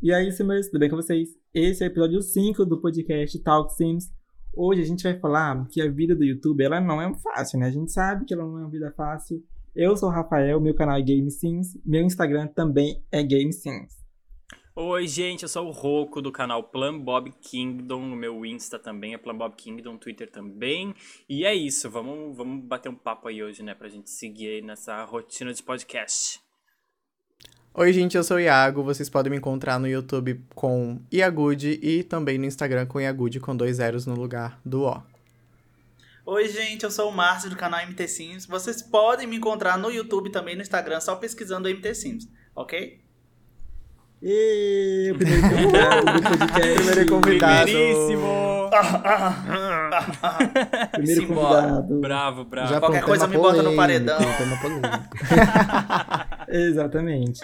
[0.00, 1.30] E aí, meus, tudo bem com vocês?
[1.52, 4.12] Esse é o episódio 5 do podcast Talk Sims.
[4.54, 7.66] Hoje a gente vai falar que a vida do YouTube ela não é fácil, né?
[7.66, 9.42] A gente sabe que ela não é uma vida fácil.
[9.74, 13.92] Eu sou o Rafael, meu canal é Game Sims, meu Instagram também é Game Sims.
[14.76, 19.14] Oi, gente, eu sou o Roco do canal Plan Bob Kingdom, no meu Insta também
[19.14, 20.94] é Plan Bob Kingdom, Twitter também.
[21.28, 24.62] E é isso, vamos, vamos bater um papo aí hoje, né, pra gente seguir aí
[24.62, 26.40] nessa rotina de podcast.
[27.80, 28.82] Oi, gente, eu sou o Iago.
[28.82, 33.56] Vocês podem me encontrar no YouTube com Iagude e também no Instagram com Iagude com
[33.56, 35.00] dois zeros no lugar do O.
[36.26, 38.46] Oi, gente, eu sou o Márcio do canal MT Sims.
[38.46, 43.00] Vocês podem me encontrar no YouTube também no Instagram, só pesquisando MT Sims, ok?
[44.20, 46.74] E o primeiro convidado do podcast.
[46.74, 47.70] Primeiro convidado.
[47.70, 48.47] Primeiríssimo!
[50.92, 51.62] Primeiro Simbora.
[51.62, 52.00] convidado.
[52.00, 52.72] Bravo, bravo.
[52.72, 54.18] Já Qualquer coisa me bota no paredão.
[56.48, 57.40] Exatamente.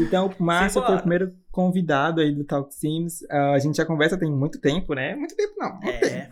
[0.00, 3.24] Então, o Márcio foi o primeiro convidado aí do Talk Sims.
[3.30, 5.14] Ah, a gente já conversa tem muito tempo, né?
[5.14, 6.14] Muito tempo não, muito tempo.
[6.14, 6.30] É.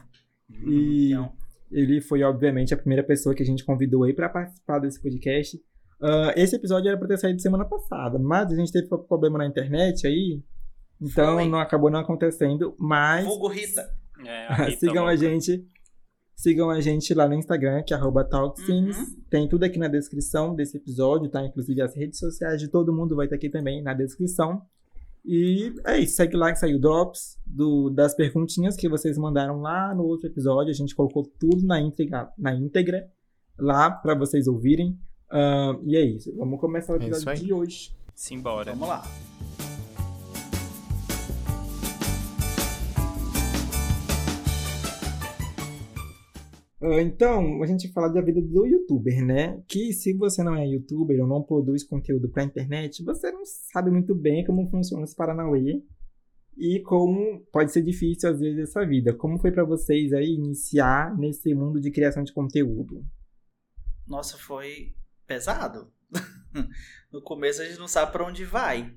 [0.67, 1.33] E Então,
[1.71, 5.59] ele foi, obviamente, a primeira pessoa que a gente convidou aí pra participar desse podcast.
[6.01, 9.47] Ah, esse episódio era pra ter saído semana passada, mas a gente teve problema na
[9.47, 10.43] internet aí,
[11.01, 11.49] então Foi.
[11.49, 12.75] não acabou não acontecendo.
[12.79, 13.89] Mas vulgo Rita.
[14.25, 15.17] É, Rita sigam a louca.
[15.17, 15.67] gente.
[16.35, 18.97] Sigam a gente lá no Instagram, que é arroba TalkSims.
[18.99, 19.17] Uhum.
[19.31, 21.43] Tem tudo aqui na descrição desse episódio, tá?
[21.45, 24.61] Inclusive as redes sociais de todo mundo vai estar aqui também na descrição.
[25.25, 29.95] E é isso, segue lá que saiu drops do, das perguntinhas que vocês mandaram lá
[29.95, 30.71] no outro episódio.
[30.71, 33.11] A gente colocou tudo na íntegra, na íntegra
[33.59, 34.97] lá para vocês ouvirem.
[35.31, 37.39] Ahn, e é isso, vamos começar o É episódio aí.
[37.47, 37.91] de hoje.
[38.15, 38.73] Simbora.
[38.73, 39.36] Vamos lá.
[47.01, 49.63] Então, a gente fala da vida do youtuber, né?
[49.67, 53.91] Que se você não é youtuber ou não produz conteúdo pra internet, você não sabe
[53.91, 55.83] muito bem como funciona esse Paranauê
[56.57, 59.15] e como pode ser difícil às vezes essa vida.
[59.15, 63.05] Como foi pra vocês aí iniciar nesse mundo de criação de conteúdo?
[64.07, 64.95] Nossa, foi
[65.27, 65.93] pesado.
[67.13, 68.95] no começo a gente não sabe pra onde vai.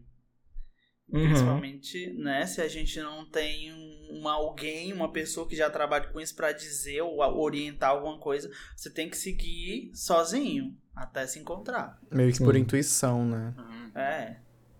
[1.11, 1.23] Uhum.
[1.27, 6.07] Principalmente, né, se a gente não tem um, uma- alguém, uma pessoa que já trabalha
[6.07, 11.39] com isso pra dizer ou orientar alguma coisa, você tem que seguir sozinho até se
[11.39, 11.99] encontrar.
[12.11, 12.61] Meio que por Sim.
[12.61, 13.53] intuição, né?
[13.57, 13.91] Uhum.
[13.99, 14.37] É.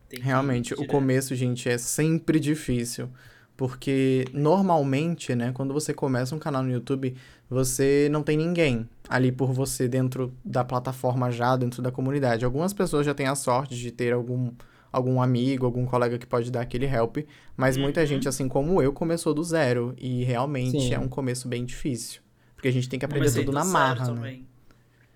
[0.07, 3.09] tem que ir Realmente, o começo, gente, é sempre difícil.
[3.57, 7.13] Porque normalmente, né, quando você começa um canal no YouTube,
[7.49, 12.45] você não tem ninguém ali por você dentro da plataforma já, dentro da comunidade.
[12.45, 14.51] Algumas pessoas já têm a sorte de ter algum,
[14.91, 17.17] algum amigo, algum colega que pode dar aquele help,
[17.55, 18.07] mas muita Uhum.
[18.07, 19.93] gente, assim como eu, começou do zero.
[19.97, 20.93] E realmente Sim.
[20.93, 22.21] é um começo bem difícil.
[22.55, 24.15] Porque a gente tem que aprender Comecei tudo do na zero marra, né?
[24.15, 24.47] também.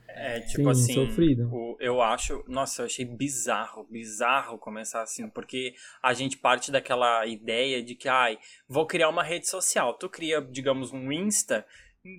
[0.08, 1.50] É, tipo Sim, assim, sofrido.
[1.52, 7.26] o- eu acho, nossa, eu achei bizarro, bizarro começar assim, porque a gente parte daquela
[7.26, 9.94] ideia de que, ai, vou criar uma rede social.
[9.98, 11.66] Tu cria, digamos, um Insta,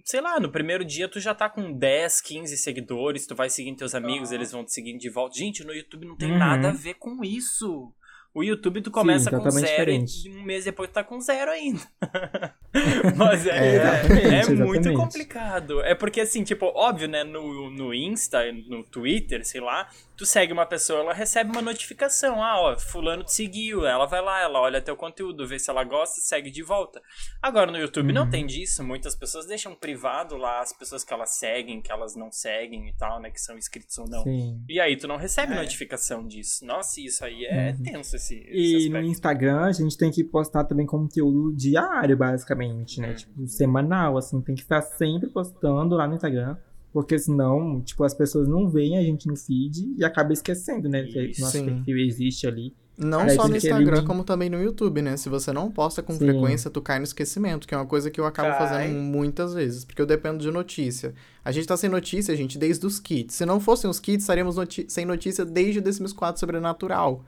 [0.05, 3.77] sei lá, no primeiro dia tu já tá com 10, 15 seguidores, tu vai seguindo
[3.78, 5.37] teus amigos, eles vão te seguindo de volta.
[5.37, 6.39] Gente, no YouTube não tem Uhum.
[6.39, 7.93] nada a ver com isso.
[8.34, 10.28] O YouTube tu começa com totalmente zero diferente.
[10.28, 11.81] e um mês depois tu tá com zero ainda.
[13.17, 15.81] Mas é, É, exatamente, é muito complicado.
[15.83, 17.22] É porque, assim, tipo, óbvio, né?
[17.22, 22.43] No, no Insta, no Twitter, sei lá, tu segue uma pessoa, ela recebe uma notificação.
[22.43, 23.87] Ah, ó, fulano te seguiu.
[23.87, 27.01] Ela vai lá, ela olha teu conteúdo, vê se ela gosta, segue de volta.
[27.41, 28.31] Agora, no YouTube não Uhum.
[28.31, 28.83] tem disso.
[28.83, 32.93] Muitas pessoas deixam privado lá as pessoas que elas seguem, que elas não seguem e
[32.95, 33.31] tal, né?
[33.31, 34.25] Que são inscritos ou não.
[34.25, 34.61] Sim.
[34.69, 35.56] E aí tu não recebe É.
[35.56, 36.65] notificação disso.
[36.66, 37.83] Nossa, isso aí é Uhum.
[37.84, 39.11] tenso esse, esse E no aspecto.
[39.11, 43.11] Instagram a gente tem que postar também conteúdo diário, basicamente, né?
[43.11, 43.15] Uhum.
[43.15, 46.57] Tipo, semanal, assim, tem que estar sempre postando lá no Instagram.
[46.93, 51.03] Porque senão, tipo, as pessoas não veem a gente no feed e acaba esquecendo, né?
[51.03, 51.41] Que Isso.
[51.41, 51.65] nosso Sim.
[51.65, 52.73] perfil existe ali.
[52.97, 55.17] Não Aí só no Instagram, como também no YouTube, né?
[55.17, 56.21] Se você não posta com Sim.
[56.21, 58.59] frequência, tu cai no esquecimento, que é uma coisa que eu acabo Cai.
[58.69, 61.13] fazendo muitas vezes, porque eu dependo de notícia.
[61.45, 63.34] A gente tá sem notícia, gente, desde os kits.
[63.34, 67.25] Se não fossem os kits, estaríamos noti- sem notícia desde o The Sims 4 Sobrenatural.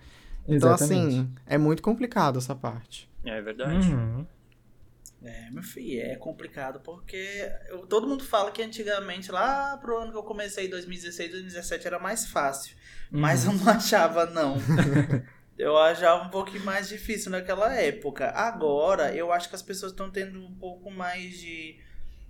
[0.48, 3.10] Então, assim, é muito complicado essa parte.
[3.25, 3.88] É verdade.
[3.93, 4.26] Uhum.
[5.25, 10.12] É, meu filho, é complicado porque eu- todo mundo fala que antigamente, lá pro ano
[10.12, 12.76] que eu comecei, 2016, 2017, era mais fácil.
[13.10, 13.52] Mas Uhum.
[13.52, 14.56] eu não achava, não.
[15.58, 18.31] eu achava um pouquinho mais difícil naquela época.
[18.31, 21.81] Agora, eu acho que as pessoas estão tendo um pouco mais de.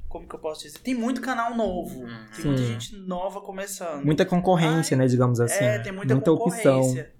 [0.08, 0.78] Como que eu posso dizer?
[0.78, 2.06] Tem muito canal novo.
[2.34, 2.66] Tem muita Sim.
[2.68, 4.04] gente nova começando.
[4.04, 5.06] Muita concorrência, né?
[5.06, 5.62] Digamos assim.
[5.64, 6.36] É, tem muita, opção.
[6.36, 7.12] concorrência.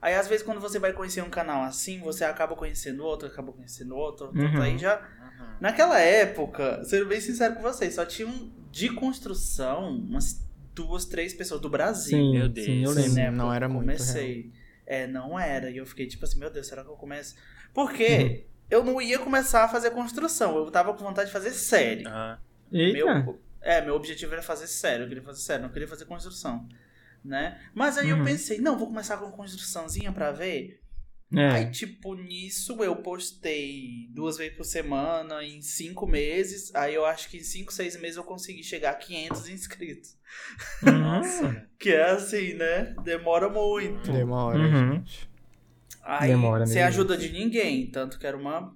[0.00, 3.52] Aí, às vezes, quando você vai conhecer um canal assim, você acaba conhecendo outro, acaba
[3.52, 4.30] conhecendo outro.
[4.34, 4.62] Uhum.
[4.62, 4.96] Aí já.
[4.98, 5.46] Uhum.
[5.60, 10.40] Naquela época, sendo bem sincero com vocês, só tinham de construção umas
[10.74, 12.16] duas, três pessoas do Brasil.
[12.16, 12.96] Sim, Meu sim, Deus.
[12.96, 13.08] eu Sim.
[13.08, 13.14] lembro.
[13.14, 14.52] né, não era muito Comecei.
[14.86, 15.70] É, não era.
[15.70, 17.34] E eu fiquei tipo assim, meu Deus, será que eu começo?
[17.74, 20.56] Porque eu não ia começar a fazer construção.
[20.56, 22.06] Eu tava com vontade de fazer série.
[22.06, 22.38] Aham.
[22.70, 22.92] Eita.
[22.98, 26.68] Meu, é, meu objetivo era fazer sério, eu queria fazer sério, não queria fazer construção,
[27.24, 27.60] né?
[27.74, 28.24] Mas aí eu Uhum.
[28.24, 30.80] pensei, não, vou começar com construçãozinha pra ver.
[31.36, 31.46] É.
[31.50, 36.74] Aí, tipo, nisso eu postei duas vezes por semana, em cinco meses.
[36.74, 40.16] Aí eu acho que em cinco, seis meses eu consegui chegar a 500 inscritos.
[40.82, 41.66] Nossa.
[41.78, 42.92] Que é assim, né?
[43.04, 44.10] Demora muito.
[44.10, 44.94] Demora, Uhum.
[44.94, 45.28] gente.
[46.02, 47.88] Aí, Demora ajuda de ninguém.
[47.90, 48.74] Tanto que era uma,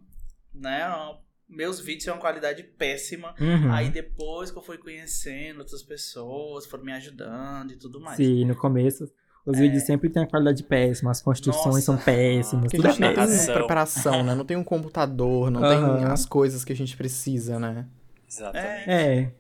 [0.55, 0.87] né?
[0.87, 1.21] uma-
[1.53, 3.35] meus vídeos têm uma qualidade péssima.
[3.41, 3.73] Uhum.
[3.73, 8.17] Aí depois que eu fui conhecendo outras pessoas, foram me ajudando e tudo mais.
[8.17, 9.11] Sim, no começo
[9.45, 11.81] os vídeos sempre têm a qualidade péssima, as construções Nossa.
[11.81, 13.41] são péssimas, Porque tudo a é gente não tem péssimo.
[13.43, 13.55] Ação.
[13.55, 14.35] preparação, né?
[14.37, 16.13] Não tem um computador, não tem Aham.
[16.13, 17.87] as coisas que a gente precisa, né?
[18.29, 18.89] Exatamente.
[18.91, 19.33] É,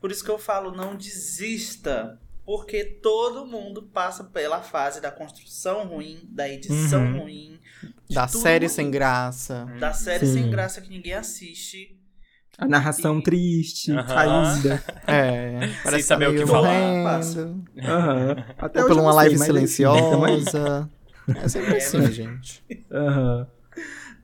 [0.00, 2.18] Por isso que eu falo, não desista.
[2.44, 7.20] Porque todo mundo passa pela fase da construção ruim, da edição Uhum.
[7.20, 7.60] ruim,
[8.10, 9.66] Da tudo série ruim, sem graça.
[9.78, 10.32] Da série Sim.
[10.34, 11.98] sem graça que ninguém assiste.
[12.58, 14.04] a narração E- triste, Aham.
[14.06, 14.84] caída.
[15.06, 17.20] É, parece saber tá o que falar.
[17.82, 18.36] Aham.
[18.58, 19.46] Até Ou eu uma live tamo aí.
[19.46, 20.90] silenciosa.
[21.42, 22.62] É sempre É, assim, mas- gente.
[22.92, 23.46] Aham.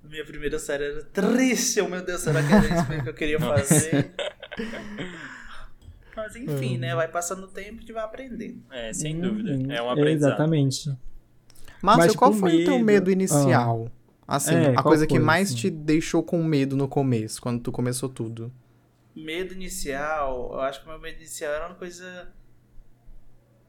[0.05, 1.81] Minha primeira série era triste.
[1.81, 4.13] Oh, meu Deus, será que era isso mesmo que eu queria fazer?
[6.19, 6.81] Mas enfim, Hum.
[6.81, 6.95] né?
[6.95, 8.63] Vai passando o tempo e a gente vai aprendendo.
[8.71, 9.21] É, sem Uhum.
[9.23, 9.73] dúvida.
[9.75, 10.31] É um aprendizado.
[10.31, 10.89] Exatamente.
[11.83, 13.91] Márcio, Mas, qual foi o teu medo- inicial?
[14.27, 15.57] Assim, É, a coisa que foi, mais assim?
[15.57, 18.53] te deixou com medo no começo, quando tu começou tudo.
[19.17, 22.29] Medo inicial, eu acho que o meu medo inicial era uma coisa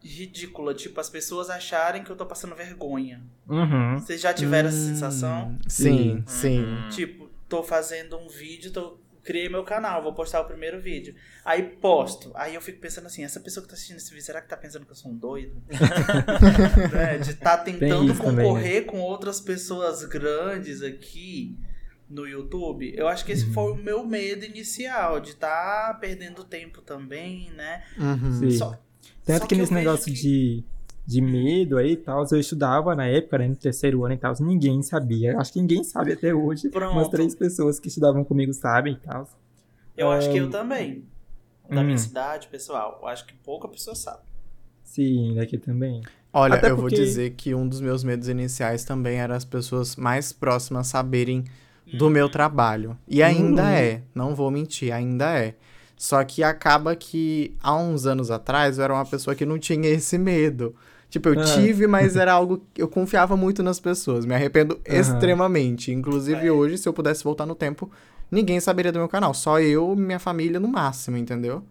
[0.04, 0.74] ridícula.
[0.74, 3.22] Tipo, as pessoas acharem que eu tô passando vergonha.
[3.48, 3.98] Uhum.
[4.00, 5.58] Vocês já tiveram essa Hum, sensação?
[5.68, 6.60] Sim, sim.
[6.64, 6.90] Uhum.
[6.90, 8.98] Tipo, tô fazendo um vídeo, tô...
[9.30, 11.14] criei meu canal, vou postar o primeiro vídeo.
[11.46, 12.32] Aí posto.
[12.34, 14.58] Aí eu fico pensando assim, essa pessoa que tá assistindo esse vídeo, será que tá
[14.58, 15.62] pensando que eu sou um doido?
[16.92, 18.44] Né, De tá tentando isso também, né?
[18.44, 21.56] concorrer com outras pessoas grandes aqui
[22.10, 22.92] no YouTube.
[22.98, 23.54] Eu acho que esse Uhum.
[23.54, 27.84] foi o meu medo inicial, de tá perdendo tempo também, né?
[27.98, 28.50] Uhum.
[28.52, 28.80] Só-
[29.26, 30.64] Tanto só que eu nesse negócio que- de,
[31.10, 34.32] de medo aí e tal, eu estudava na época, né, no terceiro ano e tal,
[34.42, 35.36] ninguém sabia.
[35.40, 36.70] Acho que ninguém sabe até hoje.
[36.70, 36.92] Pronto.
[36.94, 39.28] Umas três pessoas que estudavam comigo sabem e tal.
[39.98, 41.04] Eu acho que eu também.
[41.68, 41.84] Da hum.
[41.86, 43.00] minha cidade, pessoal.
[43.02, 44.20] Eu acho que pouca pessoa sabe.
[44.84, 46.04] Sim, daqui também.
[46.32, 49.44] Olha, Até eu vou porque- dizer que um dos meus medos iniciais também era as
[49.44, 51.44] pessoas mais próximas saberem
[51.92, 52.96] do meu trabalho.
[53.08, 53.68] E ainda Uhum.
[53.68, 55.56] é, não vou mentir, ainda é.
[55.98, 59.90] Só que acaba que há uns anos atrás eu era uma pessoa que não tinha
[59.90, 60.76] esse medo.
[61.10, 61.44] Tipo, eu Ah.
[61.44, 64.26] tive, mas era algo que eu confiava muito nas pessoas.
[64.26, 65.92] Me arrependo extremamente.
[65.92, 66.52] Inclusive É.
[66.52, 67.90] hoje, se eu pudesse voltar no tempo,
[68.32, 69.34] ninguém saberia do meu canal.
[69.34, 71.64] Só eu e minha família no máximo, entendeu?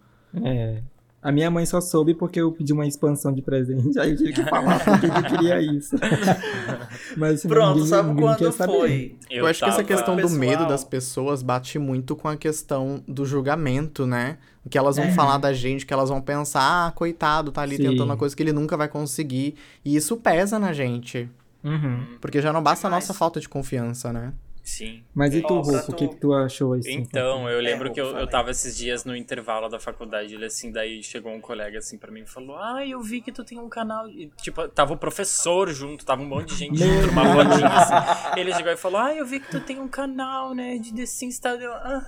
[0.44, 0.82] É.
[1.20, 4.32] A minha mãe só soube porque eu pedi uma expansão de presente, aí eu tive
[4.34, 5.96] que falar porque eu queria isso.
[7.16, 9.16] Mas senão Pronto, ninguém, sabe ninguém quando foi?
[9.30, 10.38] Eu, acho que essa questão do Pessoal.
[10.38, 14.38] medo das pessoas bate muito com a questão do julgamento, né?
[14.64, 15.12] O que elas vão É.
[15.12, 17.82] falar da gente, que elas vão pensar, ah, coitado, tá ali Sim.
[17.84, 19.56] tentando uma coisa que ele nunca vai conseguir.
[19.84, 21.28] E isso pesa na gente.
[21.64, 22.04] Uhum.
[22.20, 24.32] Porque já não basta a nossa falta de confiança, né?
[24.68, 25.02] Sim.
[25.14, 26.92] Mas e tu, Rufo, o que, tu- que tu achou assim?
[26.92, 28.28] Então, eu lembro É, que eu, eu aí.
[28.28, 32.12] tava esses dias no intervalo da faculdade, ele assim, daí chegou um colega assim pra
[32.12, 34.06] mim e falou: Ah, eu vi que tu tem um canal.
[34.10, 38.38] E, tipo, tava o professor junto, tava um monte de gente junto rodinha assim.
[38.38, 41.06] Ele chegou e falou: Ah, eu vi que tu tem um canal, né, de The
[41.06, 41.54] Sims tá?
[41.54, 42.04] Eu, ah,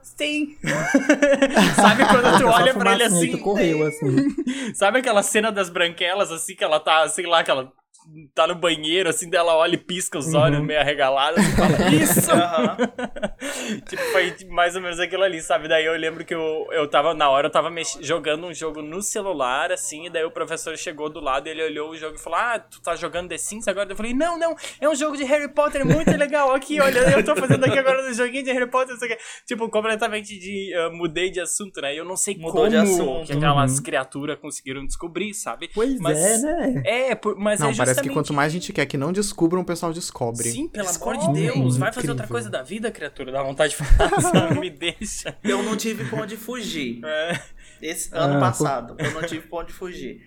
[0.00, 0.56] sim.
[1.74, 3.30] Sabe quando tu olha pra ele assim?
[3.32, 4.72] tu correu, assim.
[4.72, 7.72] Sabe aquela cena das branquelas, assim, que ela tá, sei lá, que ela
[8.34, 10.64] tá no banheiro, assim, dela olha e pisca os olhos Uhum.
[10.66, 12.30] meio arregalados e fala, isso!
[12.30, 12.76] Aham.
[13.88, 15.68] tipo, foi mais ou menos aquilo ali, sabe?
[15.68, 18.82] Daí eu lembro que eu, eu tava, na hora, eu tava mex- jogando um jogo
[18.82, 22.16] no celular, assim, e daí o professor chegou do lado e ele olhou o jogo
[22.16, 23.90] e falou, ah, tu tá jogando The Sims agora?
[23.90, 27.24] Eu falei, não, não, é um jogo de Harry Potter muito legal, aqui, olha, eu
[27.24, 29.22] tô fazendo aqui agora um joguinho de Harry Potter, não sei o quê.
[29.46, 31.94] Tipo, completamente de, ah, mudei de assunto, né?
[31.98, 33.26] Eu não sei Mudou como de assunto.
[33.26, 33.82] que aquelas Uhum.
[33.82, 35.70] criaturas conseguiram descobrir, sabe?
[35.74, 36.82] Pois Mas- é, né?
[36.84, 39.62] É, por- mas não, é parece que quanto mais a gente quer que não descubram,
[39.62, 40.50] o pessoal descobre.
[40.50, 41.40] Sim, pelo amor de Descobre.
[41.42, 42.34] Deus, vai fazer outra Incrível.
[42.34, 45.36] coisa da vida, criatura, dá vontade de falar, me deixa.
[45.42, 47.00] Eu não tive pra onde fugir.
[47.04, 47.40] É.
[47.82, 50.22] Esse ano Ah, passado, eu não tive pra onde fugir.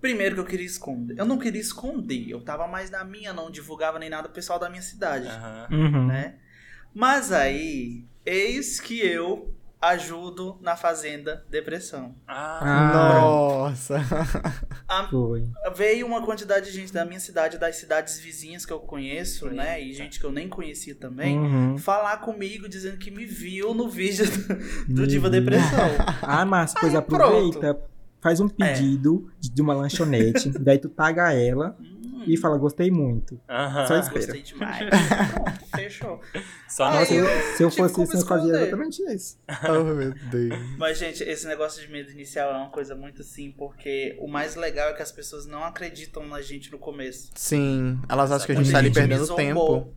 [0.00, 1.18] Primeiro que eu queria esconder.
[1.18, 2.28] Eu não queria esconder.
[2.30, 5.28] Eu tava mais na minha, não divulgava nem nada pro pessoal da minha cidade.
[5.72, 6.06] Uhum.
[6.06, 6.36] né?
[6.94, 12.14] Mas aí, eis que eu ajudo na Fazenda Depressão.
[12.26, 13.47] Ah, Ah.
[13.70, 13.96] Nossa.
[14.88, 15.44] A- Foi.
[15.76, 19.56] veio uma quantidade de gente da minha cidade, das cidades vizinhas que eu conheço, Eita.
[19.56, 19.82] né?
[19.82, 21.38] E gente que eu nem conhecia também.
[21.38, 21.78] Uhum.
[21.78, 24.24] Falar comigo dizendo que me viu no vídeo
[24.88, 25.28] do, do Diva.
[25.30, 25.68] Depressão.
[26.22, 27.78] Ah, Márcio, pois Aí, aproveita,
[28.20, 28.48] faz um É.
[28.74, 31.97] pedido de, de uma lanchonete, daí tu paga ela Hum,
[32.34, 33.40] e fala, gostei muito.
[33.48, 33.86] Aham.
[33.86, 34.18] Só espera.
[34.26, 34.88] Gostei demais.
[34.88, 36.20] Pronto, fechou.
[36.68, 39.38] Só eu se eu tive fosse isso, eu fazia exatamente isso.
[39.68, 40.60] Oh, meu Deus.
[40.76, 44.54] Mas, gente, esse negócio de medo inicial é uma coisa muito assim, porque o mais
[44.56, 47.30] legal é que as pessoas não acreditam na gente no começo.
[47.34, 49.92] Sim, elas acham que a gente tá ali perdendo tempo.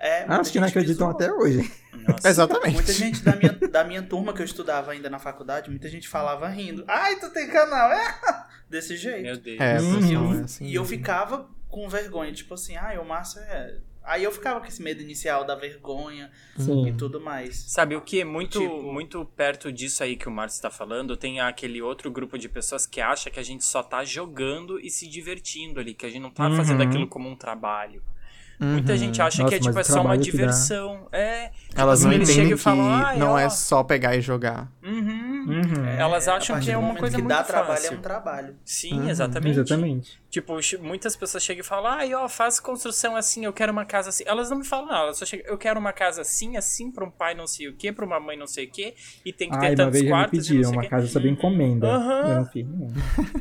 [0.00, 1.68] É, Acho que não acreditam até hoje.
[1.92, 2.28] Nossa.
[2.28, 2.74] Exatamente.
[2.74, 6.08] Muita gente da minha, da minha turma que eu estudava ainda na faculdade, muita gente
[6.08, 6.84] falava rindo.
[6.86, 8.14] Ai, tu tem canal, é?
[8.70, 9.22] Desse jeito.
[9.22, 9.60] Meu Deus.
[9.60, 10.00] É, Hum.
[10.06, 13.78] E eu, é assim e eu ficava com vergonha, tipo assim, ai, o Márcio é.
[14.04, 16.94] Aí eu ficava com esse medo inicial da vergonha e Sim.
[16.96, 17.56] tudo mais.
[17.56, 18.24] Sabe o que?
[18.24, 22.38] Muito, Tipo- muito perto disso aí que o Márcio está falando, tem aquele outro grupo
[22.38, 26.06] de pessoas que acha que a gente só tá jogando e se divertindo ali, que
[26.06, 26.56] a gente não tá Uhum.
[26.56, 28.02] fazendo aquilo como um trabalho.
[28.60, 28.98] Muita Uhum.
[28.98, 31.06] gente acha Nossa, que é tipo é só uma trabalho que diversão.
[31.12, 31.48] É.
[31.68, 33.84] tipo Elas não assim, eles entendem chegam que e falam, "Ai, não ó, é só
[33.84, 34.68] pegar e jogar.
[34.82, 35.44] Uhum.
[35.48, 35.86] Uhum.
[35.86, 37.94] Elas É, acham a partir que é uma coisa que muito dá trabalho fácil.
[37.94, 38.56] é um trabalho.
[38.64, 39.08] Sim, Uhum.
[39.10, 39.60] exatamente.
[39.60, 40.20] Exatamente.
[40.30, 44.10] Tipo, muitas pessoas chegam e falam, ai, ó, faz construção assim, eu quero uma casa
[44.10, 44.24] assim.
[44.26, 47.04] Elas não me falam nada, elas só chegam, eu quero uma casa assim, assim, pra
[47.04, 49.48] um pai não sei o quê, pra uma mãe não sei o quê, e tem
[49.48, 50.82] que ter Ai, uma tantos vez já me quartos e não pediram sei o uma
[50.82, 50.88] quê.
[50.88, 51.86] casa sob encomenda.
[51.88, 52.28] Aham.
[52.28, 52.88] Eu não fiz, não.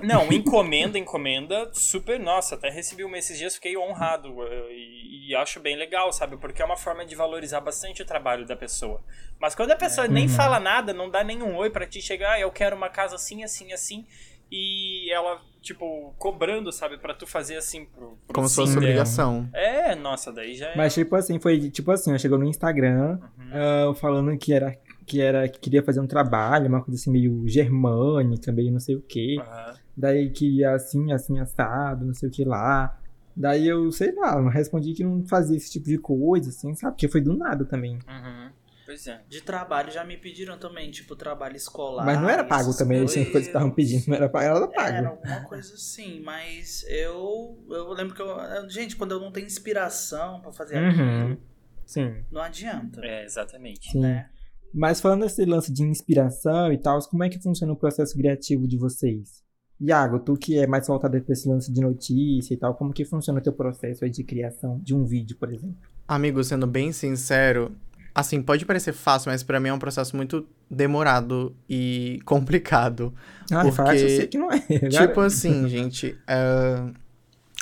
[0.03, 4.67] Não, encomenda, encomenda, super, nossa, até recebi uma esses dias, fiquei honrado eh,
[5.07, 6.37] e, e acho bem legal, sabe?
[6.37, 9.01] Porque é uma forma de valorizar bastante o trabalho da pessoa.
[9.39, 12.39] Mas quando a pessoa nem fala nada, não dá nenhum oi pra te chegar, ah,
[12.39, 14.05] eu quero uma casa assim, assim, assim,
[14.51, 18.85] e ela, tipo, cobrando, sabe, pra tu fazer assim pro, pro Como se fosse dela.
[18.85, 19.49] obrigação.
[19.53, 20.75] É, nossa, daí já é.
[20.77, 23.51] Mas tipo assim, foi tipo assim, ela chegou no Instagram Uhum.
[23.91, 27.47] ah, falando que era que era que queria fazer um trabalho, uma coisa assim meio
[27.47, 29.37] germânica, meio não sei o quê.
[29.39, 29.73] Aham.
[29.95, 32.97] Daí que ia assim, assim assado, não sei o que lá.
[33.39, 36.93] Daí eu, sei lá, não respondi que não fazia esse tipo de coisa, assim, sabe?
[36.93, 37.93] Porque foi do nada também.
[38.07, 38.49] Uhum.
[38.85, 39.21] Pois é.
[39.27, 42.05] De trabalho já me pediram também, tipo, trabalho escolar.
[42.05, 43.91] Mas não era pago também, assim, as coisas que estavam coisas.
[43.93, 45.07] pedindo, não era pago, era Era pago.
[45.09, 48.37] alguma coisa assim, mas eu, eu lembro que eu.
[48.69, 50.89] Gente, quando eu não tenho inspiração pra fazer Uhum.
[50.89, 51.41] aquilo,
[51.85, 53.01] Sim, não adianta.
[53.05, 53.91] É, exatamente.
[53.91, 53.99] sim.
[53.99, 54.29] Né?
[54.73, 58.67] Mas falando desse lance de inspiração e tal, como é que funciona o processo criativo
[58.67, 59.43] de vocês?
[59.79, 63.05] Iago, tu que é mais voltado pra esse lance de notícia e tal, como que
[63.05, 65.75] funciona o teu processo aí de criação de um vídeo, por exemplo?
[66.07, 67.71] Amigo, sendo bem sincero,
[68.15, 73.13] assim, pode parecer fácil, mas pra mim é um processo muito demorado e complicado.
[73.51, 74.59] Ah, Porque, fácil, eu sei que não é.
[74.89, 76.83] Tipo assim, gente, é,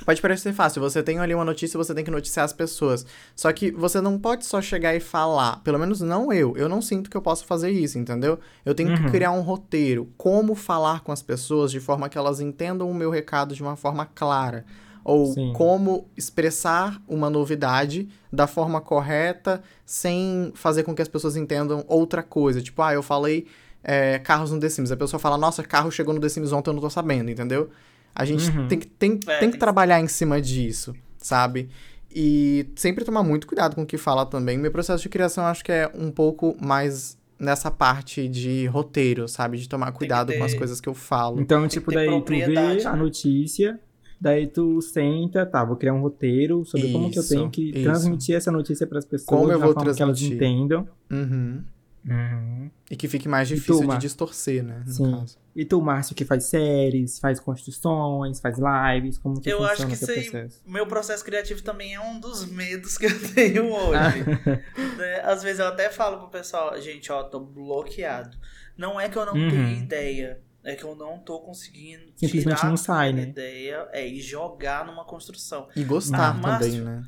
[0.04, 0.82] pode parecer fácil.
[0.82, 3.06] Você tem ali uma notícia, você tem que noticiar as pessoas.
[3.36, 5.62] Só que você não pode só chegar e falar.
[5.64, 6.56] Pelo menos não eu.
[6.58, 8.40] Eu não sinto que eu posso fazer isso, entendeu?
[8.66, 8.96] Eu tenho Uhum.
[9.06, 10.10] que criar um roteiro.
[10.18, 13.76] Como falar com as pessoas de forma que elas entendam o meu recado de uma
[13.76, 14.66] forma clara.
[15.04, 15.54] Ou Sim.
[15.56, 22.24] como expressar uma novidade da forma correta, sem fazer com que as pessoas entendam outra
[22.24, 22.60] coisa.
[22.62, 23.46] Tipo, ah, eu falei
[23.84, 24.92] é, carros no The Sims.
[24.92, 27.70] A pessoa fala, nossa, carro chegou no The Sims ontem, eu não tô sabendo, entendeu?
[28.16, 28.68] A gente Uhum.
[28.68, 31.70] tem, que- tem, É, tem que trabalhar em cima disso, sabe?
[32.10, 34.58] E sempre tomar muito cuidado com o que fala também.
[34.58, 39.28] Meu processo de criação eu acho que é um pouco mais nessa parte de roteiro,
[39.28, 39.58] sabe?
[39.58, 41.42] De tomar cuidado com as coisas que eu falo.
[41.42, 43.78] Então, tipo, daí tu vê a notícia,
[44.22, 47.72] daí tu senta, tá, vou criar um roteiro sobre como que eu Isso, tenho que
[47.72, 47.84] isso.
[47.84, 50.38] transmitir essa notícia pras pessoas Como eu vou forma que elas transmitir.
[50.38, 50.88] entendam.
[51.12, 51.62] Uhum.
[52.08, 52.70] Uhum.
[52.90, 54.84] E que fique mais E difícil tu, de distorcer, né?
[54.86, 55.12] No Sim.
[55.12, 55.38] caso.
[55.56, 59.88] E tu, Márcio, que faz séries, faz construções, faz lives, como que Eu funciona acho
[59.88, 60.62] que sei- processo?
[60.66, 64.24] O meu processo criativo também é um dos medos que eu tenho hoje.
[64.98, 65.22] né?
[65.24, 68.38] Às vezes eu até falo pro pessoal, gente, ó, tô bloqueado.
[68.78, 69.50] Não é que eu não Uhum.
[69.50, 73.22] tenho ideia, é que eu não tô conseguindo Simplesmente tirar não sai, a né?
[73.24, 75.68] ideia é ir jogar numa construção.
[75.76, 77.04] E gostar Ah, Márcio, também, né?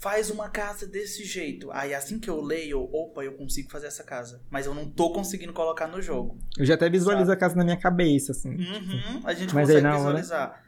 [0.00, 1.70] Faz uma casa desse jeito.
[1.72, 4.40] Aí assim que eu leio, opa, eu consigo fazer essa casa.
[4.50, 6.38] Mas eu não tô conseguindo colocar no jogo.
[6.58, 8.48] Eu já até visualizo a casa na minha cabeça, assim.
[8.56, 10.64] Uhum, a gente Mas consegue na hora- visualizar.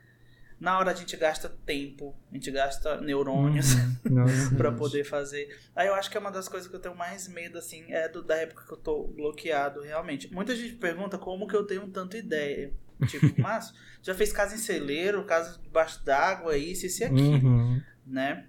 [0.61, 3.73] Na hora a gente gasta tempo, a gente gasta neurônios.
[4.05, 4.55] Uhum.
[4.57, 5.49] Pra poder fazer.
[5.75, 8.09] Aí eu acho que é uma das coisas que eu tenho mais medo, assim, é
[8.09, 10.33] do, da época que eu tô bloqueado, realmente.
[10.33, 12.71] Muita gente pergunta como que eu tenho tanta ideia.
[13.09, 17.81] Tipo, Márcio, já fez casa em celeiro, casa debaixo d'água, isso, isso e aquilo, Uhum.
[18.07, 18.47] né?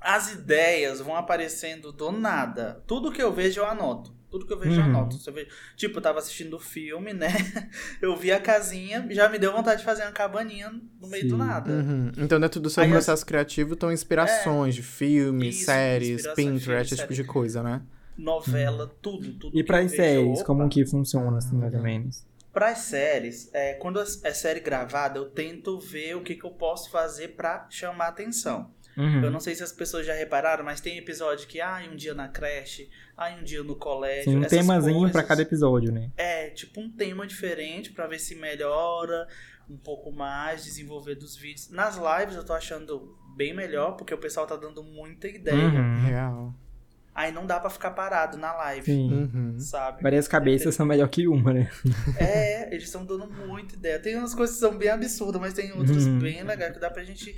[0.00, 2.82] As ideias vão aparecendo do nada.
[2.86, 4.16] Tudo que eu vejo eu anoto.
[4.30, 4.90] Tudo que eu vejo eu Uhum.
[4.90, 5.16] anoto.
[5.18, 7.28] Você vê- Tipo, eu tava assistindo o filme, né?
[8.02, 11.30] Eu vi a casinha, já me deu vontade de fazer uma cabaninha no meio do
[11.30, 11.38] Sim.
[11.38, 11.70] nada.
[11.72, 12.12] Uhum.
[12.18, 16.64] Então, dentro do seu Aí as- processo criativo estão inspirações de filmes, Isso, séries, Pinterest,
[16.64, 17.14] filme, esse tipo série.
[17.14, 17.82] de coisa, né?
[18.18, 19.56] Novela, tudo, tudo.
[19.56, 22.26] E eu vejo, séries, como que funciona, assim, mais ou menos?
[22.52, 26.50] Para as séries, é, quando é série gravada, eu tento ver o que, que eu
[26.50, 28.70] posso fazer pra chamar atenção.
[28.98, 29.22] Uhum.
[29.24, 32.14] Eu não sei se as pessoas já repararam, mas tem episódio que, ah, um dia
[32.14, 34.24] na creche, ah, um dia no colégio.
[34.32, 35.12] Sim, um essas temazinho coisas.
[35.12, 36.10] pra cada episódio, né?
[36.16, 39.26] É, tipo um tema diferente pra ver se melhora.
[39.70, 41.68] um pouco mais, desenvolver dos vídeos.
[41.70, 45.56] Nas lives eu tô achando bem melhor, porque o pessoal tá dando muita ideia.
[45.56, 46.06] Uhum.
[46.06, 46.54] Real.
[47.14, 49.12] Aí não dá pra ficar parado na live, Sim.
[49.12, 49.58] Uhum.
[49.58, 50.02] sabe?
[50.02, 51.68] Várias cabeças são melhor que uma, né?
[52.16, 53.98] É, eles estão dando muita ideia.
[53.98, 56.18] Tem umas coisas que são bem absurdas, mas tem outras Uhum.
[56.18, 57.36] bem legais que dá pra gente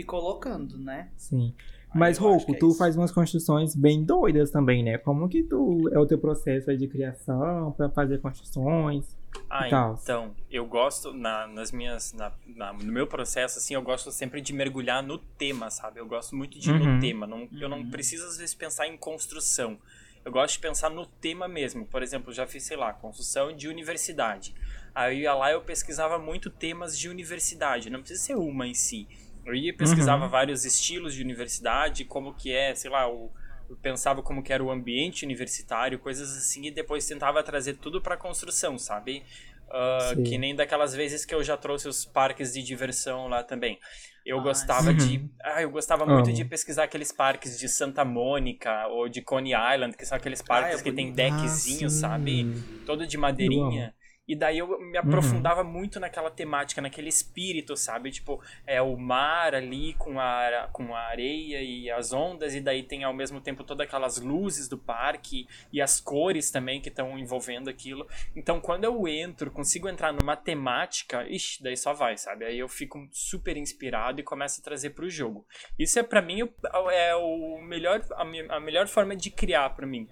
[0.00, 1.10] ir colocando, né?
[1.16, 1.54] Sim.
[1.94, 2.78] Mas, Rouco, é tu isso.
[2.78, 4.98] faz umas construções bem doidas também, né?
[4.98, 9.16] Como que tu é o teu processo aí de criação pra fazer construções
[9.48, 13.82] Ah, e então, eu gosto, na, nas minhas, na, na- no meu processo, assim, eu
[13.82, 15.98] gosto sempre de mergulhar no tema, sabe?
[16.00, 16.94] Eu gosto muito de ir Uhum.
[16.94, 17.90] no tema, não, eu não Uhum.
[17.90, 19.78] preciso, às vezes, pensar em construção.
[20.24, 21.86] Eu gosto de pensar no tema mesmo.
[21.86, 24.54] Por exemplo, eu já fiz, sei lá, construção de universidade.
[24.94, 28.66] Aí eu ia lá e eu pesquisava muito temas de universidade, não precisa ser uma
[28.66, 29.06] em si.
[29.46, 30.30] Eu ia pesquisava Uhum.
[30.30, 33.32] vários estilos de universidade, como que é, sei lá, o,
[33.70, 38.02] eu pensava como que era o ambiente universitário, coisas assim, e depois tentava trazer tudo
[38.02, 39.24] pra construção, sabe?
[39.70, 40.22] Ah, Sim.
[40.24, 43.78] que nem daquelas vezes que eu já trouxe os parques de diversão lá também.
[44.24, 44.94] Eu Ah, gostava sim.
[44.94, 45.28] de.
[45.42, 49.96] Ah, eu gostava muito de pesquisar aqueles parques de Santa Mônica ou de Coney Island,
[49.96, 51.14] que são aqueles parques é que tem bonito.
[51.14, 52.50] deckzinho, Ah, sabe?
[52.84, 53.94] Todo de madeirinha.
[54.28, 58.10] E daí eu me aprofundava muito naquela temática, naquele espírito, sabe?
[58.10, 62.82] Tipo, é o mar ali com a, com a areia e as ondas, e daí
[62.82, 67.18] tem ao mesmo tempo todas aquelas luzes do parque e as cores também que estão
[67.18, 68.06] envolvendo aquilo.
[68.34, 72.44] Então, quando eu entro, consigo entrar numa temática, ixi, daí só vai, sabe?
[72.46, 75.46] Aí eu fico super inspirado e começo a trazer pro jogo.
[75.78, 79.70] Isso é pra mim o- é o melhor a, me- a melhor forma de criar
[79.70, 80.08] pra mim.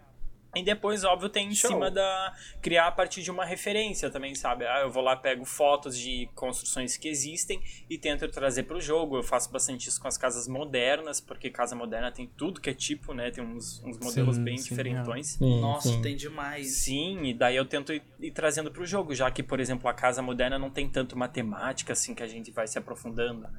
[0.54, 1.70] E depois, óbvio, tem em Show.
[1.70, 2.34] cima da.
[2.62, 4.66] criar a partir de uma referência também, sabe?
[4.66, 9.16] Ah, eu vou lá, pego fotos de construções que existem e tento trazer pro jogo.
[9.16, 12.75] Eu faço bastante isso com as casas modernas, porque casa moderna tem tudo que é
[12.75, 13.30] tipo, né?
[13.30, 15.26] Tem uns, uns modelos Sim, bem sim, diferentões.
[15.28, 16.02] Sim, Nossa, sim.
[16.02, 16.76] tem demais.
[16.76, 19.94] Sim, e daí eu tento ir, ir trazendo pro jogo, já que, por exemplo, a
[19.94, 23.50] casa moderna não tem tanto matemática assim que a gente vai se aprofundando, né?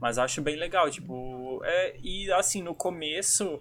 [0.00, 3.60] Mas acho bem legal, tipo, é, e assim, no começo,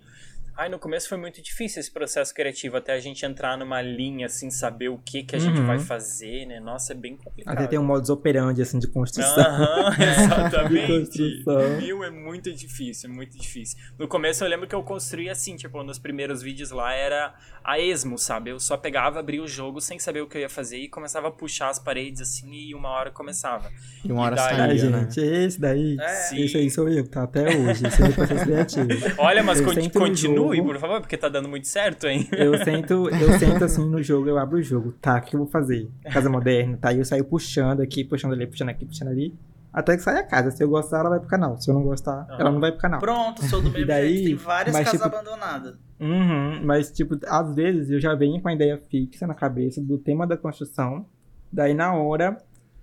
[0.60, 4.26] ai, no começo foi muito difícil esse processo criativo, até a gente entrar numa linha,
[4.26, 5.66] assim, saber o que que a gente Uhum.
[5.66, 6.60] vai fazer, né?
[6.60, 7.54] Nossa, é bem complicado.
[7.58, 9.42] Até tem um modus operandi, assim, de construção.
[9.42, 11.12] Aham, exatamente.
[11.12, 11.78] De construção.
[11.82, 13.78] Meu, é muito difícil, é muito difícil.
[13.98, 17.80] No começo eu lembro que eu construí assim, tipo, nos primeiros vídeos lá era a
[17.80, 18.50] esmo, sabe?
[18.50, 21.28] Eu só pegava, abria o jogo sem saber o que eu ia fazer e começava
[21.30, 23.72] a puxar as paredes assim e uma hora começava.
[24.04, 25.00] E uma hora E daí- saía, né?
[25.04, 26.42] gente, esse daí, É.
[26.44, 27.88] esse aí sou eu, tá até hoje.
[27.88, 28.90] Esse aí é processo criativo.
[29.18, 30.70] Olha, mas con- no continue, jogo.
[30.74, 32.28] por favor, porque tá dando muito certo, hein?
[32.32, 34.94] Eu sento, eu sento assim no jogo, eu abro o jogo.
[35.02, 35.90] Tá, o que eu vou fazer?
[36.12, 36.92] Casa moderna, tá?
[36.94, 39.34] E eu saio puxando aqui, puxando ali, puxando aqui, puxando ali.
[39.72, 40.50] Até que sai a casa.
[40.50, 41.56] Se eu gostar, ela vai pro canal.
[41.62, 42.38] Se eu não gostar, Ah.
[42.40, 43.00] ela não vai pro canal.
[43.00, 44.26] Pronto, sou do mesmo daí, jeito.
[44.26, 45.76] Tem várias mas, casas tipo, abandonadas.
[46.00, 49.98] Uhum, mas, tipo, às vezes eu já venho com a ideia fixa na cabeça do
[49.98, 51.06] tema da construção.
[51.54, 52.38] Daí, na hora,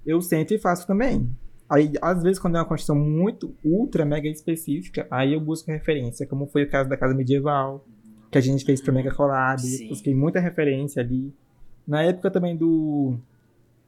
[0.06, 1.28] eu sento e faço também.
[1.68, 6.26] Aí, às vezes, quando é uma construção muito ultra, mega específica, aí eu busco referência,
[6.26, 7.84] como foi o caso da casa medieval,
[8.30, 9.60] que a gente fez pro Mega Collab.
[9.60, 9.88] Sim.
[9.88, 11.32] Busquei muita referência ali.
[11.86, 13.16] Na época também do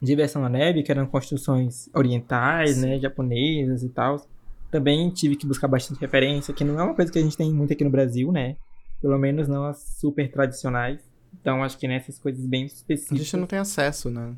[0.01, 4.25] Diversão na Neve, que eram construções orientais, né, japonesas e tal.
[4.71, 7.51] Também tive que buscar bastante referência, que não é uma coisa que a gente tem
[7.51, 8.55] muito aqui no Brasil, né?
[9.01, 10.99] Pelo menos não as super tradicionais.
[11.41, 13.17] Então acho que nessas coisas bem A específicas.
[13.17, 14.33] gente não tem acesso, né?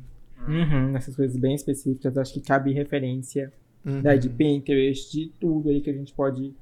[0.48, 3.52] Uhum, nessas coisas bem específicas, acho que cabe referência
[3.84, 4.00] Uhum.
[4.00, 6.52] né, de Pinterest, de tudo aí que a gente pode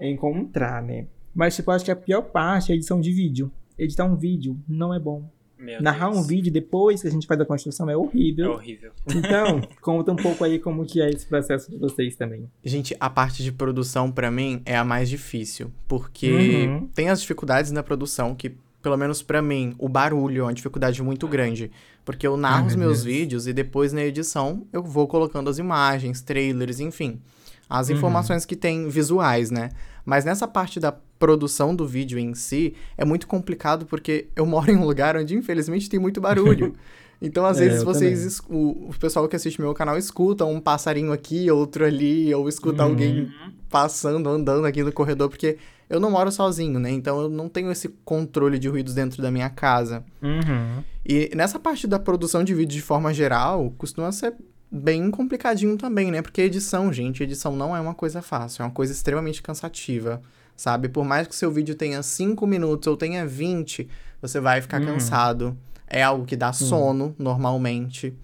[0.00, 1.06] encontrar, né?
[1.34, 3.50] Mas, tipo, acho que a pior parte é a edição de vídeo.
[3.78, 5.28] Editar um vídeo não é bom.
[5.58, 6.24] Meu Narrar Deus.
[6.24, 8.52] um vídeo depois que a gente faz a construção é É horrível.
[8.52, 8.92] horrível.
[9.12, 12.48] Então, conta um pouco aí como que é esse processo de vocês também.
[12.64, 16.30] Gente, a parte de produção pra mim é a mais difícil, porque
[16.68, 16.86] Uhum.
[16.94, 18.54] tem as dificuldades na produção que
[18.88, 21.70] pelo menos pra mim, o barulho é uma dificuldade muito grande,
[22.06, 23.04] porque eu narro Ai, os meu meus Deus.
[23.04, 27.20] vídeos e depois na edição eu vou colocando as imagens, trailers, enfim,
[27.68, 27.94] as Uhum.
[27.98, 29.68] informações que tem visuais, né?
[30.06, 34.70] Mas nessa parte da produção do vídeo em si é muito complicado porque eu moro
[34.72, 36.72] em um lugar onde infelizmente tem muito barulho.
[37.20, 41.12] Então, às É, vezes, vocês, o, o pessoal que assiste meu canal escuta um passarinho
[41.12, 42.84] aqui, outro ali, ou escuta Uhum.
[42.84, 43.34] alguém
[43.68, 46.90] passando, andando aqui no corredor, porque eu não moro sozinho, né?
[46.90, 50.04] Então eu não tenho esse controle de ruídos dentro da minha casa.
[50.22, 50.82] Uhum.
[51.04, 54.34] E nessa parte da produção de vídeo de forma geral, costuma ser
[54.70, 56.20] bem complicadinho também, né?
[56.20, 60.20] Porque edição, gente, edição não é uma coisa fácil, é uma coisa extremamente cansativa,
[60.54, 60.88] sabe?
[60.90, 63.88] Por mais que seu vídeo tenha 5 minutos ou tenha 20,
[64.20, 64.88] você vai ficar Uhum.
[64.88, 65.56] cansado.
[65.86, 68.14] É algo que dá sono, normalmente.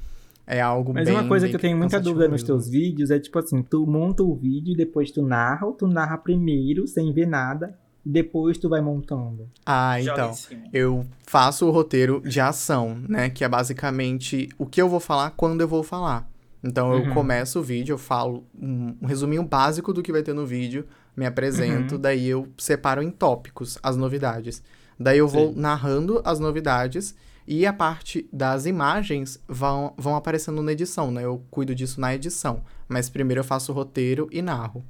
[0.47, 3.19] É algo Mas bem uma coisa que eu tenho muita dúvida nos teus vídeos é
[3.19, 7.13] tipo assim, tu monta o vídeo e depois tu narra, ou tu narra primeiro sem
[7.13, 9.49] ver nada, e depois tu vai montando.
[9.65, 10.33] Ah, então.
[10.73, 13.31] Eu faço o roteiro de ação, né?
[13.31, 16.29] Que é basicamente o que eu vou falar quando eu vou falar.
[16.63, 17.11] Então eu Uhum.
[17.11, 20.87] começo o vídeo, eu falo um, um resuminho básico do que vai ter no vídeo,
[21.17, 22.01] me apresento, Uhum.
[22.01, 24.63] daí eu separo em tópicos as novidades.
[24.99, 25.61] Daí eu vou Sim.
[25.61, 27.15] narrando as novidades
[27.47, 31.25] e a parte das imagens vão, vão aparecendo na edição, né?
[31.25, 32.63] Eu cuido disso na edição.
[32.89, 34.85] Mas primeiro eu faço o roteiro e narro.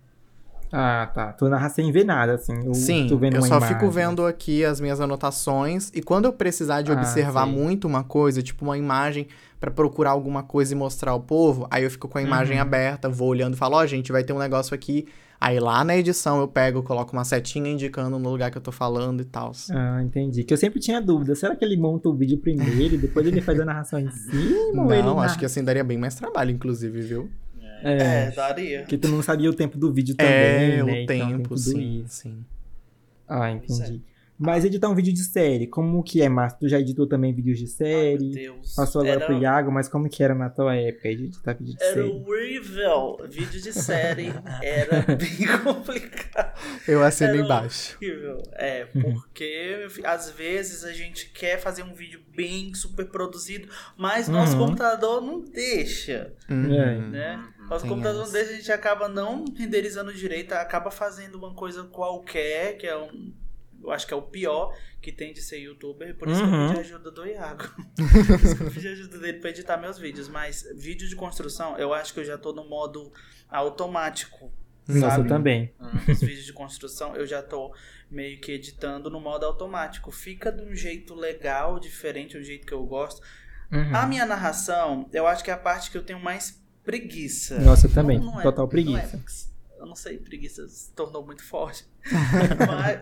[0.73, 1.33] Ah, tá.
[1.33, 2.67] Tu narra sem ver nada, assim.
[2.67, 3.69] ou Sim, eu só imagem.
[3.77, 7.53] fico vendo aqui as minhas anotações e quando eu precisar de Ah, observar sei.
[7.55, 9.29] muito uma coisa, tipo uma imagem
[9.61, 12.62] pra procurar alguma coisa e mostrar ao povo, aí eu fico com a imagem Uhum.
[12.62, 15.07] aberta, vou olhando e falo, ó, gente, vai ter um negócio aqui.
[15.44, 18.72] Aí lá na edição eu pego, coloco uma setinha indicando no lugar que eu tô
[18.72, 19.52] falando e tal.
[19.70, 20.42] Ah, entendi.
[20.42, 21.35] Que eu sempre tinha dúvida.
[21.35, 24.85] Será que ele monta o vídeo primeiro e depois ele faz a narração em cima?
[24.85, 25.38] ou ele Não, acho narra?
[25.40, 27.30] que assim daria bem mais trabalho, inclusive, viu?
[27.83, 28.83] É, É, daria.
[28.85, 30.83] que tu não sabia o tempo do vídeo também, é, né?
[30.83, 32.44] o Então, tem tempo, sim, sim.
[33.28, 34.00] Ah, entendi.
[34.37, 36.59] Mas editar um vídeo de série, como que é, Márcio?
[36.61, 37.77] Tu já editou também vídeos de Ai, meu
[38.18, 38.31] série?
[38.31, 38.75] Deus.
[38.75, 41.83] Passou agora Era- pro Iago, mas como que era na tua época editar vídeo de
[41.85, 42.09] Era série?
[42.09, 43.16] horrível.
[43.31, 46.53] Vídeo de série era bem complicado.
[46.88, 47.97] Eu assino Era embaixo.
[47.97, 48.42] horrível.
[48.55, 54.57] É, porque às vezes a gente quer fazer um vídeo bem super produzido, mas nosso
[54.59, 54.66] Uhum.
[54.66, 56.75] computador não deixa, Uhum.
[56.75, 56.99] É.
[56.99, 57.44] né?
[57.70, 61.85] Nosso Tem computador não deixa, a gente acaba não renderizando direito, acaba fazendo uma coisa
[61.85, 63.33] qualquer, que é um.
[63.85, 66.53] Eu acho que é o pior que tem de ser youtuber, por isso que eu
[66.53, 66.68] Uhum.
[66.68, 67.64] pedi ajuda do Iago.
[67.97, 70.29] por isso que eu pedi ajuda dele pra editar meus vídeos.
[70.29, 73.12] Mas vídeo de construção, eu acho que eu já tô no modo
[73.49, 74.53] automático.
[74.87, 75.73] Nossa, eu também.
[76.09, 77.75] Os vídeos de construção eu já tô
[78.11, 80.11] meio que editando no modo automático.
[80.12, 83.23] Fica de um jeito legal, diferente, um jeito que eu gosto.
[83.73, 83.97] Uhum.
[83.97, 87.59] A minha narração, eu acho que é a parte que eu tenho mais preguiça.
[87.61, 88.18] Nossa, eu também.
[88.18, 89.23] Não- não é- Total não é preguiça.
[89.79, 91.87] eu não sei, preguiça se tornou muito forte.
[92.67, 93.01] Mas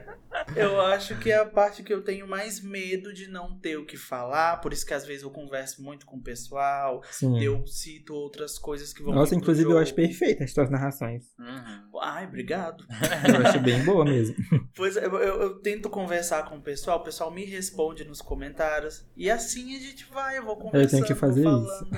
[0.56, 3.84] eu acho que é a parte que eu tenho mais medo de não ter o
[3.84, 4.56] que falar.
[4.60, 7.02] Por isso que às vezes eu converso muito com o pessoal.
[7.10, 7.42] Sim.
[7.42, 11.24] Eu cito outras coisas que vão Nossa, inclusive eu acho perfeita as tuas narrações.
[11.38, 12.00] Uhum.
[12.00, 12.84] Ai, obrigado.
[13.28, 14.34] Eu acho bem boa mesmo.
[14.74, 18.22] Pois é, eu, eu, eu tento conversar com o pessoal, o pessoal me responde nos
[18.22, 19.04] comentários.
[19.14, 20.90] E assim a gente vai, eu vou conversando.
[20.90, 21.90] tenho que fazer vou falando.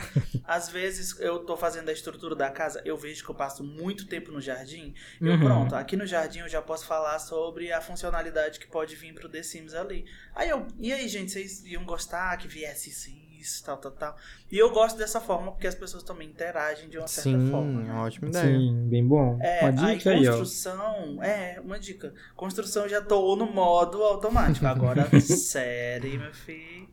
[0.43, 4.09] Às vezes eu tô fazendo a estrutura da casa, eu vejo que eu passo muito
[4.09, 4.93] tempo no jardim.
[5.21, 5.41] E eu, Uhum.
[5.41, 9.29] pronto, aqui no jardim eu já posso falar sobre a funcionalidade que pode vir pro
[9.29, 10.05] The Sims ali.
[10.35, 14.17] Aí eu, e aí, gente, vocês iam gostar que viesse isso, isso, tal, tal, tal.
[14.51, 17.83] E eu gosto dessa forma porque as pessoas também interagem de uma certa Sim, forma.
[17.83, 17.93] é né?
[17.93, 18.59] uma ótima ideia.
[18.59, 19.39] Sim, bem bom.
[19.41, 20.39] É, Uma aí dica aí, ó.
[20.39, 22.15] construção, é, uma dica.
[22.35, 24.67] Construção já tô no modo automático.
[24.67, 26.89] Agora série, meu filho.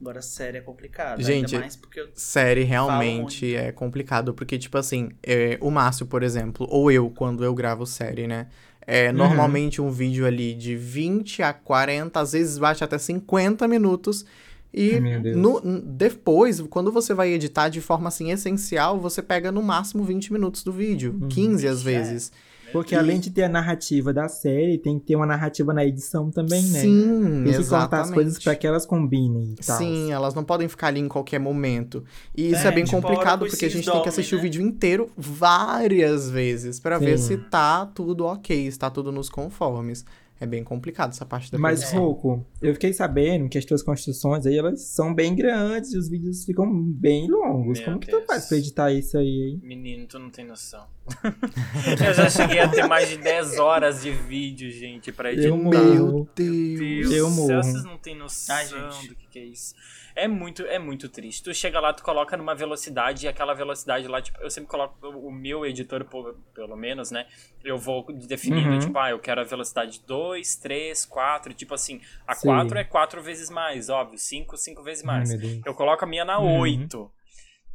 [0.00, 1.20] Agora série é complicado.
[1.20, 2.08] Gente, Ainda mais porque eu.
[2.14, 7.44] Série realmente é complicado, porque, tipo assim, é, o Márcio, por exemplo, ou eu, quando
[7.44, 8.46] eu gravo série, né?
[8.90, 9.16] É, Uhum.
[9.18, 14.24] Normalmente um vídeo ali de 20 a 40, às vezes bate até 50 minutos.
[14.72, 14.92] E
[15.36, 20.32] no- depois, quando você vai editar de forma assim essencial, você pega no máximo 20
[20.32, 21.28] minutos do vídeo, Uhum.
[21.28, 22.32] 15 às É.
[22.72, 25.84] Porque E- além de ter a narrativa da série, tem que ter uma narrativa na
[25.84, 26.80] edição também, né?
[26.80, 27.68] Sim, Tem que exatamente.
[27.68, 29.78] cortar as coisas pra que elas combinem e tal.
[29.78, 32.04] Sim, elas não podem ficar ali em qualquer momento.
[32.36, 34.42] E isso é, É, bem tipo, complicado porque a gente tem que assistir o né?
[34.44, 40.04] vídeo inteiro várias vezes pra ver se tá tudo ok, se tá tudo nos conformes.
[40.40, 41.90] É bem complicado essa parte da Mas.
[41.92, 46.08] Roco, eu fiquei sabendo que as tuas construções aí, elas são bem grandes e os
[46.08, 47.78] vídeos ficam bem longos.
[47.80, 48.24] Meu Como que tu Deus.
[48.24, 49.60] faz pra editar isso aí, hein?
[49.64, 50.84] Menino, tu não tem noção.
[52.06, 55.48] Eu já cheguei a ter mais de 10 horas de vídeo, gente, pra editar.
[55.48, 55.72] Eu morro.
[55.94, 56.78] Meu Deus.
[56.78, 57.62] Deus Eu morro.
[57.62, 58.66] vocês não têm noção Ai,
[59.08, 59.74] do que, que é isso.
[60.16, 61.44] É muito, é muito triste.
[61.44, 65.06] Tu chega lá, tu coloca numa velocidade e aquela velocidade lá, tipo, eu sempre coloco
[65.08, 66.04] o meu editor,
[66.52, 67.26] pelo menos, né?
[67.62, 68.78] Eu vou definindo, Uhum.
[68.80, 72.48] tipo, ah, eu quero a velocidade 2, 3, 4, tipo assim, a Sim.
[72.48, 75.30] 4 é 4 vezes mais, óbvio, 5, 5 vezes mais.
[75.30, 75.62] Ai, meu.
[75.64, 76.58] Eu coloco a minha na Uhum.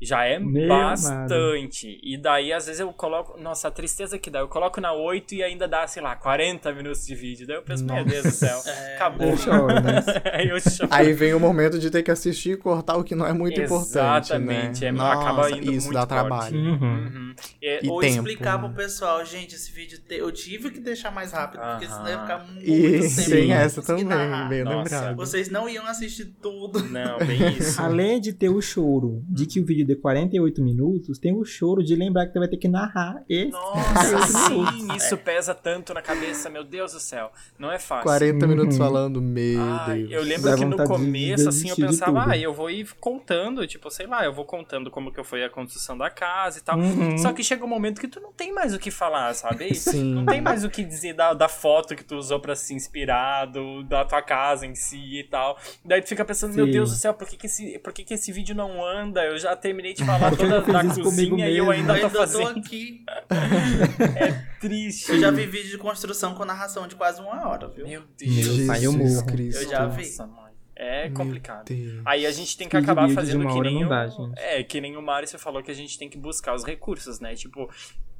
[0.03, 0.07] 8.
[0.07, 1.99] Já é Meu bastante.
[2.03, 3.39] E daí, às vezes, eu coloco.
[3.39, 4.39] Nossa, a tristeza que dá.
[4.39, 7.47] Eu coloco na 8 e ainda dá, sei lá, 40 minutos de vídeo.
[7.47, 8.59] Daí eu penso, meu Deus do céu.
[8.65, 9.27] É, Acabou.
[9.27, 10.03] Eu choro, né?
[10.33, 10.89] Aí eu choro.
[10.91, 13.59] Aí vem o momento de ter que assistir e cortar o que não é muito
[13.59, 14.87] importante, Exatamente, né?
[14.87, 16.09] é, Nossa, acaba indo isso muito dá forte.
[16.09, 16.55] trabalho.
[16.57, 16.73] Uhum.
[16.83, 17.35] Uhum.
[17.61, 18.67] É, E Ou tempo, explicar né?
[18.67, 22.19] pro pessoal, gente, esse vídeo te- eu tive que deixar mais rápido, porque senão ia
[22.19, 23.47] ficar muito E tempo.
[23.47, 24.49] não essa também, narrar.
[24.49, 24.77] bem Nossa.
[24.95, 25.15] lembrado.
[25.15, 26.79] Vocês não iam assistir tudo.
[26.89, 27.79] Não, bem isso.
[27.81, 31.83] Além de ter o choro de que o vídeo dê 48 minutos, tem o choro
[31.83, 33.51] de lembrar que tu vai ter que narrar esse.
[33.51, 37.31] Nossa, sim, isso pesa tanto na cabeça, meu Deus do céu.
[37.57, 38.03] Não é fácil.
[38.03, 38.83] 40 minutos Uhum.
[38.85, 40.11] falando, meu Ai, Deus.
[40.11, 42.69] eu lembro Dá que no vontade de começo, assim, eu de pensava, ah, eu vou
[42.69, 46.59] ir contando, tipo, sei lá, eu vou contando como que foi a construção da casa
[46.59, 46.77] e tal.
[46.77, 47.17] Uhum.
[47.17, 49.73] Só que chega um momento que tu não tem mais o que falar, sabe?
[49.75, 50.13] Sim.
[50.13, 53.45] Não tem mais o que dizer da, da foto que tu usou pra se inspirar,
[53.45, 55.57] do, da tua casa em si e tal.
[55.83, 56.71] Daí tu fica pensando, meu Sim.
[56.71, 59.23] Deus do céu, por que que esse, por que que esse vídeo não anda?
[59.25, 62.27] Eu já terminei terminei de falar toda da cozinha e eu ainda Eu tô ainda
[62.27, 62.59] tô fazendo.
[62.59, 63.03] aqui.
[64.61, 65.11] Triste.
[65.11, 67.85] Eu já vi vídeo de construção com narração de quase uma hora, viu?
[67.85, 68.33] Meu Deus.
[68.33, 69.25] Jesus eu morro.
[69.25, 69.61] Cristo.
[69.63, 70.05] Eu já vi.
[70.05, 70.53] Nossa, mãe.
[70.75, 71.65] É complicado.
[72.03, 73.89] Aí a gente tem que acabar fazendo que nem não o...
[73.89, 74.09] dá.
[74.37, 77.35] É, que nem o Márcio falou que a gente tem que buscar os recursos, né?
[77.35, 77.69] Tipo,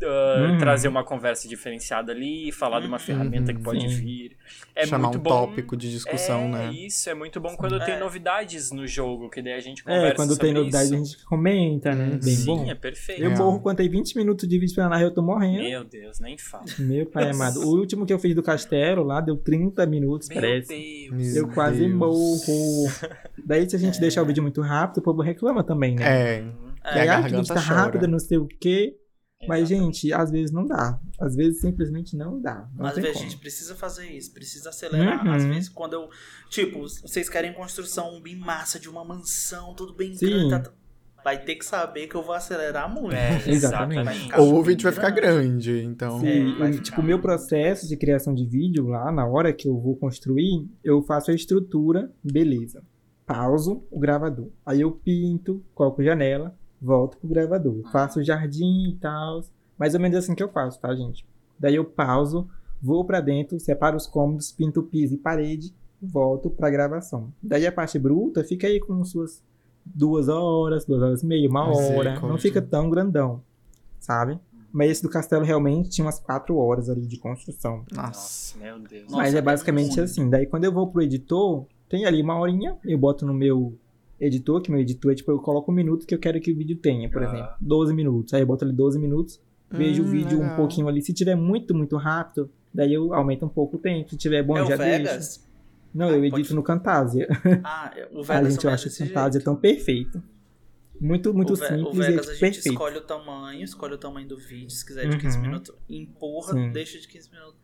[0.02, 0.58] ah, Uhum.
[0.58, 4.02] trazer uma conversa diferenciada ali, falar de uma ferramenta que pode Sim.
[4.02, 4.38] vir.
[4.76, 5.30] É Chamar muito um bom.
[5.30, 6.74] tópico de discussão, é, né?
[6.74, 8.00] isso, é muito bom quando tem É.
[8.00, 10.94] novidades no jogo, que daí a gente conversa É, quando tem sobre novidade isso.
[10.94, 12.06] a gente comenta, né?
[12.06, 12.70] Hum, Bem Sim, bom.
[12.70, 13.22] é perfeito.
[13.22, 13.44] Eu Real.
[13.46, 15.64] morro quando tem 20 minutos de vídeo pra narrar eu tô morrendo.
[15.64, 16.66] Meu Deus, nem fala.
[16.80, 17.60] Meu pai amado.
[17.62, 20.68] O último que eu fiz do castelo lá deu 30 minutos, Meu parece.
[21.10, 21.36] Deus.
[21.36, 21.94] Eu Meu quase Deus.
[21.94, 22.92] morro.
[23.46, 26.04] Daí, se a gente deixar o vídeo muito rápido, o povo reclama também, né?
[26.06, 26.44] É.
[26.96, 27.76] E aí, a vídeo garganta tá chora.
[27.76, 28.96] rápido, não sei o quê.
[29.48, 29.96] Mas, Exatamente.
[30.00, 31.00] gente, às vezes não dá.
[31.20, 32.68] Às vezes simplesmente não dá.
[32.76, 33.26] Não Às vezes a como.
[33.26, 35.26] gente precisa fazer isso, precisa acelerar.
[35.26, 35.32] Uhum.
[35.34, 36.10] Às vezes, quando eu.
[36.50, 40.26] Tipo, vocês querem construção bem massa de uma mansão, tudo bem Sim.
[40.50, 40.64] grande.
[40.64, 40.72] tá-
[41.24, 43.16] Vai ter que saber que eu vou acelerar muito.
[43.16, 44.30] É, Exatamente.
[44.38, 46.20] Ou o vídeo vai ficar grande, então.
[46.20, 46.84] Sim, É, vai o- ficar.
[46.84, 50.68] tipo, o meu processo de criação de vídeo lá, na hora que eu vou construir,
[50.84, 52.84] eu faço a estrutura, beleza.
[53.26, 54.50] Pauso o gravador.
[54.66, 56.54] Aí eu pinto, coloco janela,
[56.84, 57.82] volto pro gravador.
[57.86, 57.90] Ah.
[57.90, 59.42] Faço o jardim e tal.
[59.80, 61.26] Mais ou menos assim que eu faço, tá, gente?
[61.58, 62.48] Daí eu pauso,
[62.82, 67.32] vou pra dentro, separo os cômodos, pinto o piso e parede, volto pra gravação.
[67.42, 69.42] Daí a parte bruta fica aí com suas
[69.86, 71.74] duas horas, duas horas e meia, uma hora.
[71.76, 72.38] Não Misericórdia.
[72.40, 73.42] fica tão grandão,
[74.00, 74.40] sabe?
[74.72, 77.86] Mas esse do castelo realmente tinha umas quatro horas ali de construção.
[77.92, 78.02] Nossa.
[78.02, 79.04] Nossa, meu Deus.
[79.04, 80.30] Nossa, Mas é é basicamente assim.
[80.30, 83.78] Daí quando eu vou pro editor, tem ali uma horinha, eu boto no meu
[84.26, 86.56] editor, que meu editor é tipo, eu coloco o minuto que eu quero que o
[86.56, 87.26] vídeo tenha, por Ah.
[87.26, 87.50] exemplo.
[87.62, 88.34] 12 minutos.
[88.34, 89.40] Aí eu boto ali 12 minutos,
[89.72, 90.56] vejo o Hum, vídeo um legal.
[90.58, 91.02] pouquinho ali.
[91.02, 94.10] Se tiver muito, muito rápido, daí eu aumento um pouco o tempo.
[94.10, 94.98] Se tiver bom, é o já deixo.
[95.04, 95.50] Vegas?
[95.94, 97.28] Não, Ah, eu pode- edito no Camtasia.
[97.64, 99.44] Ah, o A Vegas gente também é acha o Camtasia jeito.
[99.46, 100.24] tão perfeito.
[101.00, 102.70] Muito, muito o, simples o Vegas e a gente perfeito.
[102.70, 105.44] escolhe o tamanho, escolhe o tamanho do vídeo, se quiser de 15 Uhum.
[105.44, 106.72] minutos, empurra, Sim.
[106.72, 107.56] deixa de 15 minutos.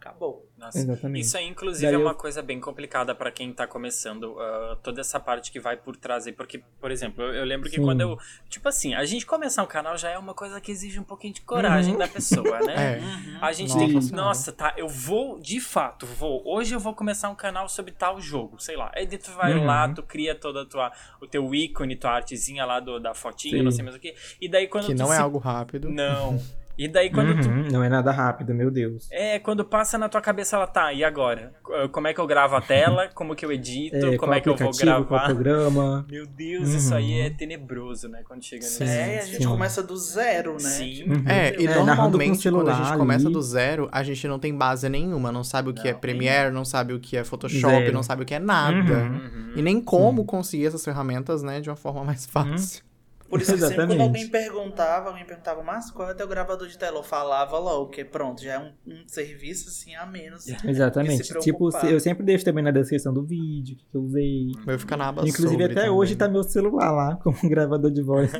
[0.00, 0.48] Acabou.
[0.56, 1.22] Nossa, Exatamente.
[1.26, 4.34] Isso aí, inclusive, Daí é eu- uma coisa bem complicada pra quem tá começando.
[4.40, 6.32] ah, toda essa parte que vai por trazer.
[6.32, 7.82] Porque, por exemplo, eu, eu lembro que Sim.
[7.82, 8.18] quando eu.
[8.48, 11.34] Tipo assim, a gente começar um canal já é uma coisa que exige um pouquinho
[11.34, 11.98] de coragem Uhum.
[11.98, 12.98] da pessoa, né?
[12.98, 13.00] É.
[13.44, 14.12] A gente Nossa tem que.
[14.12, 14.72] Nossa, tá.
[14.76, 16.42] Eu vou, de fato, vou.
[16.46, 18.58] Hoje eu vou começar um canal sobre tal jogo.
[18.58, 18.90] Sei lá.
[18.94, 19.66] Aí tu vai Uhum.
[19.66, 20.90] lá, tu cria toda a tua.
[21.20, 23.62] O teu ícone, tua artezinha lá do, da fotinha, Sim.
[23.62, 24.14] não sei mais o que.
[24.40, 25.90] E daí quando Que tu não é se- algo rápido.
[25.90, 26.40] Não.
[26.82, 29.06] E daí quando tu Uhum, Não é nada rápido, meu Deus.
[29.12, 31.52] é, quando passa na tua cabeça, ela tá, e agora?
[31.92, 33.08] Como é que eu gravo a tela?
[33.14, 33.96] Como que eu edito?
[33.96, 35.26] É, como é que eu vou aplicativo, qual gravar?
[35.34, 36.06] programa.
[36.10, 37.26] Meu Deus, isso aí Uhum.
[37.26, 38.22] é tenebroso, né?
[38.26, 38.84] Quando chega Sim.
[38.84, 38.96] nesse...
[38.98, 39.48] É, a gente sim.
[39.48, 40.58] começa do zero, né?
[40.60, 41.04] Sim.
[41.04, 41.24] Uhum.
[41.28, 43.32] É, e É, normalmente quando a celular gente começa ali.
[43.34, 46.50] do zero, a gente não tem base nenhuma, não sabe o que é Não, Premiere,
[46.50, 47.92] não sabe o que é Photoshop, Zero.
[47.92, 48.74] não sabe o que é nada.
[49.00, 49.12] Uhum.
[49.12, 49.52] Uhum.
[49.56, 52.82] E nem como conseguir essas ferramentas, né, de uma forma mais fácil.
[53.30, 56.76] Por isso que sempre quando alguém perguntava, alguém perguntava, mas qual é teu gravador de
[56.76, 56.98] tela?
[56.98, 60.46] Eu falava logo, que pronto, já é um, um serviço assim a menos.
[60.64, 61.24] Exatamente.
[61.24, 64.48] se Tipo, eu sempre deixo também na descrição do vídeo que eu usei.
[64.66, 65.90] Vai ficar na aba Inclusive, sobre até também.
[65.90, 68.32] hoje tá meu celular lá, como gravador de voz.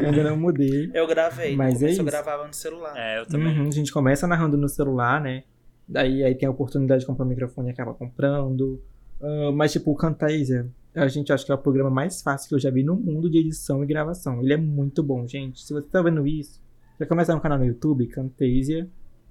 [0.00, 0.90] eu ainda não mudei.
[0.94, 2.04] Eu gravei, Mas é eu isso.
[2.04, 2.94] gravava no celular.
[2.96, 3.60] É, eu também.
[3.60, 5.44] Uhum, a gente começa narrando no celular, né?
[5.86, 8.82] Daí aí tem a oportunidade de comprar um microfone e acaba comprando.
[9.20, 12.54] Ah, mas, tipo, o Camtasia, a gente acha que é o programa mais fácil que
[12.54, 14.40] eu já vi no mundo de edição e gravação.
[14.42, 15.62] Ele é muito bom, gente.
[15.64, 16.60] Se você tá vendo isso,
[16.98, 18.88] já começar um canal no YouTube, Camtasia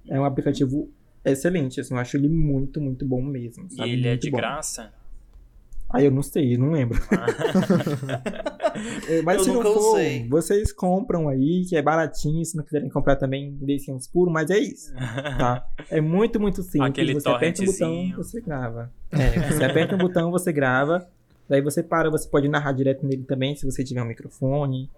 [0.08, 0.90] é um aplicativo
[1.24, 1.80] excelente.
[1.80, 3.66] Assim, eu acho ele muito, muito bom mesmo.
[3.70, 3.90] E sabe?
[3.90, 4.36] ele é Muito de bom.
[4.38, 4.92] graça?
[5.92, 6.98] Ah, eu não sei, não lembro.
[9.08, 10.28] É, Mas Eu se não for, usei.
[10.28, 12.44] vocês compram aí, que é baratinho.
[12.44, 14.94] Se não quiserem comprar também, deixem uns puros, mas é isso.
[14.94, 15.66] Tá?
[15.90, 16.82] É muito, muito simples.
[16.90, 18.92] Aquele você aperta um botão, você grava.
[19.10, 21.08] É, você aperta um botão, você grava.
[21.50, 24.88] Daí você para, você pode narrar direto nele também, se você tiver um microfone.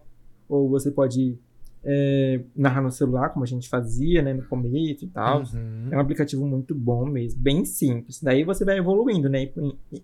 [0.48, 1.36] Ou você pode
[1.82, 5.40] é, narrar no celular, como a gente fazia, né, no começo e tal.
[5.54, 5.88] Uhum.
[5.90, 8.20] É um aplicativo muito bom mesmo, bem simples.
[8.22, 9.48] Daí você vai evoluindo, né?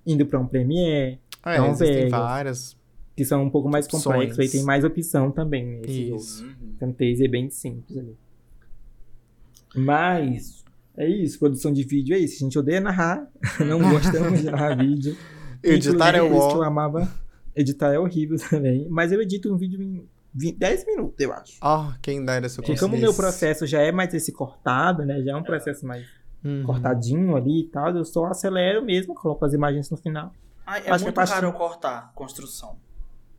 [0.06, 2.10] Indo para um Premiere, É, Então, existem Vegas.
[2.10, 2.76] várias.
[3.14, 4.04] que são um pouco mais Opções.
[4.04, 5.66] complexos, aí tem mais opção também.
[5.66, 6.16] Né, esse jogo.
[6.20, 6.44] Isso.
[6.44, 6.72] Uhum.
[6.80, 8.16] Camtasia é bem simples ali.
[9.74, 10.64] Mas
[10.96, 12.36] é isso, produção de vídeo é isso.
[12.36, 13.28] A gente odeia narrar,
[13.66, 15.16] não gostamos de narrar vídeo.
[15.62, 16.62] Editar é o que eu ó.
[16.62, 17.08] amava.
[17.54, 18.86] Editar é horrível também.
[18.88, 21.58] Mas eu edito um vídeo em 20, 10 minutos, eu acho.
[21.60, 25.04] Ó, quem dera se eu Porque como o meu processo já é mais esse cortado,
[25.04, 25.20] né?
[25.22, 26.06] Já é um processo mais
[26.44, 26.62] Uhum.
[26.62, 27.88] cortadinho ali e tal.
[27.96, 30.32] Eu só acelero mesmo, coloco as imagens no final.
[30.64, 32.76] Ai, é Acho que muito a parte- raro eu cortar construção.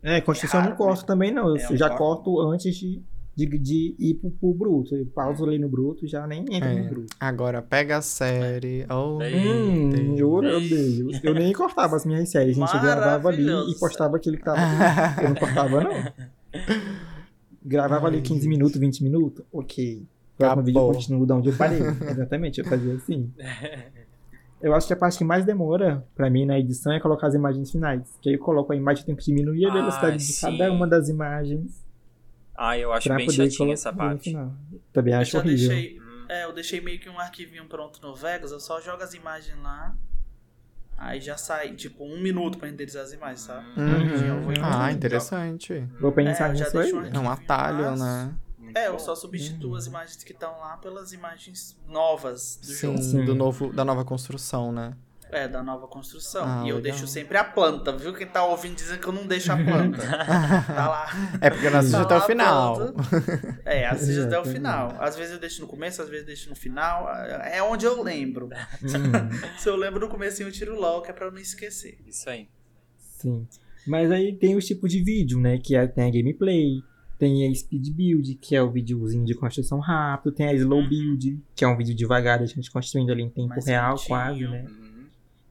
[0.04, 1.48] É, construção É eu raro, não corto também, não.
[1.50, 1.98] Eu É um já corte.
[2.26, 3.02] corto antes de,
[3.47, 4.95] de, de ir pro, pro bruto.
[4.95, 6.82] Eu pauso ali no bruto já nem entro É.
[6.84, 7.15] no bruto.
[7.19, 8.86] Agora pega a série.
[8.89, 10.19] Oh, Hum, Deus.
[10.19, 11.10] eu odeio.
[11.23, 12.58] Eu nem cortava as minhas séries.
[12.58, 14.60] A gente gravava ali e postava aquilo que tava.
[15.21, 15.91] Eu não cortava, não.
[17.63, 20.04] Gravava ali 15 minutos, 20 minutos, ok.
[20.38, 21.80] Próximo vídeo eu continuo de onde eu parei.
[22.10, 23.30] Exatamente, eu fazia assim.
[24.62, 27.34] Eu acho que a parte que mais demora pra mim na edição é colocar as
[27.34, 28.02] imagens finais.
[28.21, 30.41] Que aí eu coloco a imagem, eu tenho que diminuir a Ah, velocidade de sim.
[30.58, 31.86] cada uma das imagens
[32.62, 34.34] Ah, eu acho bem chatinha essa parte.
[34.91, 35.69] Também Eu acho já horrível.
[35.69, 36.02] deixei.
[36.28, 39.58] É, eu deixei meio que um arquivinho pronto no Vegas, eu só jogo as imagens
[39.63, 39.95] lá.
[40.98, 43.65] Aí já sai, tipo, um minuto pra renderizar as imagens, sabe?
[44.28, 45.88] Eu vou em Ah, interessante.
[46.02, 46.93] Vou pensar É, eu já nisso aí.
[46.93, 48.36] um É um atalho, né?
[48.76, 53.02] É, eu só substituo as imagens que estão lá pelas imagens novas do Sim, jogo.
[53.02, 53.26] Sim.
[53.26, 54.93] Do novo, da nova construção, né?
[55.32, 56.44] É, da nova construção.
[56.44, 56.82] Ah, e eu legal.
[56.82, 58.13] deixo sempre a planta, viu?
[58.13, 60.02] Quem tá ouvindo dizendo que eu não deixo a planta.
[60.65, 61.08] tá lá.
[61.39, 62.78] É porque não assiste Tá até o final.
[63.65, 64.96] É, assiste até o final.
[65.00, 67.08] Às vezes eu deixo no começo, às vezes eu deixo no final.
[67.44, 68.48] É onde eu lembro.
[68.48, 72.00] Hum, Se eu lembro no começo, eu tiro logo, que é pra eu não esquecer.
[72.08, 72.48] Isso aí.
[72.98, 73.48] sim.
[73.88, 75.58] Mas aí tem os tipos de vídeo, né?
[75.58, 76.84] Que é, tem a gameplay,
[77.18, 81.39] tem a speed build, que é o videozinho de construção rápido, tem a slow build,
[81.56, 84.65] que é um vídeo devagar, a gente construindo ali em tempo Mais real, quase, né?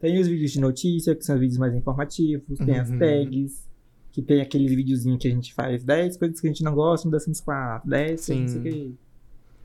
[0.01, 2.99] Tem os vídeos de notícia, que são os vídeos mais informativos, tem as Uhum.
[2.99, 3.69] tags,
[4.13, 7.11] que tem aqueles videozinhos que a gente faz 10 coisas que a gente não gosta
[7.11, 8.41] The Sims 4, 10 Sim.
[8.43, 8.95] não sei o que.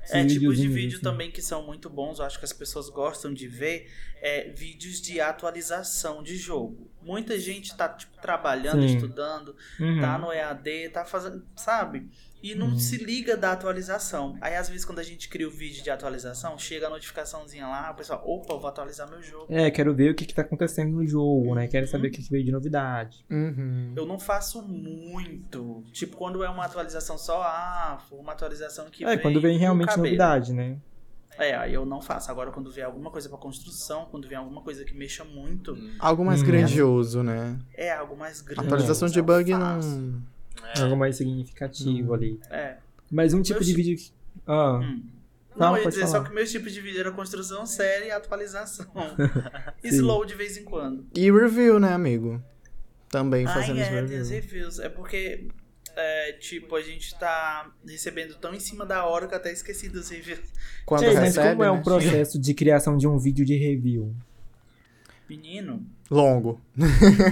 [0.09, 1.01] É, tipos de vídeo assim.
[1.03, 3.87] também que são muito bons, eu acho que as pessoas gostam de ver,
[4.21, 6.89] é vídeos de atualização de jogo.
[7.01, 8.95] Muita gente tá, tipo, trabalhando, Sim.
[8.95, 10.01] estudando, Uhum.
[10.01, 12.05] tá no EAD, tá fazendo, sabe?
[12.43, 12.77] E não Uhum.
[12.77, 14.35] se liga da atualização.
[14.41, 17.89] Aí, às vezes, quando a gente cria o vídeo de atualização, chega a notificaçãozinha lá,
[17.91, 19.45] o pessoal, opa, eu vou atualizar meu jogo.
[19.49, 21.67] É, quero ver o que, que tá acontecendo no jogo, né?
[21.67, 21.91] Quero Uhum.
[21.91, 23.25] saber o que, que veio de novidade.
[23.31, 23.93] Uhum.
[23.95, 25.83] Eu não faço muito.
[25.91, 29.57] Tipo, quando é uma atualização só, ah, foi uma atualização que é, veio quando vem
[29.57, 30.77] realmente novidade, né?
[31.37, 32.29] É, aí eu não faço.
[32.29, 36.23] Agora, quando vier alguma coisa pra construção, quando vier alguma coisa que mexa muito, Algo
[36.23, 36.45] mais Hum.
[36.45, 37.57] grandioso, né?
[37.73, 38.67] é algo mais grande.
[38.67, 39.87] Atualização de bug faço.
[39.87, 40.32] não.
[40.75, 40.81] É.
[40.81, 42.13] Algo mais significativo Hum.
[42.13, 42.39] ali.
[42.49, 42.77] É.
[43.11, 44.11] Mas um tipo Meu de vídeo que.
[44.47, 45.03] Ah, Hum.
[45.55, 46.11] Não, Não, eu ia dizer falar.
[46.11, 48.87] só que meus tipos de vídeo era construção, série e atualização.
[49.83, 51.05] slow de vez em quando.
[51.15, 52.41] E review, né, amigo?
[53.09, 54.79] Também Ai, fazendo os é, tem as reviews.
[54.79, 55.47] É porque,
[55.95, 59.89] é, tipo, a gente tá recebendo tão em cima da hora que eu até esqueci
[59.89, 60.39] dos reviews.
[60.87, 61.79] Quando Ei, mas recebe, como é né?
[61.79, 64.15] o processo de criação de um vídeo de review?
[65.29, 66.61] Menino, Longo.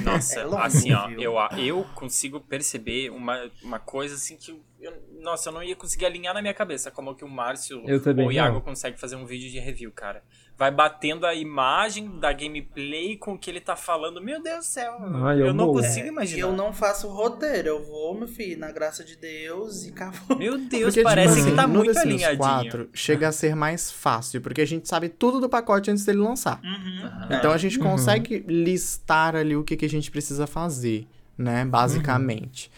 [0.04, 1.20] Nossa, É longo, assim, ó, viu?
[1.22, 4.60] eu, eu consigo perceber uma, uma coisa assim que.
[4.80, 4.91] Eu,
[5.22, 8.26] nossa, eu não ia conseguir alinhar na minha cabeça como que o Márcio Eu também
[8.26, 8.62] ou o Iago não.
[8.62, 10.24] consegue fazer um vídeo de review, cara.
[10.58, 14.22] Vai batendo a imagem da gameplay com o que ele tá falando.
[14.22, 15.80] Meu Deus do céu, Ai, eu eu não morro.
[15.82, 16.42] consigo e imaginar.
[16.48, 17.68] eu não faço roteiro.
[17.70, 20.38] Eu vou, meu filho, na graça de Deus e acabou.
[20.38, 22.38] Meu Deus, Porque, parece tipo que tá no muito alinhadinho.
[22.38, 26.20] 4 chega a ser mais fácil, porque a gente sabe tudo do pacote antes dele
[26.20, 26.60] lançar.
[26.64, 27.38] Uhum.
[27.38, 27.86] Então a gente Uhum.
[27.86, 31.08] consegue listar ali o que, que a gente precisa fazer,
[31.38, 31.66] né?
[31.66, 32.70] Basicamente.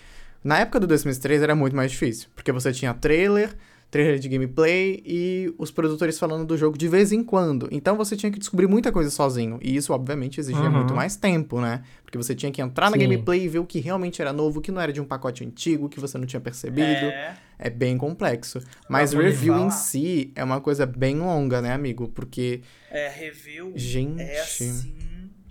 [0.43, 3.55] Na época do The Sims 3 era muito mais difícil, porque você tinha trailer,
[3.89, 7.69] trailer de gameplay e os produtores falando do jogo de vez em quando.
[7.71, 9.59] Então você tinha que descobrir muita coisa sozinho.
[9.61, 10.71] E isso, obviamente, exigia Uhum.
[10.71, 11.83] muito mais tempo, né?
[12.03, 13.03] Porque você tinha que entrar na Sim.
[13.03, 15.45] gameplay e ver o que realmente era novo, o que não era de um pacote
[15.45, 16.85] antigo, que você não tinha percebido.
[17.05, 18.59] É, É bem complexo.
[18.89, 22.09] Mas review em si é uma coisa bem longa, né, amigo?
[22.09, 24.21] Porque, é, review gente.
[24.21, 24.91] é assim.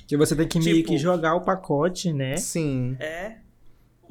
[0.06, 2.36] Que você tem que meio Tipo- que jogar o pacote, né?
[2.36, 2.96] Sim.
[3.00, 3.36] É.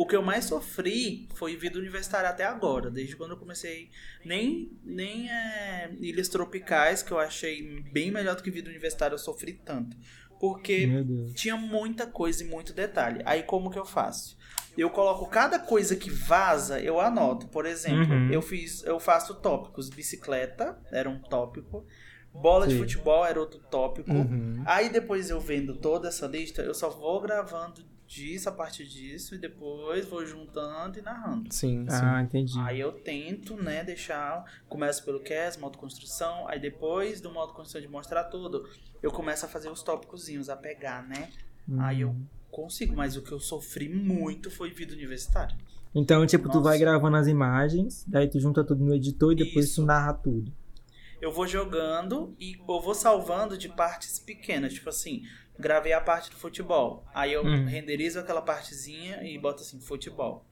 [0.02, 3.90] O que eu mais sofri foi vida universitária até agora, desde quando eu comecei.
[4.26, 9.20] Nem, nem é, Ilhas Tropicais, que eu achei bem melhor do que vida universitária, eu
[9.20, 9.96] sofri tanto.
[10.40, 10.90] Porque
[11.36, 13.22] tinha muita coisa e muito detalhe.
[13.26, 14.36] Aí como que eu faço?
[14.76, 17.48] Eu coloco cada coisa que vaza, eu anoto.
[17.50, 18.32] Por exemplo, Uhum.
[18.32, 19.88] eu fiz, eu faço tópicos.
[19.90, 21.86] Bicicleta era um tópico.
[22.34, 22.80] Bola de Sim.
[22.80, 24.10] futebol era outro tópico.
[24.12, 24.64] Uhum.
[24.66, 29.34] Aí depois eu vendo toda essa lista, eu só vou gravando disso a partir disso
[29.36, 31.54] e depois vou juntando e narrando.
[31.54, 31.96] Sim, sim.
[32.04, 32.60] Ah, entendi.
[32.60, 34.44] Aí eu tento, né, deixar.
[34.68, 36.46] Começo pelo CAS, modo construção.
[36.50, 38.68] Aí depois do modo construção de mostrar tudo,
[39.02, 41.30] eu começo a fazer os tópicozinhos, a pegar, né?
[41.80, 42.26] Aí eu Hum.
[42.52, 45.56] consigo, mas o que eu sofri muito foi vida universitária.
[45.96, 46.62] Então, tipo, tu Nossa.
[46.70, 49.82] vai gravando as imagens, daí tu junta tudo no editor e depois Isso.
[49.82, 50.52] tu narra tudo.
[51.22, 54.74] Eu vou jogando e eu vou salvando de partes pequenas.
[54.74, 55.22] Tipo assim,
[55.62, 57.06] gravei a parte do futebol.
[57.14, 57.66] Aí eu Hum.
[57.66, 60.44] renderizo aquela partezinha e boto assim, futebol.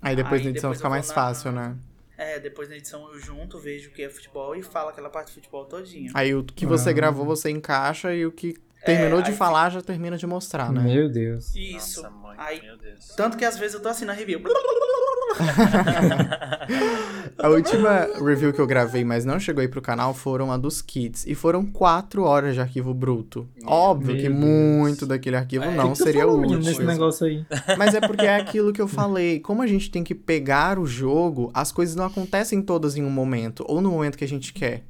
[0.00, 1.76] Aí depois Aí na edição depois fica mais na- fácil, né?
[2.16, 5.28] É, depois na edição eu junto, vejo o que é futebol e falo aquela parte
[5.28, 6.12] do futebol todinha.
[6.14, 6.92] Aí o que você Ah.
[6.92, 10.70] gravou, você encaixa e o que terminou de É, aí falar já termina de mostrar,
[10.70, 10.82] né?
[10.82, 11.54] Meu Deus.
[11.56, 12.02] Isso.
[12.02, 13.08] Nossa, mãe, Aí, meu Deus.
[13.16, 14.40] tanto que às vezes eu tô assim na review.
[17.38, 20.80] A última review que eu gravei, mas não chegou aí pro canal, foram a dos
[20.80, 21.26] kits.
[21.26, 23.46] E foram quatro horas de arquivo bruto.
[23.66, 24.40] Óbvio Meu que Deus.
[24.40, 26.58] muito daquele arquivo É, não que seria útil.
[26.58, 27.44] nesse negócio aí.
[27.76, 29.40] Mas é porque é aquilo que eu falei.
[29.40, 33.10] Como a gente tem que pegar o jogo, as coisas não acontecem todas em um
[33.10, 34.84] momento, ou no momento que a gente quer.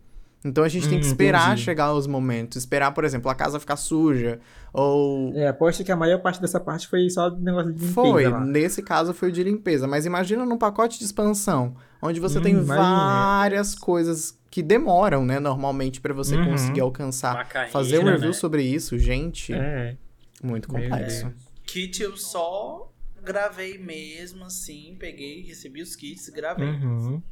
[0.45, 1.63] Então a gente tem que Hum, esperar entendi.
[1.63, 2.59] chegar os momentos.
[2.59, 4.39] Esperar, por exemplo, a casa ficar suja.
[4.75, 5.33] Ou.
[5.35, 8.41] É, aposto que a maior parte dessa parte foi só negócio de limpeza Foi, lá.
[8.41, 9.87] nesse caso foi o de limpeza.
[9.87, 12.77] Mas imagina num pacote de expansão, onde você Hum, tem imagina.
[12.77, 16.45] várias coisas que demoram, né, normalmente, pra você Uhum.
[16.51, 17.49] conseguir alcançar.
[17.49, 18.33] carreira, Fazer um review né?
[18.35, 19.97] sobre isso, gente, É.
[20.43, 21.23] muito complexo.
[21.25, 21.35] Deus.
[21.67, 22.93] Kit eu só
[23.25, 26.69] gravei mesmo, assim, peguei, recebi os kits, gravei.
[26.69, 27.23] Uhum.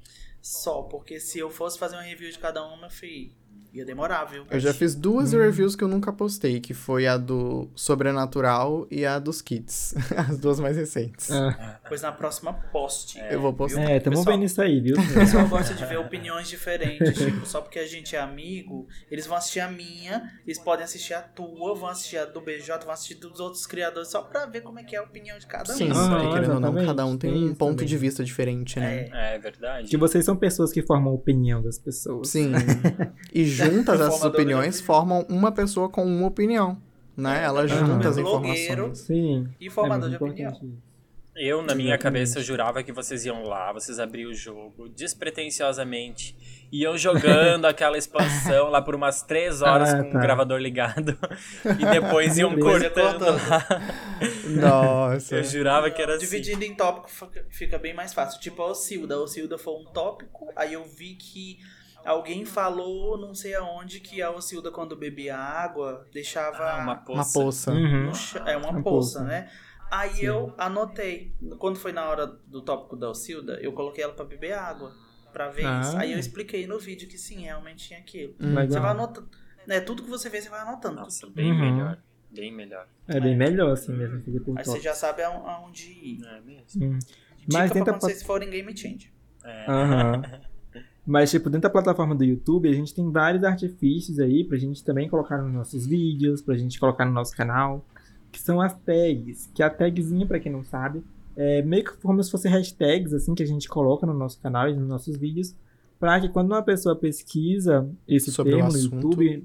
[0.43, 3.32] Só, porque se eu fosse fazer uma review de cada uma, filho,
[3.72, 4.44] ia demorar, viu?
[4.50, 5.38] Eu já fiz duas Hum.
[5.38, 9.94] reviews que eu nunca postei, que foi a do Sobrenatural e a dos kits.
[10.16, 11.30] As duas mais recentes.
[11.30, 13.18] Ah, Pois na próxima poste.
[13.30, 13.82] Eu vou postar.
[13.82, 14.96] É, tamo Pessoal- vendo isso aí, viu?
[14.96, 19.26] O pessoal gosta de ver opiniões diferentes, tipo, só porque a gente é amigo, eles
[19.26, 22.92] vão assistir a minha, eles podem assistir a tua, vão assistir a do BJ, vão
[22.92, 25.72] assistir dos outros criadores, só pra ver como é que é a opinião de cada
[25.72, 25.76] um.
[25.76, 27.86] Sim, Ah, porque querendo ou não, exatamente, cada um tem tem um isso ponto também.
[27.86, 29.08] de vista diferente, né?
[29.12, 29.34] É.
[29.34, 29.88] É verdade.
[29.88, 32.28] Que vocês são pessoas que formam a opinião das pessoas.
[32.28, 32.52] Sim.
[33.32, 36.76] E juntas essas opiniões formam uma pessoa com uma opinião,
[37.16, 37.42] né?
[37.44, 37.86] Elas Aham.
[37.86, 38.72] juntam as Blogueiro.
[38.72, 38.98] informações.
[38.98, 39.48] Sim.
[39.60, 40.60] E formador é de opinião.
[41.34, 46.36] Eu, na minha cabeça, eu jurava que vocês iam lá, vocês abriam o jogo despretensiosamente.
[46.70, 50.18] Iam jogando aquela expansão lá por umas três horas Ah, com tá.
[50.18, 51.16] o gravador ligado.
[51.80, 53.66] e depois iam cortando lá.
[54.60, 55.36] Nossa.
[55.36, 56.26] Eu jurava que era assim.
[56.26, 58.40] Dividindo em tópico fica- fica bem mais fácil.
[58.40, 59.14] Tipo a Ocilda.
[59.14, 61.58] A Ocilda foi um tópico, aí eu vi que
[62.05, 66.59] alguém falou, não sei aonde, que a Ocilda, quando bebia água, deixava.
[66.64, 67.32] Ah, uma Uma poça.
[67.40, 67.72] poça.
[67.72, 68.11] Uhum.
[68.46, 69.24] É uma, Uma poça, poça.
[69.24, 69.50] né?
[69.90, 70.24] Aí Sim.
[70.26, 71.34] eu anotei.
[71.59, 74.92] Quando foi na hora do tópico da Ocilda, eu coloquei ela pra beber água.
[75.32, 75.80] Pra ver Ah.
[75.80, 75.96] isso.
[75.96, 78.34] Aí eu expliquei no vídeo que sim, realmente tinha aquilo.
[78.40, 78.48] Hum.
[78.48, 78.86] Você vai Legal.
[78.90, 79.28] anotando.
[79.66, 80.96] Né, tudo que você vê, você vai anotando.
[80.96, 81.59] Nossa, bem Uhum.
[81.76, 81.98] melhor.
[82.30, 82.86] Bem melhor.
[83.07, 84.20] É bem melhor assim mesmo.
[84.22, 84.76] Fica por Aí top.
[84.78, 86.24] você já sabe aon- aonde ir.
[86.26, 86.98] É mesmo.
[86.98, 89.12] Dica Mas pra tenta quando vocês forem game change.
[89.44, 89.66] É.
[89.70, 90.22] Aham.
[91.05, 94.84] Mas, tipo, dentro da plataforma do YouTube, a gente tem vários artifícios aí pra gente
[94.84, 97.84] também colocar nos nossos vídeos, pra gente colocar no nosso canal,
[98.30, 99.50] que são as tags.
[99.53, 101.03] Que a tagzinha, pra quem não sabe,
[101.36, 104.68] é meio que como se fossem hashtags, assim, que a gente coloca no nosso canal
[104.68, 105.57] e nos nossos vídeos,
[105.98, 108.94] pra que quando uma pessoa pesquisa esse Sobre o termo no assunto.
[108.94, 109.44] YouTube,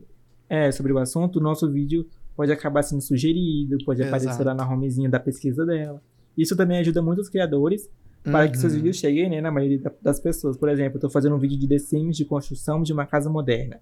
[0.50, 4.44] é, sobre o assunto, o nosso vídeo pode acabar sendo sugerido, pode aparecer Exato.
[4.44, 6.02] lá na homezinha da pesquisa dela.
[6.38, 7.90] Isso também ajuda muito os criadores
[8.32, 8.80] para que seus Uhum.
[8.80, 10.58] vídeos cheguem, né, na maioria da- das pessoas.
[10.58, 13.30] Por exemplo, eu tô fazendo um vídeo de The Sims de construção de uma casa
[13.30, 13.80] moderna.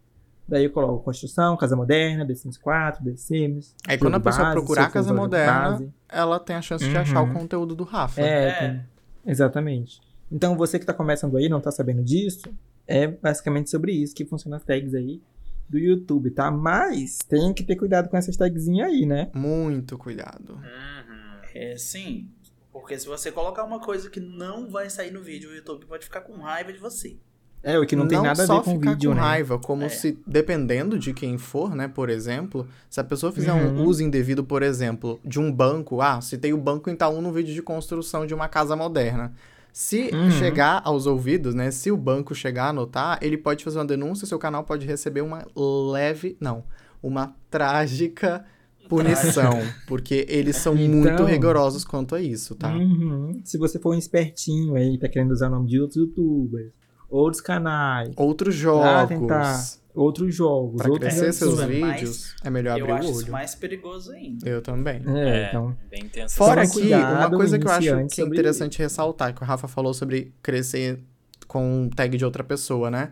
[0.47, 3.75] Daí eu coloco construção, casa moderna, The Sims 4, The Sims.
[3.87, 5.93] Aí quando a pessoa base, procurar eu casa moderna, base.
[6.07, 7.01] ela tem a chance de Uhum.
[7.01, 8.21] achar o conteúdo do Rafa.
[8.21, 8.51] É, É.
[8.59, 8.81] tem-
[9.25, 9.99] exatamente.
[10.31, 12.47] Então você que tá começando aí, não tá sabendo disso,
[12.87, 15.19] é basicamente sobre isso que funciona as tags aí
[15.67, 16.51] do YouTube, tá?
[16.51, 19.29] Mas tem que ter cuidado com essas tagzinhas aí, né?
[19.33, 20.53] Muito cuidado.
[20.53, 21.25] Uhum.
[21.55, 22.27] É sim.
[22.75, 26.03] Porque se você colocar uma coisa que não vai sair no vídeo, o YouTube pode
[26.03, 27.15] ficar com raiva de você.
[27.63, 29.21] É, o que não, tem nada a ver com o ficar vídeo, com né?
[29.21, 29.87] raiva, como É.
[29.89, 33.85] se, dependendo de quem for, né, por exemplo, se a pessoa fizer um Uhum.
[33.85, 37.61] uso indevido, por exemplo, de um banco, ah, citei o banco Itaú no vídeo de
[37.61, 39.33] construção de uma casa moderna.
[39.71, 40.29] Se Uhum.
[40.31, 44.27] chegar aos ouvidos, né, se o banco chegar a anotar, ele pode fazer uma denúncia,
[44.27, 45.47] seu canal pode receber uma
[45.93, 46.65] leve, não,
[47.01, 48.45] uma trágica
[48.87, 49.51] punição,
[49.87, 52.73] porque eles são muito Então- rigorosos quanto a isso, tá?
[52.73, 53.41] Uhum.
[53.43, 56.71] Se você for um espertinho aí, tá querendo usar o nome de outros youtubers,
[57.09, 59.65] outros canais, Outros Ah, jogos, tentar.
[59.93, 63.23] outros jogos, Pra outros crescer seus é vídeos, é melhor eu abrir acho o isso
[63.23, 63.31] olho.
[63.31, 64.49] mais perigoso ainda.
[64.49, 65.01] Eu também.
[65.07, 65.75] É, É, então.
[65.89, 66.35] bem intenso.
[66.35, 69.67] Fora cuidado, uma coisa que eu acho que é sobre- interessante ressaltar, que o Rafa
[69.67, 70.99] falou sobre crescer
[71.47, 73.11] com tag de outra pessoa, né?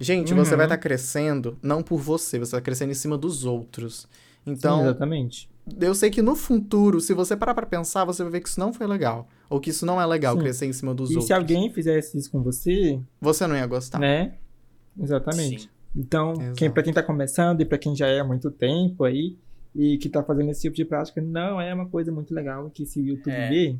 [0.00, 0.56] Gente, você Uhum.
[0.56, 4.08] vai estar crescendo não por você, você vai crescendo em cima dos outros.
[4.44, 5.48] Sim, Então, exatamente.
[5.80, 8.58] eu sei que no futuro, se você parar pra pensar, você vai ver que isso
[8.60, 9.28] não foi legal.
[9.48, 10.40] Ou que isso não é legal, Sim.
[10.40, 11.26] crescer em cima dos E outros.
[11.26, 13.98] se alguém fizesse isso com você, Você não ia gostar.
[13.98, 14.34] né?
[14.98, 15.62] Exatamente.
[15.62, 15.68] Sim.
[15.94, 16.54] Então, Exato.
[16.56, 19.36] quem, pra quem tá começando e pra quem já é há muito tempo aí
[19.74, 22.84] e que tá fazendo esse tipo de prática, não é uma coisa muito legal que
[22.86, 23.48] se o YouTube É.
[23.48, 23.76] vê,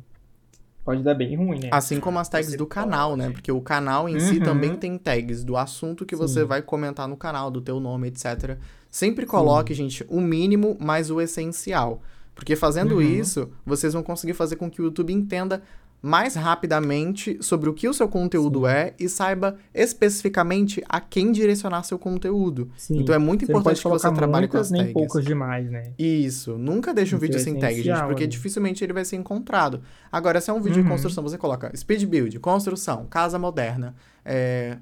[0.85, 1.69] pode dar bem ruim, né?
[1.71, 3.25] Assim como as tags Você do canal, né?
[3.25, 3.33] pode.
[3.35, 4.43] Porque o canal em si Uhum.
[4.43, 6.45] também tem tags do assunto que você Sim.
[6.47, 8.57] vai comentar no canal, do teu nome, etc.
[8.95, 11.99] Sempre coloque, gente, o mínimo mais o essencial.
[12.35, 13.01] Porque fazendo Uhum.
[13.01, 15.63] isso, vocês vão conseguir fazer com que o YouTube entenda
[15.99, 21.81] mais rapidamente sobre o que o seu conteúdo é e saiba especificamente a quem direcionar
[21.83, 22.69] seu conteúdo.
[22.77, 22.99] Sim.
[22.99, 24.93] Então é muito Você importante que você trabalhe com muitas as nem tags.
[24.93, 25.93] poucas demais, né?
[25.97, 28.27] Isso, nunca deixe um Isso vídeo é sem tag, gente, porque ali.
[28.27, 29.81] dificilmente ele vai ser encontrado.
[30.11, 30.89] Agora, se é um vídeo de Uhum.
[30.89, 34.77] construção, você coloca speed build, construção, casa moderna, é,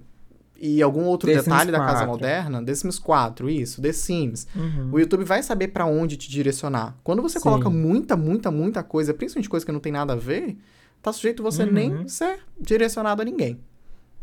[0.61, 2.11] e algum outro The Sims detalhe da casa 4.
[2.11, 4.47] moderna, The Sims 4, isso, The Sims.
[4.55, 4.91] Uhum.
[4.93, 6.95] O YouTube vai saber pra onde te direcionar.
[7.03, 7.43] Quando você Sim.
[7.43, 10.55] coloca muita, muita, muita coisa, principalmente coisa que não tem nada a ver,
[11.01, 11.71] tá sujeito você Uhum.
[11.71, 13.59] nem ser direcionado a ninguém,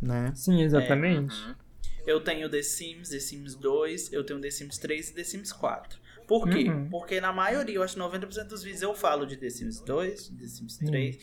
[0.01, 0.31] né?
[0.35, 1.35] Sim, exatamente.
[1.35, 1.55] Uhum.
[2.07, 5.53] Eu tenho The Sims, The Sims 2, eu tenho The Sims 3 e The Sims
[5.53, 5.99] 4.
[6.27, 6.69] Por quê?
[6.71, 6.89] Uhum.
[6.89, 10.31] Porque na maioria, eu acho que 90% dos vídeos eu falo de The Sims 2,
[10.31, 11.19] de The Sims 3,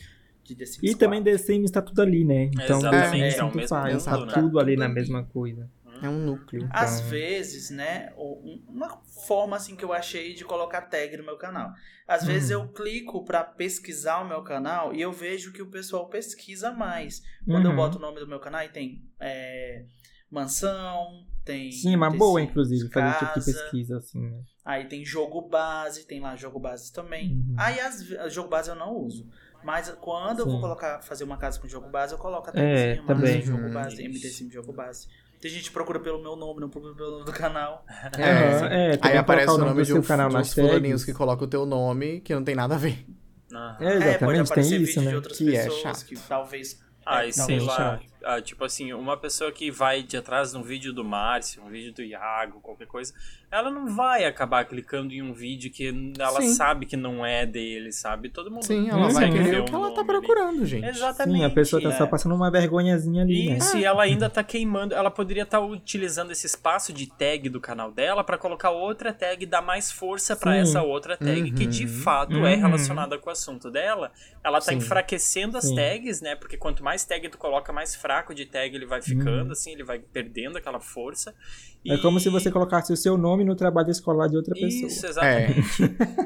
[0.46, 0.98] de The Sims E 4.
[0.98, 2.44] também The Sims tá tudo ali, né?
[2.44, 4.32] Então, Exatamente, The Sims é mesmo faz, mundo, tá né?
[4.34, 4.94] tudo ali Tudo na ali.
[4.94, 5.70] mesma coisa.
[6.02, 6.68] É um núcleo.
[6.70, 11.24] Às Então- vezes, né, um- uma forma assim que eu achei de colocar tag no
[11.24, 11.72] meu canal.
[12.06, 12.26] Às Hum.
[12.26, 16.70] vezes eu clico pra pesquisar o meu canal e eu vejo que o pessoal pesquisa
[16.70, 17.22] mais.
[17.46, 17.76] Quando eu Uhum.
[17.76, 19.86] boto o nome do meu canal e tem é,
[20.30, 24.42] mansão, tem Sim, é uma boa, inclusive, fazer esse tipo de casa, pesquisa, assim, né?
[24.64, 27.32] Aí tem jogo base, tem lá jogo base também.
[27.32, 27.54] Uhum.
[27.56, 29.26] Aí as, jogo base eu não uso.
[29.66, 30.60] Mas quando eu vou Sim.
[30.60, 33.42] colocar, fazer uma casa com jogo base, eu coloco a É, também.
[33.42, 33.72] jogo Uhum.
[33.72, 35.08] base, MT Sim jogo base.
[35.40, 37.84] Tem gente que procura pelo meu nome, não procura pelo nome do canal.
[38.16, 41.12] É, é, Aí aparece o nome do de seu um, canal de uns fulaninhos que
[41.12, 43.04] coloca o teu nome, que não tem nada a ver.
[43.52, 43.76] Aham.
[43.80, 45.14] É, É, pode exatamente, aparecer tem vídeo isso, de né?
[45.16, 46.04] outras Que é pessoas chato.
[46.06, 46.80] que talvez.
[47.04, 48.00] Ai, é, sei talvez- lá.
[48.26, 51.68] Ah, tipo assim, uma pessoa que vai de atrás de um vídeo do Márcio, um
[51.70, 53.14] vídeo do Iago, qualquer coisa,
[53.50, 56.48] ela não vai acabar clicando em um vídeo que ela Sim.
[56.54, 58.28] sabe que não é dele, sabe?
[58.28, 60.20] Todo mundo Sim, ela vai querer ver o que ela tá nome ali.
[60.26, 60.88] procurando, gente.
[60.88, 61.38] Exatamente.
[61.38, 61.92] Sim, a pessoa tá é.
[61.92, 63.58] só passando uma vergonhazinha ali, né?
[63.58, 64.94] Isso, e ela ainda tá queimando.
[64.94, 69.42] Ela poderia estar utilizando esse espaço de tag do canal dela pra colocar outra tag
[69.42, 70.58] e dar mais força pra Sim.
[70.58, 72.02] essa outra tag, que de Uhum.
[72.02, 72.60] fato é Uhum.
[72.62, 74.10] relacionada com o assunto dela.
[74.42, 74.78] Ela tá Sim.
[74.78, 75.76] enfraquecendo as Sim.
[75.76, 76.34] tags, né?
[76.34, 79.52] Porque quanto mais tag tu coloca, mais fraco de tag ele vai ficando, Uhum.
[79.52, 81.34] assim, ele vai perdendo aquela força.
[81.86, 84.86] É E- como se você colocasse o seu nome no trabalho escolar de outra pessoa.
[84.88, 85.60] Isso, exatamente.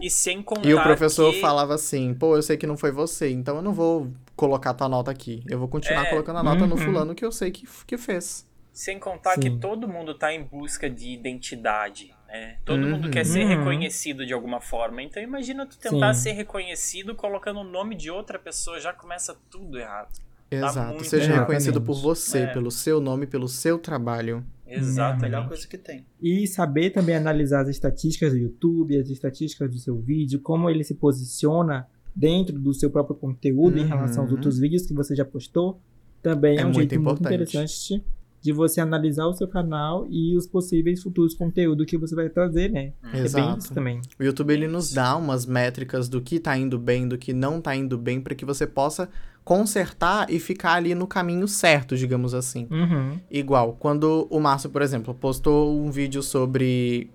[0.03, 0.71] E sem contar É.
[0.71, 1.41] E o professor que...
[1.41, 4.89] falava assim, pô, eu sei que não foi você, então eu não vou colocar tua
[4.89, 5.43] nota aqui.
[5.49, 6.11] Eu vou continuar É.
[6.11, 6.81] colocando a nota no Uhum.
[6.83, 8.49] fulano que eu sei que, que fez.
[8.73, 9.59] Sem contar que Sim.
[9.59, 12.57] todo mundo tá em busca de identidade, né?
[12.65, 13.11] Todo mundo Uhum.
[13.11, 13.49] quer ser Uhum.
[13.59, 15.03] reconhecido de alguma forma.
[15.03, 16.23] Então imagina tu tentar Sim.
[16.23, 20.09] ser reconhecido colocando o nome de outra pessoa, já começa tudo errado.
[20.51, 20.95] Exato.
[20.95, 22.47] muito Seja reconhecido por você, É.
[22.53, 24.45] pelo seu nome, pelo seu trabalho.
[24.67, 26.07] É a melhor coisa que tem.
[26.23, 30.85] E saber também analisar as estatísticas do YouTube, as estatísticas do seu vídeo, como ele
[30.85, 33.89] se posiciona dentro do seu próprio conteúdo em Uhum.
[33.89, 35.81] relação aos outros vídeos que você já postou,
[36.23, 37.35] também é, É um muito jeito muito importante.
[37.35, 38.05] interessante
[38.43, 42.71] de você analisar o seu canal e os possíveis futuros conteúdos que você vai trazer,
[42.71, 42.93] né?
[43.05, 43.59] É bem Exato.
[43.59, 44.01] isso também.
[44.19, 47.61] O YouTube ele nos dá umas métricas do que tá indo bem, do que não
[47.61, 49.09] tá indo bem, para que você possa
[49.45, 52.69] consertar e ficar ali no caminho certo, digamos assim.
[52.71, 53.21] Uhum.
[53.31, 57.11] Igual, quando o Márcio, por exemplo, postou um vídeo sobre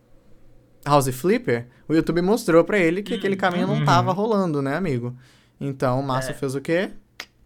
[0.86, 3.86] House Flipper, o YouTube mostrou pra ele que aquele caminho não Uhum.
[3.86, 5.16] tava rolando, né, amigo?
[5.60, 6.34] Então o Márcio É.
[6.34, 6.92] fez o quê?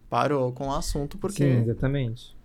[0.08, 1.44] Parou com o assunto, porque.
[1.44, 2.36] Sim, exatamente.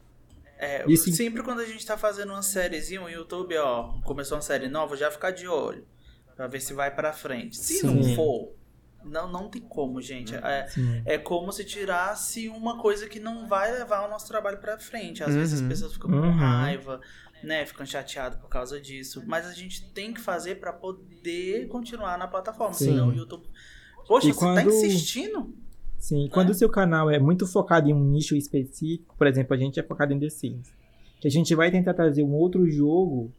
[0.57, 4.37] É, E se- Sempre quando a gente tá fazendo uma sériezinha, o YouTube, ó, começou
[4.37, 5.83] uma série nova, já ficar de olho.
[6.35, 7.57] Pra ver se vai pra frente.
[7.57, 7.87] Se Sim.
[7.87, 8.49] não for,
[9.05, 10.33] não, não tem como, gente.
[10.35, 11.01] É, Sim.
[11.05, 15.23] é como se tirasse uma coisa que não vai levar o nosso trabalho pra frente.
[15.23, 15.67] Às vezes as Uhum.
[15.69, 16.31] pessoas ficam com Uhum.
[16.31, 16.99] raiva,
[17.43, 17.65] né?
[17.65, 19.23] Ficam chateadas por causa disso.
[19.25, 22.73] Mas a gente tem que fazer pra poder continuar na plataforma.
[22.73, 22.85] Sim.
[22.85, 23.45] Senão o YouTube.
[24.07, 25.53] Poxa, E você tá quando- insistindo?
[25.97, 29.57] Sim, quando o seu canal é muito focado em um nicho específico, por exemplo, a
[29.57, 30.71] gente é focado em The Sims,
[31.19, 33.31] que a gente vai tentar trazer um outro jogo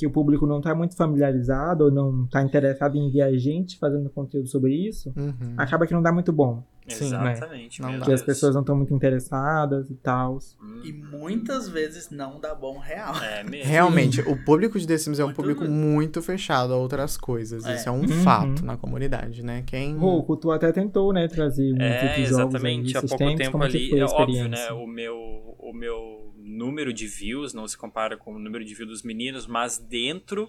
[0.00, 3.78] que o público não está muito familiarizado ou não está interessado em ver a gente
[3.78, 5.54] fazendo conteúdo sobre isso, Uhum.
[5.58, 7.80] acaba que não dá muito bom, Sim, Exatamente.
[7.80, 7.86] né?
[7.86, 8.04] Não meu dá.
[8.06, 10.38] porque as pessoas não estão muito interessadas e tal.
[10.60, 13.14] Hum, E muitas vezes não dá bom real.
[13.22, 13.70] É mesmo.
[13.70, 15.76] Realmente, o público de The Sims é um Muito público mesmo.
[15.76, 17.64] muito fechado a outras coisas.
[17.66, 17.74] É.
[17.76, 18.08] Isso é um Uhum.
[18.08, 19.62] fato na comunidade, né?
[19.66, 19.96] Quem.
[19.96, 22.96] Rouco, tu até tentou, né, trazer muitos É, outros jogos exatamente.
[22.96, 24.66] Há pouco tempos, tempo como que ali, foi a é óbvio, experiência?
[24.66, 24.72] né?
[24.72, 25.16] O meu,
[25.58, 29.46] o meu número de views não se compara com o número de views dos meninos,
[29.46, 30.48] mas dentro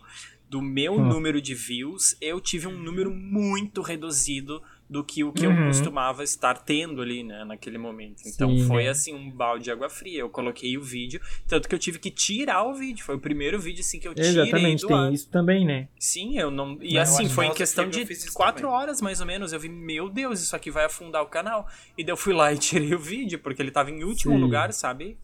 [0.50, 1.06] do meu Hum.
[1.08, 4.62] número de views, eu tive um número muito reduzido
[4.92, 5.58] do que o que Uhum.
[5.62, 8.24] eu costumava estar tendo ali, né, naquele momento.
[8.28, 8.90] Então Sim, foi né?
[8.90, 10.20] assim um balde de água fria.
[10.20, 13.06] Eu coloquei o vídeo, tanto que eu tive que tirar o vídeo.
[13.06, 15.06] Foi o primeiro vídeo assim que eu tirei Exatamente, do ar.
[15.06, 15.88] tem isso também, né?
[15.98, 16.78] Sim, eu não.
[16.82, 18.76] E assim, foi em que questão de quatro também.
[18.76, 19.54] horas mais ou menos.
[19.54, 21.66] Eu vi, meu Deus, isso aqui vai afundar o canal.
[21.98, 24.42] E daí eu fui lá e tirei o vídeo, porque ele tava em último Sim.
[24.42, 25.18] lugar, sabe?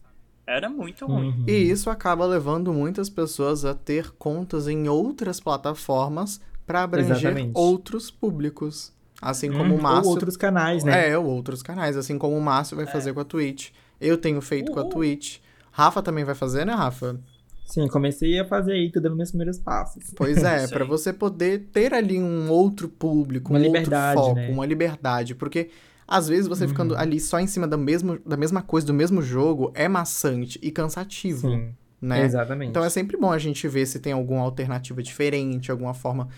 [0.46, 1.26] Era muito ruim.
[1.28, 1.44] Uhum.
[1.46, 7.52] E isso acaba levando muitas pessoas a ter contas em outras plataformas para abranger Exatamente.
[7.54, 8.96] outros públicos.
[9.20, 10.04] Assim como o Hum, Márcio.
[10.06, 11.10] Ou outros canais, né?
[11.10, 13.70] É, ou outros canais, assim como o Márcio vai fazer com a Twitch.
[14.00, 14.92] Eu tenho feito com a Uhul.
[14.92, 15.38] Twitch.
[15.72, 17.18] Rafa também vai fazer, né, Rafa?
[17.66, 20.02] Sim, comecei a fazer aí, tô dando meus primeiros passos.
[20.16, 24.40] Pois é, pra você poder ter ali um outro público, Uma um liberdade, outro foco,
[24.40, 24.54] né?
[24.54, 25.68] uma liberdade, porque
[26.06, 27.00] às vezes você ficando Uhum.
[27.00, 30.70] ali só em cima da, mesmo, da mesma coisa, do mesmo jogo, é maçante e
[30.70, 32.24] cansativo, Sim, né?
[32.24, 32.70] exatamente.
[32.70, 36.28] Então é sempre bom a gente ver se tem alguma alternativa diferente, alguma forma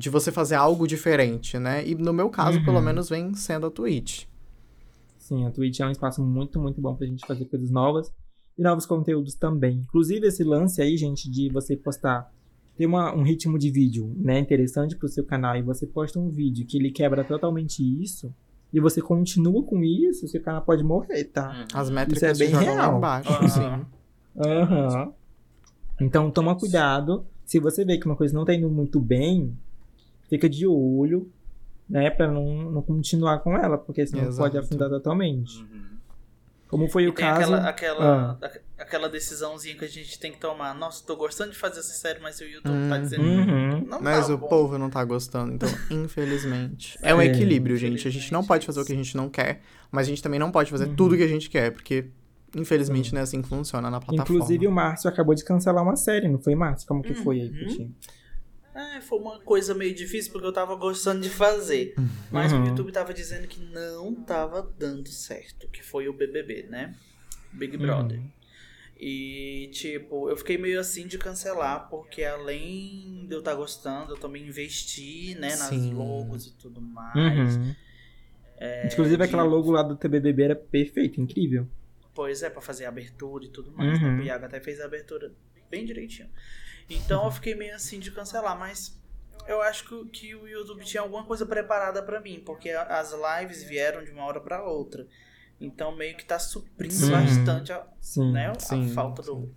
[0.00, 1.86] de você fazer algo diferente, né?
[1.86, 2.64] E no meu caso, Uhum.
[2.64, 4.24] pelo menos, vem sendo a Twitch.
[5.18, 8.10] Sim, a Twitch é um espaço muito, muito bom pra gente fazer coisas novas
[8.58, 9.76] e novos conteúdos também.
[9.86, 12.32] Inclusive, esse lance aí, gente, de você postar,
[12.76, 16.30] ter uma, um ritmo de vídeo, né, interessante pro seu canal e você posta um
[16.30, 18.34] vídeo que ele quebra totalmente isso
[18.72, 21.50] e você continua com isso, seu canal pode morrer, tá?
[21.50, 21.78] Uhum.
[21.78, 22.96] As métricas bem se jogam lá real.
[22.96, 23.48] embaixo, Aham.
[23.48, 23.86] sim.
[24.40, 25.12] Aham.
[26.00, 27.26] Então, toma cuidado.
[27.44, 29.54] Se você vê que uma coisa não tá indo muito bem,
[30.30, 31.30] fica de olho,
[31.88, 34.38] né, pra não, não continuar com ela, porque senão Exato.
[34.38, 35.58] pode afundar totalmente.
[35.60, 35.90] Uhum.
[36.68, 37.52] Como foi E o tem caso.
[37.52, 38.46] aquela, aquela, Ah.
[38.46, 40.72] aqu- aquela decisãozinha que a gente tem que tomar.
[40.72, 43.02] Nossa, tô gostando de fazer essa série, mas o YouTube tá Uhum.
[43.02, 43.22] dizendo.
[43.24, 43.84] Uhum.
[43.88, 46.96] Não Mas tá o bom." povo não tá gostando, então, infelizmente.
[47.02, 48.06] É um É, equilíbrio, gente.
[48.06, 50.38] A gente não pode fazer o que a gente não quer, mas a gente também
[50.38, 50.94] não pode fazer Uhum.
[50.94, 52.04] tudo o que a gente quer, porque,
[52.54, 54.22] infelizmente, não é assim que funciona na plataforma.
[54.36, 56.86] Inclusive, o Márcio acabou de cancelar uma série, não foi, Márcio?
[56.86, 57.92] Como que foi aí, Uhum.
[58.96, 61.94] É, foi uma coisa meio difícil porque eu tava gostando de fazer.
[62.30, 62.62] Mas Uhum.
[62.64, 65.68] o YouTube tava dizendo que não tava dando certo.
[65.68, 66.94] Que foi o BBB, né?
[67.52, 68.18] Big Brother.
[68.18, 68.30] Uhum.
[69.02, 74.18] E, tipo, eu fiquei meio assim de cancelar, porque além de eu estar gostando, eu
[74.18, 75.94] também investi, né, nas Sim.
[75.94, 77.56] logos e tudo mais.
[77.56, 77.74] Uhum.
[78.84, 81.66] Inclusive, de- aquela logo lá do TBBB era perfeita, incrível.
[82.14, 83.98] Pois é, pra fazer a abertura e tudo mais.
[84.02, 84.16] Uhum.
[84.16, 84.20] Né?
[84.20, 85.32] O Iago até fez a abertura
[85.70, 86.28] bem direitinho.
[86.90, 88.98] Então eu fiquei meio assim de cancelar, mas
[89.46, 93.62] eu acho que, que o YouTube tinha alguma coisa preparada pra mim, porque as lives
[93.62, 95.06] vieram de uma hora pra outra.
[95.60, 97.10] Então meio que tá suprindo Sim.
[97.10, 98.32] bastante a, Sim.
[98.32, 99.54] né, Sim, a falta do.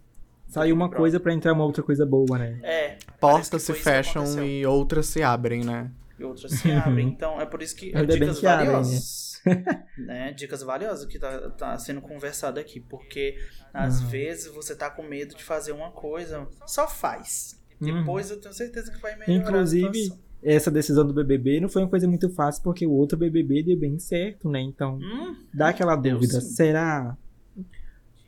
[0.48, 2.60] Saiu uma coisa pra entrar uma outra coisa boa, né?
[2.62, 2.98] É.
[3.20, 5.90] Portas se fecham e outras se abrem, né?
[6.20, 7.08] E outras se abrem.
[7.16, 7.96] Então é por isso que.
[7.96, 9.00] Ainda bem dicas que abrem, né?
[9.98, 10.32] né?
[10.34, 12.80] Dicas valiosas que tá, tá sendo conversado aqui.
[12.80, 13.38] Porque
[13.74, 14.08] às Uhum.
[14.08, 17.60] vezes você tá com medo de fazer uma coisa, só faz.
[17.82, 18.00] Uhum.
[18.00, 19.34] Depois eu tenho certeza que vai melhorar.
[19.34, 23.64] Inclusive, essa decisão do BBB não foi uma coisa muito fácil, porque o outro BBB
[23.64, 24.62] deu bem certo, né?
[24.62, 26.50] Então, Hum, dá aquela dúvida, sim.
[26.56, 27.18] será?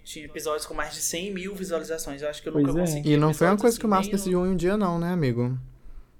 [0.03, 2.21] tinha episódios com mais de 100 mil visualizações.
[2.21, 2.81] Eu acho que eu Pois nunca é.
[2.85, 3.11] consegui.
[3.13, 5.57] E não foi uma coisa que o Márcio decidiu em um dia, não, né, amigo?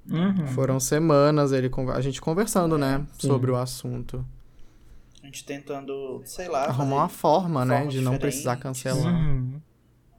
[0.09, 0.47] Uhum.
[0.47, 3.27] Foram semanas ele a gente conversando, né, Sim.
[3.27, 4.25] sobre o assunto.
[5.36, 6.63] A gente tentando, sei lá.
[6.67, 9.13] Arrumar uma forma, né, de não precisar cancelar.
[9.13, 9.59] Uhum.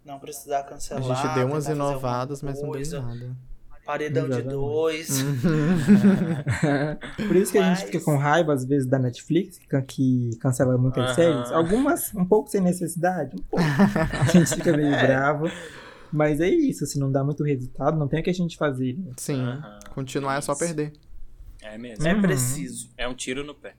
[0.05, 1.03] Não precisar A cancelar.
[1.25, 3.35] gente deu umas inovadas, mas não deu nada.
[3.87, 4.53] Paredão de Exatamente.
[4.55, 5.09] dois.
[7.29, 9.81] Por isso que a gente Mas- fica com raiva, às vezes, da Netflix, que, can-
[9.83, 11.15] que cancela muitas Aham.
[11.15, 11.51] séries.
[11.53, 13.65] Algumas um pouco sem necessidade, um pouco.
[13.65, 15.07] A gente fica meio É.
[15.07, 15.47] bravo.
[16.13, 18.99] Mas é isso, se não dá muito resultado, não tem o que a gente fazer.
[18.99, 19.13] né?
[19.17, 19.79] Sim, Aham.
[19.95, 20.59] continuar é só Isso.
[20.61, 20.93] perder.
[21.63, 22.07] É mesmo.
[22.07, 22.21] É Uhum.
[22.23, 22.91] preciso.
[22.99, 23.75] É um tiro no pé.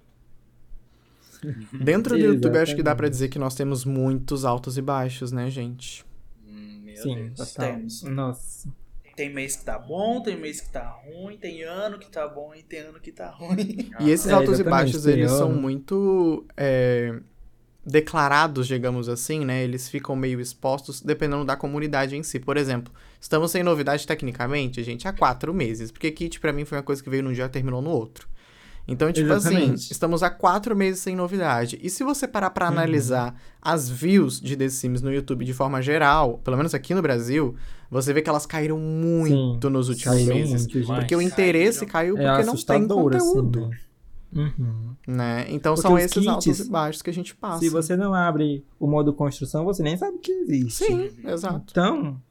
[1.74, 2.98] Dentro do YouTube, acho que dá Exatamente.
[2.98, 6.06] pra dizer que nós temos muitos altos e baixos, né, gente?
[6.48, 7.52] Hum, meu Sim, Deus.
[7.52, 7.76] total.
[7.76, 8.04] Temos.
[8.04, 8.70] Nossa.
[9.16, 12.54] Tem mês que tá bom, tem mês que tá ruim, tem ano que tá bom
[12.54, 13.90] e tem ano que tá ruim.
[14.00, 15.60] E esses É, altos e exatamente, baixos, eles são ano.
[15.60, 17.20] muito é,
[17.84, 19.64] declarados, digamos assim, né?
[19.64, 22.40] Eles ficam meio expostos dependendo da comunidade em si.
[22.40, 25.90] Por exemplo, estamos sem novidade tecnicamente, gente, há quatro meses.
[25.92, 28.28] Porque Kit, pra mim, foi uma coisa que veio num dia e terminou no outro.
[28.88, 29.92] Então, tipo assim, Exatamente.
[29.92, 31.78] estamos há quatro meses sem novidade.
[31.84, 32.72] E se você parar pra Uhum.
[32.74, 37.02] analisar as views de The Sims no YouTube de forma geral, pelo menos aqui no
[37.02, 37.54] Brasil,
[37.92, 40.66] você vê que elas caíram muito nos últimos meses.
[40.68, 40.88] muito.
[40.88, 41.22] Porque o Caíram.
[41.22, 43.68] interesse caiu É porque não tem assim, conteúdo.
[43.68, 43.78] né?
[44.34, 44.96] Uhum.
[45.08, 45.46] Né?
[45.50, 47.60] Então Porque são esses altos kits, e baixos que a gente passa.
[47.60, 50.86] Se você não abre o modo construção, você nem sabe que existe.
[50.86, 51.64] Sim, exato.
[51.72, 52.22] Então,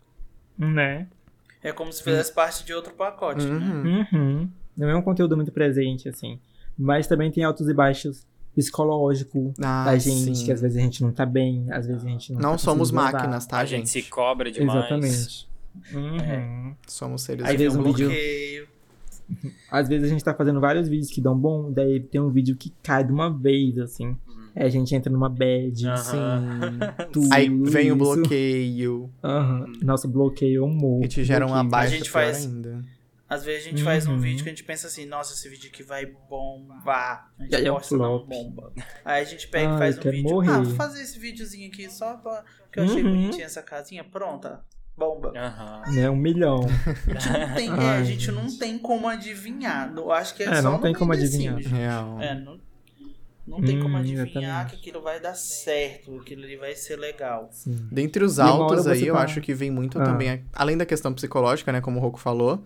[0.58, 1.06] né?
[1.62, 4.06] É como se fizesse parte de outro pacote, né?
[4.12, 4.48] Uhum.
[4.76, 4.84] Uhum.
[4.86, 6.38] Não é um conteúdo muito presente, assim.
[6.78, 10.44] Mas também tem altos e baixos psicológico Ah, da gente, sim.
[10.46, 12.58] que às vezes a gente não tá bem, às vezes a gente não Não tá
[12.58, 13.90] somos máquinas, tá, a gente gente?
[13.90, 14.78] se cobra demais.
[14.78, 15.48] Exatamente.
[15.94, 16.74] Uhum.
[16.86, 18.68] Somos seres Aí vem vem um um vídeo- bloqueio.
[19.70, 22.54] Às vezes a gente tá fazendo vários vídeos que dão bom, daí tem um vídeo
[22.56, 24.06] que cai de uma vez, assim.
[24.08, 24.16] Uhum.
[24.54, 25.98] Aí a gente entra numa bad, Aham.
[25.98, 26.78] Sim.
[27.12, 28.14] tudo Aí vem o isso.
[28.16, 29.66] bloqueio Aham.
[29.82, 31.04] Nossa, bloqueio é um morro.
[31.04, 31.70] e te gera uma bloqueio.
[31.70, 32.84] baixa A gente faz- ainda.
[33.28, 34.18] Às vezes a gente faz um Uhum.
[34.20, 37.32] vídeo que a gente pensa assim, nossa, esse vídeo aqui vai bombar.
[37.38, 38.28] A gente E aí é um posta não flop.
[38.28, 38.72] bomba.
[39.04, 40.30] Aí a gente pega Ai, e faz um vídeo.
[40.30, 40.50] morrer.
[40.50, 42.44] Ah, vou fazer esse videozinho aqui só pra...
[42.70, 43.10] que eu achei Uhum.
[43.10, 44.04] bonitinha essa casinha.
[44.04, 44.60] Pronta.
[44.96, 45.32] Bomba.
[45.36, 45.82] Aham.
[45.92, 46.08] né?
[46.08, 46.60] Um milhão.
[46.60, 49.92] A gente não tem, é, a Ai, gente não tem como adivinhar.
[49.94, 51.56] Eu acho que é, É, só não no tem como adivinhar.
[51.58, 52.18] Real.
[52.22, 52.58] É, não,
[53.46, 54.70] não tem como Hum, adivinhar exatamente.
[54.70, 57.48] que aquilo vai dar certo, aquilo ali vai ser legal.
[57.52, 57.76] Sim.
[57.92, 60.04] Dentre os altos aí, eu tá- acho que vem muito Ah.
[60.04, 62.64] também, além da questão psicológica, né, como o Roku falou,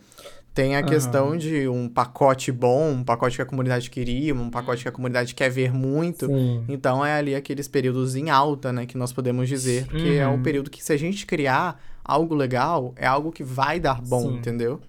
[0.61, 0.89] tem a Aham.
[0.89, 4.93] questão de um pacote bom, um pacote que a comunidade queria, um pacote que a
[4.93, 6.27] comunidade quer ver muito.
[6.27, 6.65] Sim.
[6.69, 10.33] Então é ali aqueles períodos em alta, né, que nós podemos dizer, que é um
[10.35, 10.43] Uhum.
[10.43, 14.37] período que se a gente criar algo legal, é algo que vai dar bom, Sim.
[14.37, 14.81] entendeu?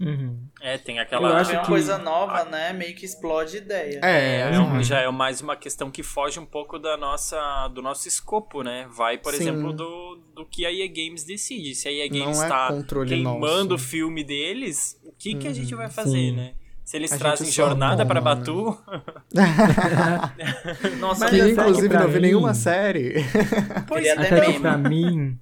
[0.00, 0.38] Uhum.
[0.60, 1.36] É, tem Eu aquela.
[1.38, 2.72] acho Vem uma que- coisa nova, né?
[2.72, 4.00] Meio que explode ideia.
[4.02, 4.82] É, É, Uhum.
[4.82, 8.88] já é mais uma questão que foge um pouco da nossa, do nosso escopo, né?
[8.90, 9.42] Vai, por Sim.
[9.42, 11.74] exemplo, do, do que a EA Games decide.
[11.76, 13.74] Se a EA Games é está controle queimando nosso.
[13.74, 15.78] o filme deles, o que, que a gente Uhum.
[15.80, 16.32] vai fazer, Sim.
[16.32, 16.54] né?
[16.84, 18.76] Se eles A gente trazem jornada toma, Batu,
[21.00, 23.14] Nossa, Mas que sabe inclusive não vi mim- nenhuma série.
[23.88, 24.60] Queria até Até meme.
[24.60, 25.38] pra mim.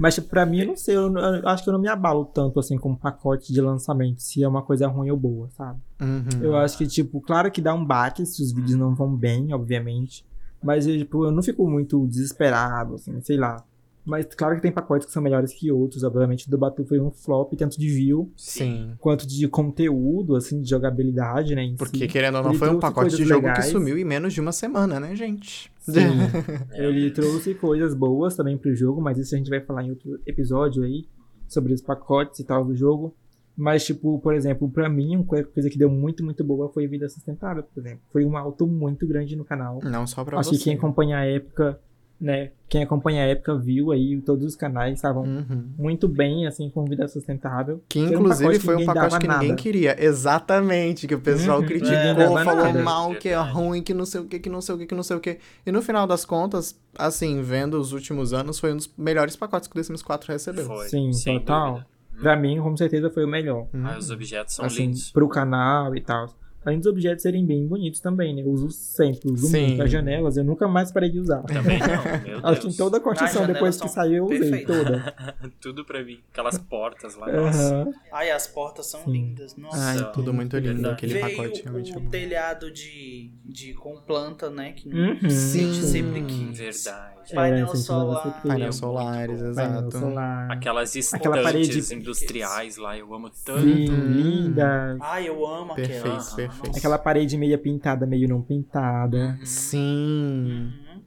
[0.00, 0.96] Mas tipo, pra mim, eu não sei.
[0.96, 4.42] Eu, eu acho que eu não me abalo tanto assim com pacote de lançamento, se
[4.42, 5.78] é uma coisa ruim ou boa, sabe?
[6.00, 6.42] Uhum.
[6.42, 9.52] Eu acho que, tipo, claro que dá um baque se os vídeos não vão bem,
[9.52, 10.24] obviamente.
[10.62, 13.62] Mas, eu, tipo, eu não fico muito desesperado, assim, sei lá.
[14.02, 16.02] Mas claro que tem pacotes que são melhores que outros.
[16.02, 18.92] Obviamente, o do Batu foi um flop, tanto de view Sim.
[18.98, 21.74] quanto de conteúdo, assim, de jogabilidade, né?
[21.76, 22.08] Porque, si.
[22.08, 23.66] querendo ou não, Ele foi um pacote de jogo legais.
[23.66, 25.70] que sumiu em menos de uma semana, né, gente?
[26.74, 30.20] Ele trouxe coisas boas também pro jogo, mas isso a gente vai falar em outro
[30.26, 31.06] episódio aí,
[31.48, 33.14] sobre os pacotes e tal do jogo.
[33.56, 37.08] Mas, tipo, por exemplo, pra mim, uma coisa que deu muito, muito boa foi Vida
[37.08, 38.00] Sustentável, por exemplo.
[38.10, 39.80] Foi um alto muito grande no canal.
[39.82, 40.56] Não só pra Acho você.
[40.56, 41.78] que quem acompanha a época,
[42.20, 42.50] né?
[42.68, 45.64] Quem acompanha a época viu aí, todos os canais estavam Uhum.
[45.78, 47.82] muito bem, assim, com Vida Sustentável.
[47.88, 49.96] Que Era um inclusive pacote que foi um ninguém pacote que ninguém queria.
[50.04, 51.08] Exatamente.
[51.08, 51.66] Que o pessoal Uhum.
[51.66, 52.82] criticou, É, falou nada.
[52.82, 54.94] mal, que é ruim, que não sei o que, que não sei o que, que
[54.94, 55.38] não sei o que.
[55.66, 59.66] E no final das contas, assim, vendo os últimos anos, foi um dos melhores pacotes
[59.68, 60.66] que o Sims 4 recebeu.
[60.66, 60.88] foi.
[60.88, 61.70] Sim, sem total.
[61.72, 61.86] dúvida.
[62.20, 63.66] Pra mim, com certeza, foi o melhor.
[63.72, 63.86] Uhum.
[63.86, 65.10] Ah, os objetos são assim, lindos.
[65.10, 66.26] pro canal e tal.
[66.64, 68.42] Além dos objetos serem bem bonitos também, né?
[68.42, 69.68] Eu uso sempre, uso Sim.
[69.68, 69.82] muito.
[69.82, 71.42] As janelas eu nunca mais parei de usar.
[71.44, 71.86] Também não,
[72.22, 72.76] meu Acho que em Deus.
[72.76, 75.14] toda a construção, depois que saiu, eu usei toda.
[75.60, 76.18] Tudo pra mim.
[76.32, 77.74] Aquelas portas lá, nossa.
[77.74, 77.92] Aham.
[78.12, 79.12] Ai, as portas são Sim.
[79.12, 79.56] lindas.
[79.56, 79.76] Nossa.
[79.78, 80.68] Ai, Nossa, tudo muito lindo.
[80.74, 80.94] verdade.
[80.94, 84.72] Aquele Veio pacote realmente é o telhado de, de com planta, né?
[84.72, 85.12] Que Uhum.
[85.22, 86.58] a gente sempre quis.
[86.58, 87.10] Verdade.
[87.34, 88.42] Painel É, solar.
[88.42, 89.96] Painel solares, exato.
[89.98, 90.50] solar.
[90.50, 91.42] Aquelas Aquela estantes
[91.76, 93.60] parede- industriais lá, eu amo tanto.
[93.60, 94.96] Sim, linda.
[95.00, 96.49] Ai, eu amo Perfeito, aquela.
[96.50, 96.78] Perfeito.
[96.78, 99.38] Aquela parede meio pintada, meio não pintada.
[99.44, 100.72] Sim.
[100.72, 101.00] Uhum.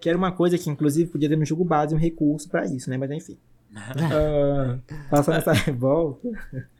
[0.00, 2.88] Que era uma coisa que, inclusive, podia ter no jogo base um recurso pra isso,
[2.90, 2.96] né?
[2.96, 3.38] Mas enfim.
[3.78, 4.78] Ah,
[5.10, 6.28] passando essa revolta.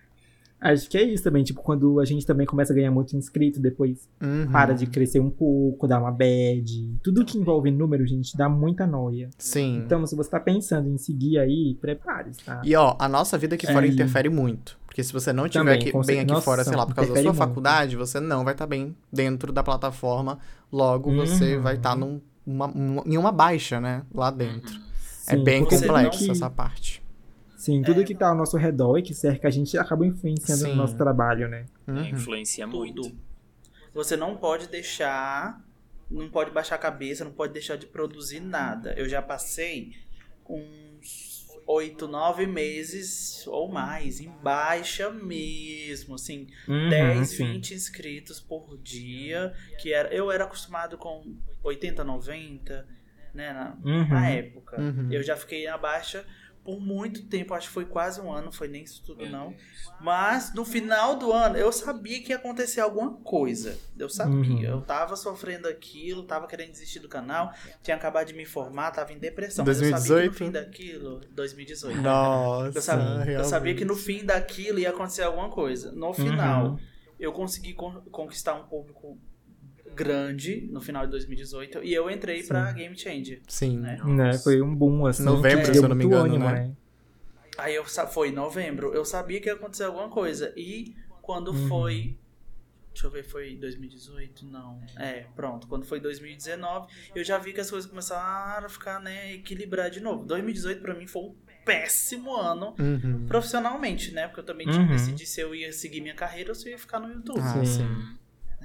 [0.73, 3.61] Acho que é isso também, tipo, quando a gente também começa a ganhar muito inscrito,
[3.61, 4.51] depois Uhum.
[4.51, 6.97] para de crescer um pouco, dá uma bad.
[7.03, 9.31] Tudo que envolve número, gente, dá muita noia.
[9.39, 9.83] Sim.
[9.85, 12.61] Então, se você tá pensando em seguir aí, prepare-se, tá?
[12.65, 13.91] E ó, a nossa vida aqui fora É.
[13.91, 14.79] interfere muito.
[14.87, 17.11] Porque se você não estiver Também, aqui, bem aqui nossa, fora, sei lá, por causa
[17.13, 17.37] da sua muito.
[17.39, 20.39] faculdade, você não vai estar bem dentro da plataforma.
[20.73, 21.63] Logo, você Uhum.
[21.63, 24.03] vai estar num, uma- uma- em uma baixa, né?
[24.15, 24.75] Lá dentro.
[25.29, 27.03] é Sim, bem porque complexo tudo que- essa parte.
[27.67, 30.69] Sim, tudo que tá ao nosso redor e que cerca a gente acaba influenciando Sim.
[30.71, 31.67] no nosso trabalho, né?
[31.87, 32.05] Uhum.
[32.05, 33.03] Influencia muito.
[33.03, 33.19] Tudo.
[33.93, 35.61] Você não pode deixar.
[36.09, 38.95] Não pode baixar a cabeça, não pode deixar de produzir nada.
[38.97, 39.93] Eu já passei
[40.49, 47.53] uns oito, nove meses ou mais em baixa mesmo, assim, Uhum, 10, sim.
[47.55, 52.87] 20 inscritos por dia, que era, eu era acostumado com 80, 90,
[53.35, 54.09] né, na, Uhum.
[54.09, 54.81] na época.
[54.81, 55.09] Uhum.
[55.11, 56.25] Eu já fiquei na baixa
[56.67, 59.55] por muito tempo, acho que foi quase um ano, não foi nem isso tudo não.
[60.01, 63.79] Mas no final do ano eu sabia que ia acontecer alguma coisa.
[63.97, 64.35] Eu sabia.
[64.35, 64.63] Uhum.
[64.63, 67.53] Eu tava sofrendo aquilo, tava querendo desistir do canal,
[67.83, 69.65] tinha acabado de me formar, tava em depressão.
[69.65, 70.31] Mas eu sabia que 2018?
[70.33, 71.21] no fim daquilo.
[71.31, 72.01] 2018.
[72.03, 75.93] Nossa, Eu sabia, eu sabia que no fim daquilo ia acontecer alguma coisa.
[75.93, 76.79] No final,
[77.19, 79.19] eu consegui con- conquistar um público
[79.97, 82.49] grande no final de 2018 e eu entrei Sim.
[82.49, 83.41] pra Game Changer.
[83.49, 83.79] Sim.
[83.79, 83.99] né?
[84.05, 84.39] Né?
[84.39, 85.25] Foi um boom, assim.
[85.25, 86.73] Novembro, que se eu não me engano, ânimo, né?
[87.59, 88.93] Aí eu foi em novembro.
[88.93, 90.53] Eu sabia que ia acontecer alguma coisa.
[90.57, 91.69] E quando Uhum.
[91.69, 92.17] foi.
[92.93, 94.47] Deixa eu ver, foi 2018?
[94.47, 94.81] Não.
[94.99, 95.67] É, pronto.
[95.67, 100.01] Quando foi 2019, eu já vi que as coisas começaram a ficar, né, equilibrar de
[100.01, 100.25] novo.
[100.25, 101.35] 2018 pra mim foi um
[101.65, 103.27] péssimo ano Uhum.
[103.27, 104.27] profissionalmente, né?
[104.29, 104.97] Porque eu também tinha que Uhum.
[104.97, 107.41] decidir se eu ia seguir minha carreira ou se eu ia ficar no YouTube.
[107.41, 107.65] Ah, Sim.
[107.67, 108.17] sim.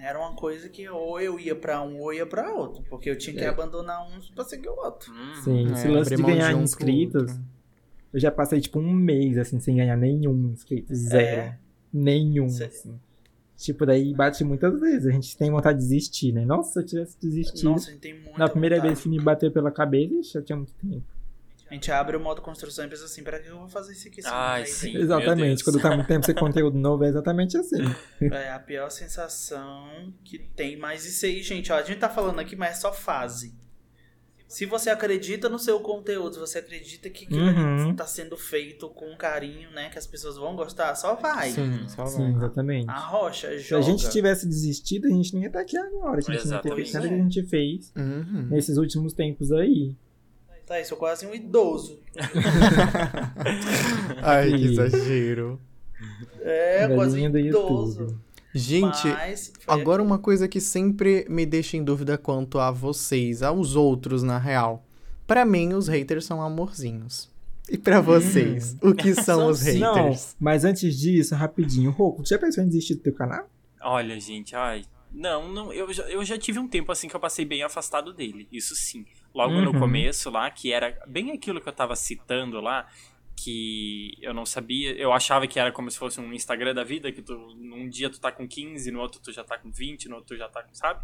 [0.01, 2.83] Era uma coisa que ou eu ia pra um ou ia pra outro.
[2.89, 3.47] Porque eu tinha que É.
[3.47, 5.11] abandonar um pra seguir o outro.
[5.13, 5.35] Hum.
[5.43, 7.31] Sim, É, esse lance de ganhar um pro inscritos,
[8.13, 10.93] eu já passei tipo um mês, assim, sem ganhar nenhum inscrito.
[10.93, 11.41] Zero.
[11.41, 11.57] É.
[11.93, 12.99] Nenhum, assim.
[13.57, 15.05] Tipo, daí bate muitas vezes.
[15.05, 16.43] A gente tem vontade de desistir, né?
[16.43, 17.69] Nossa, se eu tivesse desistido.
[17.69, 18.93] Nossa, a gente tem muita Na primeira vontade.
[18.95, 21.03] vez que me bateu pela cabeça, ixi, já tinha muito tempo.
[21.71, 24.05] A gente abre o modo construção e pensa assim, pra que eu vou fazer isso
[24.09, 24.19] aqui?
[24.25, 24.93] Ai, sim.
[24.97, 25.63] Exatamente.
[25.63, 27.77] Quando tá muito tempo sem conteúdo novo, é exatamente assim.
[28.29, 30.75] É a pior sensação que tem.
[30.77, 33.55] Mas isso aí, gente, ó, a gente tá falando aqui, mas é só fase.
[34.49, 37.95] Se você acredita no seu conteúdo, se você acredita que aquilo Uhum.
[37.95, 39.89] tá sendo feito com carinho, né?
[39.89, 41.51] Que as pessoas vão gostar, só vai.
[41.51, 42.11] Sim, só vai.
[42.11, 42.89] Sim, exatamente.
[42.89, 43.79] Arrocha, Se joga.
[43.81, 46.17] a gente tivesse desistido, a gente não ia estar aqui agora.
[46.17, 46.75] A gente não ia ter Exatamente.
[46.83, 48.47] feito nada que a gente fez Uhum.
[48.49, 49.95] nesses últimos tempos aí.
[50.71, 51.99] Tá, eu sou quase um idoso.
[54.23, 55.59] Ai, que exagero.
[56.39, 58.17] É, quase um idoso.
[58.53, 59.05] Gente,
[59.67, 60.07] agora aqui.
[60.07, 64.85] uma coisa que sempre me deixa em dúvida quanto a vocês, aos outros, na real.
[65.27, 67.29] Pra mim, os haters são amorzinhos.
[67.69, 69.79] E pra vocês, o que são São os sim.
[69.79, 70.37] Não, haters?
[70.39, 71.91] mas antes disso, rapidinho.
[71.91, 73.45] Roku, tu já pensou em desistir do teu canal?
[73.81, 74.85] Olha, gente, ai.
[75.11, 78.13] Não, não eu, já, eu já tive um tempo assim que eu passei bem afastado
[78.13, 78.47] dele.
[78.49, 79.05] Isso sim.
[79.33, 79.79] Logo no Uhum.
[79.79, 82.87] começo lá, que era bem aquilo que eu tava citando lá,
[83.35, 87.11] que eu não sabia, eu achava que era como se fosse um Instagram da vida,
[87.11, 90.09] que tu, num dia tu tá com 15, no outro tu já tá com 20,
[90.09, 91.01] no outro tu já tá com, sabe?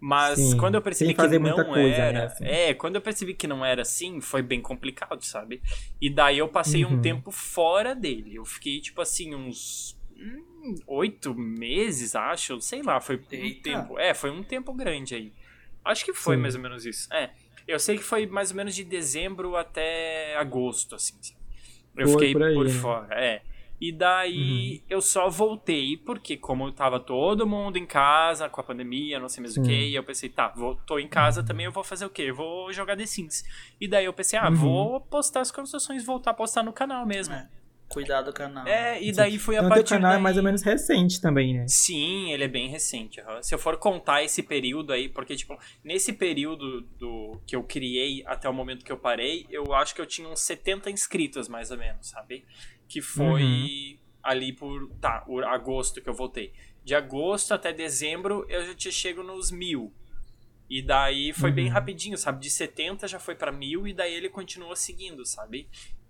[0.00, 2.44] Mas Sim, quando eu percebi que não muita coisa, era, né, assim.
[2.44, 5.60] é, quando eu percebi que não era assim, foi bem complicado, sabe?
[6.00, 7.02] E daí eu passei um Uhum.
[7.02, 8.36] tempo fora dele.
[8.36, 13.62] Eu fiquei tipo assim uns hum, oito meses, acho, sei lá, foi um Eita.
[13.62, 13.98] tempo.
[13.98, 15.32] É, foi um tempo grande aí.
[15.84, 16.42] Acho que foi Sim.
[16.42, 17.12] mais ou menos isso.
[17.12, 17.30] É,
[17.68, 21.14] eu sei que foi mais ou menos de dezembro até agosto, assim.
[21.96, 22.80] Eu Foi fiquei por por, aí, né?
[22.80, 23.42] fora, é.
[23.80, 29.20] E daí eu só voltei, porque como tava todo mundo em casa com a pandemia,
[29.20, 31.72] não sei mais o que, e eu pensei, tá, vou, tô em casa também, eu
[31.72, 32.22] vou fazer o quê?
[32.22, 33.44] Eu vou jogar The Sims.
[33.80, 34.56] E daí eu pensei, ah, Uhum.
[34.56, 37.34] vou postar as construções, voltar a postar no canal mesmo.
[37.34, 37.48] É,
[37.88, 38.66] cuidar do canal.
[38.66, 40.18] É, e daí foi a Então, teu partir canal daí...
[40.20, 41.64] é mais ou menos recente também, né?
[41.66, 43.20] Sim, ele é bem recente.
[43.20, 43.42] aham.
[43.42, 48.22] Se eu for contar esse período aí, porque, tipo, nesse período do que eu criei
[48.26, 51.70] até o momento que eu parei, eu acho que eu tinha uns 70 inscritos, mais
[51.70, 52.44] ou menos, sabe?
[52.88, 53.98] Que foi Uhum.
[54.22, 54.90] ali por.
[55.00, 56.52] Tá, o agosto que eu voltei.
[56.84, 59.92] De agosto até dezembro eu já tinha chego nos mil.
[60.70, 61.72] E daí foi bem Uhum.
[61.72, 62.40] rapidinho, sabe?
[62.40, 65.66] De 70 já foi pra mil e daí ele continuou seguindo, sabe?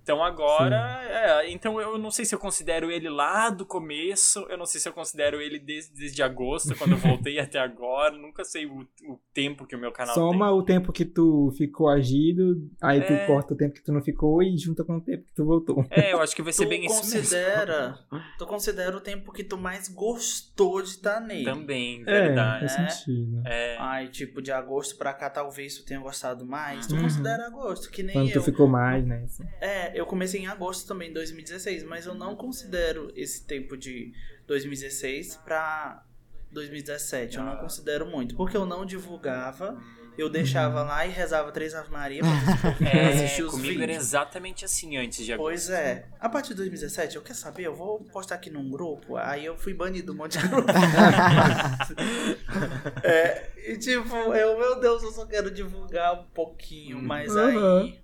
[0.08, 4.56] Então agora, é, então eu não sei se eu considero ele lá do começo, eu
[4.56, 8.42] não sei se eu considero ele desde, desde agosto, quando eu voltei até agora, nunca
[8.42, 12.56] sei o, o tempo que o meu canal Soma o tempo que tu ficou agido,
[12.80, 13.26] aí tu É.
[13.26, 15.84] corta o tempo que tu não ficou e junta com o tempo que tu voltou.
[15.84, 16.04] tem.
[16.04, 17.12] É, eu acho que vai ser Tu bem isso mesmo.
[17.20, 17.98] considera,
[18.38, 21.44] tu considera o tempo que tu mais gostou de estar nele.
[21.44, 22.60] Também, É, verdade.
[22.60, 22.88] faz É.
[22.88, 23.42] sentido.
[23.44, 26.86] É, Ai, tipo, de agosto pra cá, talvez tu tenha gostado mais.
[26.86, 27.02] Tu Uhum.
[27.02, 28.32] considera agosto, que nem Quando eu.
[28.32, 29.22] tu ficou mais, né?
[29.24, 29.44] assim.
[29.60, 34.12] É, eu comecei em agosto também, 2016, mas eu não considero esse tempo de
[34.46, 36.02] 2016 pra
[36.52, 37.36] 2017.
[37.38, 39.78] Eu não considero muito, porque eu não divulgava,
[40.16, 44.04] eu deixava lá e rezava três Ave Maria pra é assistir os comigo era vídeos.
[44.06, 45.46] exatamente assim antes de agosto.
[45.48, 46.06] Pois é.
[46.18, 49.16] A partir de 2017, eu quero saber, eu vou postar aqui num grupo.
[49.16, 50.68] Aí eu fui banido um monte de grupo.
[53.04, 57.00] é, e tipo, eu, meu Deus, eu só quero divulgar um pouquinho.
[57.02, 57.78] Mas Uhum.
[57.82, 58.00] aí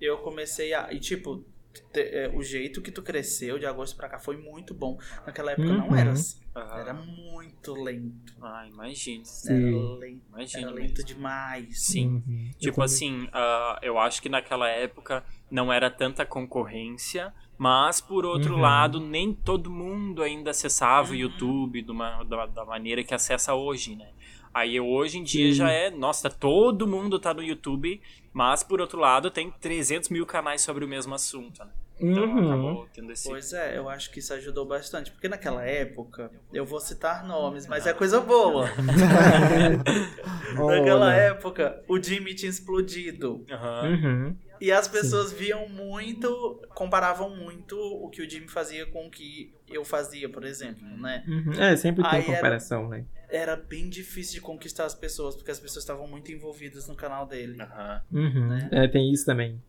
[0.00, 0.92] eu comecei a.
[0.92, 1.44] E tipo,
[1.92, 4.98] te- é, o jeito que tu cresceu de agosto pra cá foi muito bom.
[5.26, 5.96] Naquela época não Uhum.
[5.96, 6.40] era assim.
[6.56, 6.78] Aham.
[6.80, 8.34] Era muito lento.
[8.42, 9.24] Ah, imagino.
[9.24, 9.52] Sim.
[9.52, 10.22] Era lento.
[10.56, 10.74] Era mesmo.
[10.74, 11.82] lento demais.
[11.86, 12.22] Sim.
[12.26, 12.50] Uhum.
[12.58, 18.54] Tipo assim, ah, eu acho que naquela época não era tanta concorrência, mas por outro
[18.54, 18.60] Uhum.
[18.60, 21.18] lado, nem todo mundo ainda acessava o Uhum.
[21.20, 24.08] YouTube de uma- da, da maneira que acessa hoje, né?
[24.52, 25.52] Aí hoje em dia Sim.
[25.54, 28.00] já é, nossa, todo mundo tá no YouTube,
[28.32, 31.70] mas por outro lado tem 300 mil canais sobre o mesmo assunto, né?
[32.02, 32.48] Então Uhum.
[32.48, 33.28] acabou tendo esse...
[33.28, 35.10] Pois é, eu acho que isso ajudou bastante.
[35.10, 38.66] Porque naquela época, eu vou citar nomes, mas é coisa boa.
[40.56, 41.14] Naquela Olha.
[41.14, 43.44] época, o Jimmy tinha explodido.
[43.84, 44.34] Uhum.
[44.60, 49.52] E as pessoas viam muito, comparavam muito o que o Jimmy fazia com o que
[49.68, 51.24] eu fazia, por exemplo, né?
[51.26, 51.52] Uhum.
[51.62, 53.04] É, sempre tem Aí era- comparação, né?
[53.30, 57.26] Era bem difícil de conquistar as pessoas, porque as pessoas estavam muito envolvidas no canal
[57.26, 57.60] dele.
[57.62, 58.02] Aham.
[58.12, 58.48] Uhum.
[58.48, 58.68] Né?
[58.72, 59.62] É, tem isso também.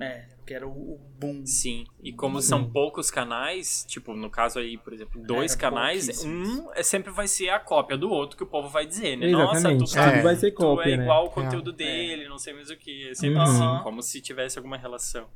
[0.00, 1.44] É, que era o, o boom.
[1.44, 2.48] Sim, e como Sim.
[2.48, 7.12] são poucos canais, tipo, no caso aí, por exemplo, dois Era canais, um é, sempre
[7.12, 9.26] vai ser a cópia do outro que o povo vai dizer, né?
[9.30, 9.92] Nossa, Exatamente.
[9.92, 10.10] tu, É.
[10.12, 11.02] Tudo vai ser tu cópia, é né?
[11.02, 13.10] igual o conteúdo dele, não sei mais o que.
[13.10, 13.42] É sempre Uhum.
[13.42, 15.28] assim, como se tivesse alguma relação.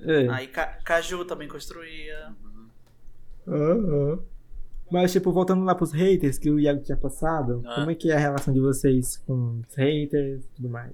[0.00, 0.28] É.
[0.28, 2.34] Aí Ca- Caju também construía.
[3.46, 4.24] Aham.
[4.90, 7.74] Mas, tipo, voltando lá pros haters que o Iago tinha passado, Ah.
[7.76, 10.92] como é que é a relação de vocês com os haters e tudo mais?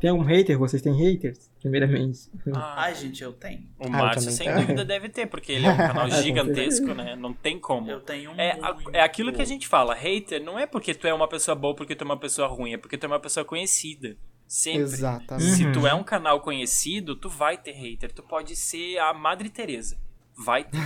[0.00, 0.58] Tem algum hater?
[0.58, 1.48] Vocês têm haters?
[1.60, 2.28] Primeiramente.
[2.52, 3.60] Ah, Ai, gente, eu tenho.
[3.78, 7.14] o eu Márcio, sem dúvida, deve ter, porque ele é um canal gigantesco, né?
[7.14, 7.88] Não tem como.
[7.88, 8.90] Eu tenho É, a- muito.
[8.92, 11.72] é aquilo que a gente fala, hater não é porque tu é uma pessoa boa,
[11.74, 14.16] porque tu é uma pessoa ruim, é porque tu é uma pessoa conhecida,
[14.48, 14.82] Sempre.
[14.82, 15.50] Exatamente.
[15.52, 15.72] Se Uhum.
[15.72, 18.12] tu é um canal conhecido, tu vai ter hater.
[18.12, 19.96] Tu pode ser a Madre Teresa.
[20.36, 20.78] Vai ter.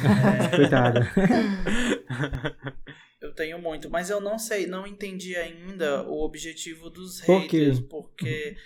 [0.54, 1.06] Coitada.
[3.20, 7.64] Eu tenho muito, mas eu não sei, não entendi ainda o objetivo dos Por quê?
[7.64, 8.56] haters, porque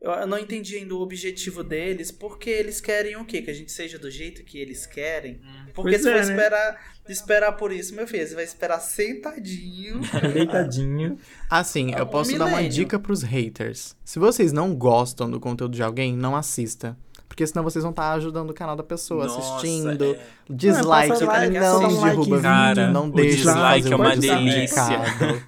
[0.00, 3.42] eu não entendi ainda o objetivo deles, porque eles querem o quê?
[3.42, 5.40] Que a gente seja do jeito que eles querem.
[5.74, 6.32] Porque Pois se é, for né?
[6.32, 10.00] esperar, esperar por isso, meu filho, você vai esperar sentadinho.
[10.32, 11.18] Deitadinho.
[11.50, 13.94] Assim, eu Um posso dar uma dica pros haters.
[14.04, 16.96] Se vocês não gostam do conteúdo de alguém, não assista.
[17.28, 20.04] Porque senão vocês vão estar ajudando o canal da pessoa, Nossa, assistindo.
[20.04, 20.18] é.
[20.50, 22.40] Dislike, passa like, não derruba.
[22.40, 25.44] Cara, vídeo, não o deixa de dislike fazer é o uma tá delícia.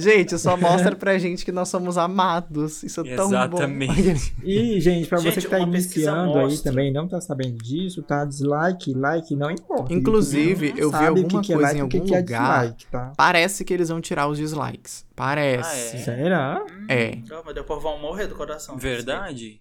[0.00, 2.82] Gente, só mostra pra gente que nós somos amados.
[2.84, 4.32] Isso é tão Exatamente.
[4.32, 4.38] bom.
[4.48, 8.24] E, gente, pra Gente, você que tá iniciando aí também, não tá sabendo disso, tá?
[8.24, 9.92] Dislike, like, não importa.
[9.92, 12.18] Inclusive, não eu vi alguma que que é coisa like em que algum que é
[12.20, 12.60] lugar.
[12.60, 13.12] dislike, tá?
[13.16, 15.04] Parece que eles vão tirar os dislikes.
[15.16, 15.68] Parece.
[15.96, 16.02] Ah, é?
[16.04, 16.66] Será?
[16.88, 17.16] É.
[17.28, 18.76] Meu Deus, o povo vão morrer do coração.
[18.76, 19.60] Verdade?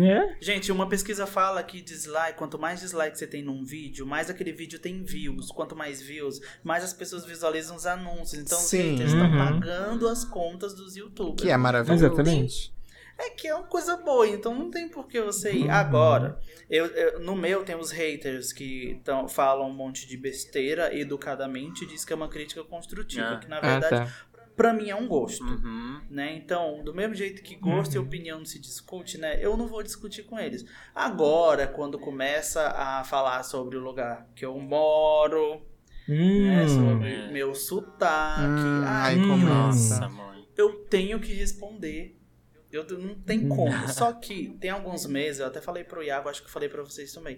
[0.00, 0.36] É?
[0.40, 4.52] Gente, uma pesquisa fala que dislike, quanto mais dislike você tem num vídeo, mais aquele
[4.52, 5.48] vídeo tem views.
[5.50, 8.40] Quanto mais views, mais as pessoas visualizam os anúncios.
[8.42, 8.92] Então os Sim.
[8.92, 9.38] haters estão Uhum.
[9.38, 9.71] pagando
[10.08, 11.40] as contas dos youtubers.
[11.42, 12.04] Que é maravilhoso.
[12.06, 12.72] Exatamente.
[13.18, 15.64] É que é uma coisa boa, então não tem por que você ir.
[15.64, 15.70] Uhum.
[15.70, 20.92] Agora, eu, eu- no meu tem os haters que tão, falam um monte de besteira
[20.98, 23.36] educadamente e diz que é uma crítica construtiva, Ah.
[23.38, 24.12] que na Ah, verdade, tá.
[24.56, 25.44] pra mim é um gosto.
[25.44, 26.00] Uhum.
[26.10, 26.34] Né?
[26.36, 28.04] Então, do mesmo jeito que gosto e Uhum.
[28.06, 29.38] opinião não se discute, né?
[29.40, 30.64] Eu não vou discutir com eles.
[30.94, 35.60] Agora, quando começa a falar sobre o lugar que eu moro,
[36.12, 36.64] né?
[36.64, 36.68] Hum.
[36.68, 37.30] Sobre É.
[37.32, 39.28] meu sotaque, Hum, ai, hum.
[39.28, 40.00] começa.
[40.00, 40.46] Nossa, mãe.
[40.56, 42.18] eu tenho que responder.
[42.70, 43.48] Eu não tem Hum.
[43.50, 43.70] como.
[43.88, 46.82] Só que tem alguns meses, eu até falei pro Iago, acho que eu falei pra
[46.82, 47.36] vocês também,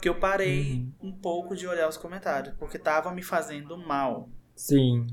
[0.00, 1.08] que eu parei Uhum.
[1.08, 4.28] um pouco de olhar os comentários, porque tava me fazendo mal.
[4.54, 5.06] Sim.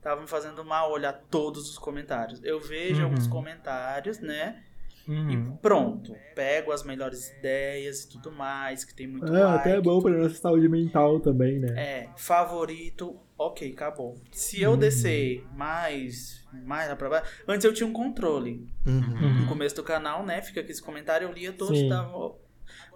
[0.00, 2.42] Tava me fazendo mal olhar todos os comentários.
[2.42, 3.04] Eu vejo Uhum.
[3.04, 4.64] alguns comentários, né?
[5.12, 5.54] Uhum.
[5.54, 6.14] E pronto.
[6.34, 9.58] Pego as melhores ideias e tudo mais, que tem muito É, like.
[9.60, 11.74] até é bom pra nossa saúde mental também, né?
[11.76, 14.16] É, favorito, ok, acabou.
[14.30, 14.76] Se eu Uhum.
[14.78, 17.30] descer mais, mais lá pra baixo.
[17.46, 18.66] Antes eu tinha um controle.
[18.86, 19.40] Uhum.
[19.42, 20.40] No começo do canal, né?
[20.42, 22.34] Fica aqui esse comentário, eu lia todos, tava.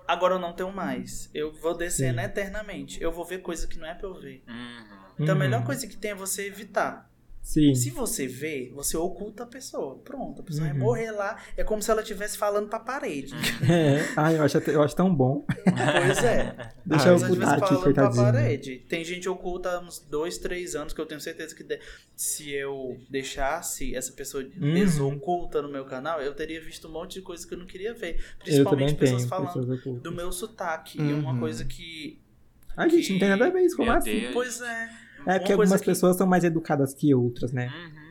[0.08, 1.28] Agora eu não tenho mais.
[1.34, 2.24] Eu vou descendo Sim.
[2.26, 3.02] eternamente.
[3.02, 4.42] Eu vou ver coisa que não é pra eu ver.
[4.48, 4.96] Uhum.
[5.18, 5.38] Então a Uhum.
[5.44, 7.10] melhor coisa que tem é você evitar.
[7.46, 7.76] Sim.
[7.76, 9.98] Se você vê, você oculta a pessoa.
[10.00, 10.82] Pronto, a pessoa vai Uhum.
[10.82, 11.40] morrer lá.
[11.56, 13.32] É como se ela estivesse falando pra parede.
[13.70, 14.04] É.
[14.16, 15.46] Ai, eu acho, eu acho tão bom.
[15.64, 16.72] Pois é.
[16.84, 18.22] Deixa Ah, eu ocultar aqui, falando pra coitadinho.
[18.24, 18.78] parede.
[18.88, 21.78] Tem gente oculta há uns dois, três anos que eu tenho certeza que de-
[22.16, 24.74] se eu deixasse essa pessoa Uhum.
[24.74, 27.94] desoculta no meu canal, eu teria visto um monte de coisa que eu não queria
[27.94, 28.24] ver.
[28.42, 30.98] Principalmente pessoas tenho falando pessoas do meu sotaque.
[31.00, 31.38] E uma Uhum.
[31.38, 32.20] coisa que.
[32.76, 34.18] Ai, gente, não tem nada a ver isso, como Meu assim?
[34.20, 34.34] Deus.
[34.34, 35.05] Pois é.
[35.26, 37.66] É porque algumas que- pessoas são mais educadas que outras, né?
[37.68, 38.06] Uhum.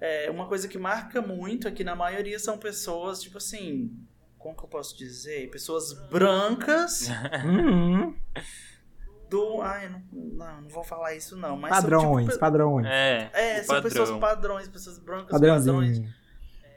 [0.00, 3.90] É, uma coisa que marca muito é que na maioria são pessoas, tipo assim.
[4.38, 5.50] Como que eu posso dizer?
[5.50, 7.08] Pessoas brancas
[7.44, 8.14] Uhum.
[9.28, 9.60] do.
[9.62, 11.56] Ai, não, não, não vou falar isso não.
[11.56, 12.86] Mas são, Padrões, tipo, padrões.
[12.86, 14.20] É, É, são pessoas padrão.
[14.20, 16.00] padrões, pessoas brancas padrões.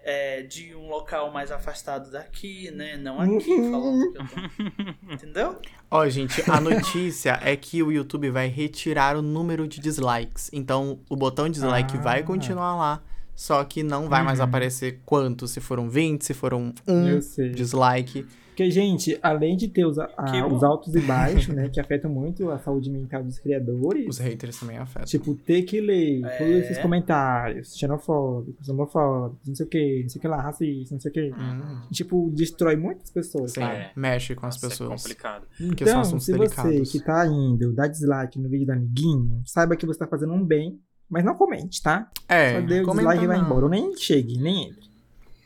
[0.10, 2.97] É, de um local mais afastado daqui, né?
[2.97, 5.14] Não aqui, falando que eu tô.
[5.14, 5.57] Entendeu?
[5.91, 10.49] Ó, gente, a notícia é que o YouTube vai retirar o número de dislikes.
[10.53, 12.01] Então, o botão dislike Ah.
[12.01, 13.01] vai continuar lá,
[13.36, 14.45] só que não vai mais Uhum.
[14.45, 17.49] aparecer quanto, se foram 20, se foram 1 Eu sei.
[17.51, 18.26] dislike.
[18.60, 20.10] Porque, gente, além de ter os, a-
[20.51, 24.60] os altos e baixos, né, que afetam muito a saúde mental dos criadores, Os haters
[24.60, 25.05] também afetam.
[25.05, 26.38] tipo, ter que ler É.
[26.38, 30.93] todos esses comentários xenofóbicos, homofóbicos, não sei o que, não sei o que lá, racista,
[30.95, 31.32] não sei o que.
[31.34, 33.76] Hum, Tipo, destrói muitas pessoas, sim, sabe?
[33.78, 33.91] É.
[33.95, 35.01] mexe com as Nossa, É pessoas.
[35.03, 35.47] complicado.
[35.57, 36.76] Porque são Então, assuntos se delicados.
[36.89, 40.34] você que tá indo dar dislike no vídeo do amiguinho, saiba que você tá fazendo
[40.34, 40.78] um bem,
[41.10, 42.10] mas não comente, tá?
[42.28, 43.64] É, Só dê o dislike e vai embora.
[43.66, 44.89] Ou nem chegue, nem entre.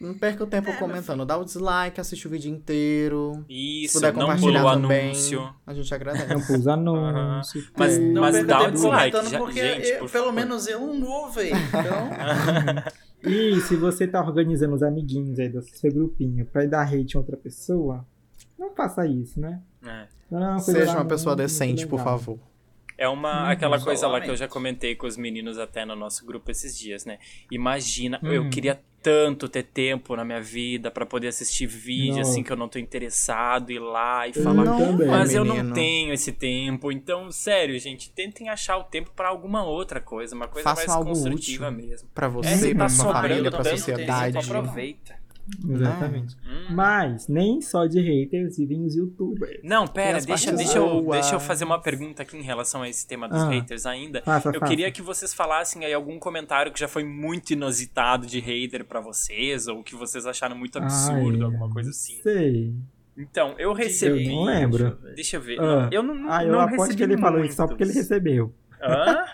[0.04, 1.26] Não perca o tempo É, comentando.
[1.26, 3.44] Dá o dislike, assiste o vídeo inteiro.
[3.48, 5.54] Se Isso, puder não compartilhar pula o também, anúncio.
[5.66, 6.34] a gente agradece.
[6.34, 7.64] Não pôs anúncio.
[7.78, 8.08] Mas- tudo.
[8.12, 10.34] Não mas perca dá o tempo dislike, comentando, já- porque gente, eu- por pelo favor.
[10.36, 11.52] menos eu não vou ver.
[11.56, 12.10] Então,
[13.26, 17.14] E se você tá organizando os amiguinhos aí do seu grupinho pra ir dar hate
[17.16, 18.06] em outra pessoa,
[18.60, 19.62] não faça isso, né?
[19.86, 20.08] É.
[20.30, 22.38] Não Seja uma pessoa muito decente, por favor.
[22.98, 25.96] É uma Uhum, aquela coisa lá que eu já comentei com os meninos até no
[25.96, 27.18] nosso grupo esses dias, né?
[27.50, 28.32] Imagina, Uhum.
[28.32, 32.32] eu queria tanto ter tempo na minha vida pra poder assistir vídeo Nossa.
[32.32, 35.08] assim que eu não tô interessado ir lá e Eu falar, também.
[35.08, 35.76] mas eu não menino.
[35.76, 36.92] tenho esse tempo.
[36.92, 40.90] Então, sério, gente, tentem achar o tempo pra alguma outra coisa, uma coisa Faça mais
[40.98, 41.78] algo construtiva útil.
[41.88, 42.10] mesmo.
[42.16, 44.38] Pra É, você, pra tá sua sobrando família, pra também, sociedade.
[44.38, 45.23] Aproveita.
[45.70, 46.36] Exatamente.
[46.46, 46.74] Hum.
[46.74, 49.60] Mas nem só de haters vivem os youtubers.
[49.64, 53.06] Não, pera, deixa, deixa, eu, deixa eu fazer uma pergunta aqui em relação a esse
[53.08, 53.50] tema dos Ah.
[53.50, 54.22] haters ainda.
[54.22, 54.70] Faça, Eu faça.
[54.70, 59.00] queria que vocês falassem aí algum comentário que já foi muito inusitado de hater pra
[59.02, 62.20] vocês, ou que vocês acharam muito absurdo, Ai, alguma coisa assim.
[62.24, 62.74] Sei.
[63.18, 64.26] Então, eu recebi.
[64.28, 64.98] Eu não lembro.
[65.16, 65.60] Deixa eu ver.
[65.60, 65.64] Ah.
[65.84, 67.84] Não, eu não, não, Ah, eu não aposto recebi que ele falou isso só porque
[67.84, 68.54] ele recebeu.
[68.82, 69.26] Hã?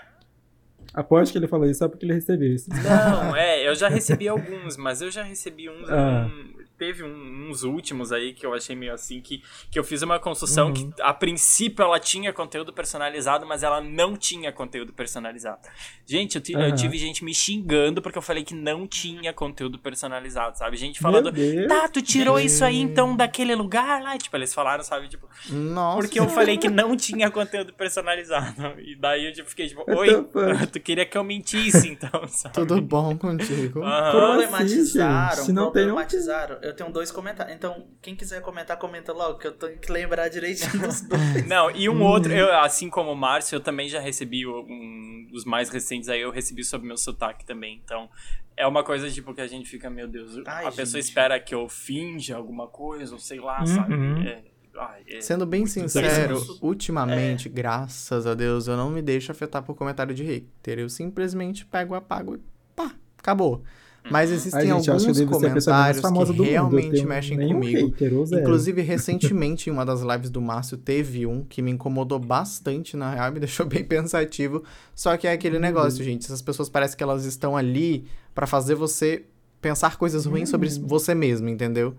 [0.94, 2.70] Aposto que ele falou isso só porque ele recebeu isso.
[2.70, 5.90] Não, é, eu já recebi alguns, mas eu já recebi uns.
[5.90, 6.28] Ah.
[6.28, 6.49] um-
[6.80, 10.18] teve um- uns últimos aí que eu achei meio assim, que, que eu fiz uma
[10.18, 10.74] construção Uhum.
[10.92, 15.60] que a princípio ela tinha conteúdo personalizado, mas ela não tinha conteúdo personalizado.
[16.06, 19.78] Gente, eu, ti- eu tive gente me xingando porque eu falei que não tinha conteúdo
[19.78, 20.78] personalizado, sabe?
[20.78, 21.32] Gente falando.
[21.32, 21.68] Deus.
[21.68, 24.18] Tá, tu tirou isso aí então daquele lugar lá?
[24.18, 25.08] Tipo, eles falaram, sabe?
[25.10, 25.98] Tipo, Nossa.
[25.98, 28.56] porque eu falei que não tinha conteúdo personalizado.
[28.80, 30.08] E daí eu tipo, fiquei tipo, oi,
[30.72, 32.54] tu queria que eu mentisse então, sabe?
[32.56, 33.82] Tudo bom contigo?
[33.82, 35.46] Como Problematizaram, assim, gente?
[35.46, 36.58] Se não tem, não problematizaram.
[36.70, 37.56] Eu tenho dois comentários.
[37.56, 41.48] Então, quem quiser comentar, comenta logo, que eu tenho que lembrar direitinho dos dois.
[41.48, 45.28] Não, e um outro, eu, assim como o Márcio, eu também já recebi o- um
[45.32, 47.82] dos mais recentes aí, eu recebi sobre meu sotaque também.
[47.84, 48.10] Então,
[48.56, 51.10] é uma coisa tipo que a gente fica, meu Deus, Ai, a pessoa gente.
[51.10, 53.66] espera que eu finja alguma coisa, ou sei lá, Uhum.
[53.68, 53.94] sabe?
[54.28, 54.44] É,
[54.78, 59.76] ai, é- Sendo bem sincero, ultimamente, graças a Deus, eu não me deixo afetar por
[59.76, 60.80] comentário de hater.
[60.80, 62.40] Eu simplesmente pego, apago e
[62.76, 63.64] pá, acabou.
[64.10, 67.94] Mas existem Ai, gente, que alguns comentários que realmente tenho mexem comigo.
[68.32, 73.14] Inclusive, recentemente, em uma das lives do Márcio, teve um que me incomodou bastante, na
[73.14, 74.64] real, me deixou bem pensativo.
[74.96, 75.62] Só que é aquele Uhum.
[75.62, 76.26] negócio, gente.
[76.26, 79.24] Essas pessoas parecem que elas estão ali pra fazer você
[79.62, 80.88] pensar coisas ruins sobre Uhum.
[80.88, 81.96] você mesmo, entendeu?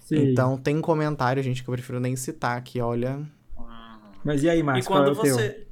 [0.00, 0.32] Sim.
[0.32, 3.20] Então, tem comentário, gente, que eu prefiro nem citar aqui, olha.
[4.24, 5.63] Mas e aí, E Márcio, qual é quando o teu?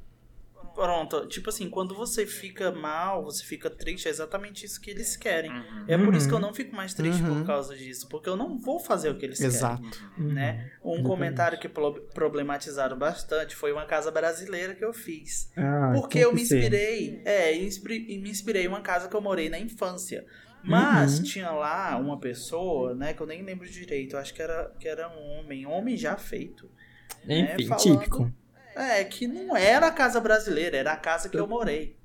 [0.75, 5.15] Pronto, tipo assim, quando você fica mal, você fica triste, é exatamente isso que eles
[5.15, 5.51] querem.
[5.51, 5.85] Uhum.
[5.87, 6.41] É por isso que eu Uhum.
[6.47, 7.39] não fico mais triste Uhum.
[7.41, 9.83] por causa disso, porque eu não vou fazer o que eles Exato.
[9.83, 10.71] querem, né?
[10.83, 11.03] Um Exatamente.
[11.07, 15.51] comentário que pro- problematizaram bastante foi uma casa brasileira que eu fiz.
[15.55, 16.57] Ah, Porque eu me ser.
[16.57, 20.25] inspirei, é, inspirei, me inspirei em uma casa que eu morei na infância.
[20.63, 21.23] Mas Uhum.
[21.25, 25.07] tinha lá uma pessoa, né, que eu nem lembro direito, acho que era, que era
[25.09, 26.67] um homem, homem já feito.
[27.27, 28.33] Enfim, É, falando- típico.
[28.75, 31.95] É, que não era a casa brasileira, era a casa que eu morei.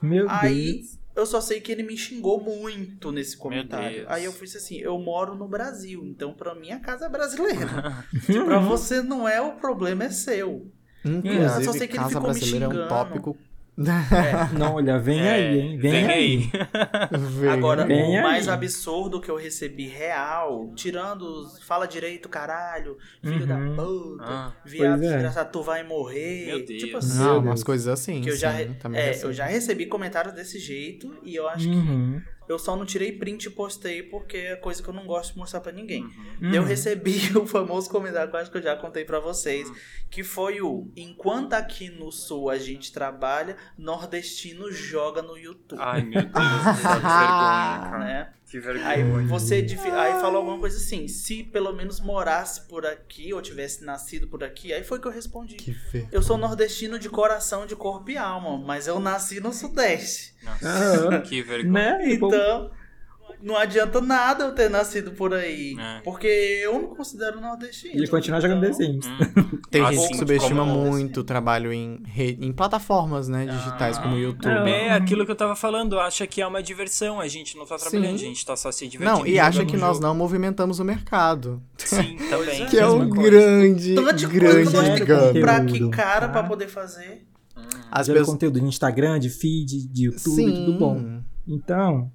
[0.00, 0.98] Meu Aí Deus.
[1.14, 4.04] eu só sei que ele me xingou muito nesse comentário.
[4.08, 8.04] Aí eu fiz assim: eu moro no Brasil, então pra mim a casa é brasileira.
[8.22, 10.70] Se pra você não é, o problema é seu.
[11.04, 12.88] Inclusive, eu só sei que ele casa ficou me brasileira é um xingando.
[12.88, 13.36] tópico.
[13.78, 14.54] É.
[14.58, 15.78] Não, olha, vem É, aí, hein?
[15.78, 16.50] Vem, aí.
[17.40, 17.48] Vem.
[17.50, 18.22] Agora, Bem o aí.
[18.22, 23.74] mais absurdo que eu recebi real, tirando os fala direito, caralho, filho Uhum.
[23.76, 25.08] da puta, Ah, viado é.
[25.08, 26.46] desgraçado, tu vai morrer.
[26.48, 26.82] Meu Deus.
[26.82, 28.20] Tipo assim, Não, umas coisas assim.
[28.20, 31.74] que eu já, sim, é, eu já recebi comentários desse jeito e eu acho que
[31.74, 32.20] Uhum.
[32.48, 35.38] Eu só não tirei print e postei porque é coisa que eu não gosto de
[35.38, 36.04] mostrar pra ninguém.
[36.04, 36.52] uhum.
[36.52, 36.68] Eu Uhum.
[36.68, 39.70] recebi o famoso comentário que eu acho que eu já contei pra vocês,
[40.10, 46.02] que foi o enquanto aqui no sul a gente trabalha, nordestino joga no YouTube, Ai,
[46.02, 46.32] meu Deus, que
[46.82, 47.98] vergonha, cara.
[47.98, 48.32] né?
[48.52, 48.86] Que vergonha.
[48.86, 53.82] Aí você aí falou alguma coisa assim, se pelo menos morasse por aqui ou tivesse
[53.82, 55.54] nascido por aqui, aí foi que eu respondi.
[55.54, 56.06] Que fe...
[56.12, 60.34] Eu sou nordestino de coração, de corpo e alma, mas eu nasci no sudeste.
[60.42, 61.96] Nossa, que vergonha.
[61.96, 62.12] Né?
[62.12, 62.70] Então,
[63.42, 65.74] não adianta nada eu ter nascido por aí.
[65.78, 66.00] É.
[66.02, 66.26] Porque
[66.62, 68.02] eu não considero nordestino.
[68.02, 69.06] E continuar jogando então, The Sims.
[69.06, 69.58] Hum.
[69.70, 74.18] Tem gente que subestima muito o trabalho em, re- em plataformas, né, digitais como o
[74.18, 74.54] YouTube.
[74.54, 74.66] Não.
[74.66, 77.76] É aquilo que eu tava falando, acha que é uma diversão, a gente não tá
[77.76, 78.24] trabalhando, Sim.
[78.24, 79.18] a gente tá só se divertindo.
[79.18, 80.06] Não, e acha jogando que nós jogo.
[80.06, 81.62] não movimentamos o mercado.
[81.78, 82.66] Sim, também.
[82.66, 86.32] Que é um grande, de coisa grande que nós temos que comprar Conteúdo, cara tá?
[86.32, 87.26] pra poder fazer.
[87.90, 88.34] As Gera pessoas...
[88.34, 90.64] conteúdo de Instagram, de feed, de YouTube, Sim.
[90.66, 91.20] tudo bom.
[91.46, 92.10] Então,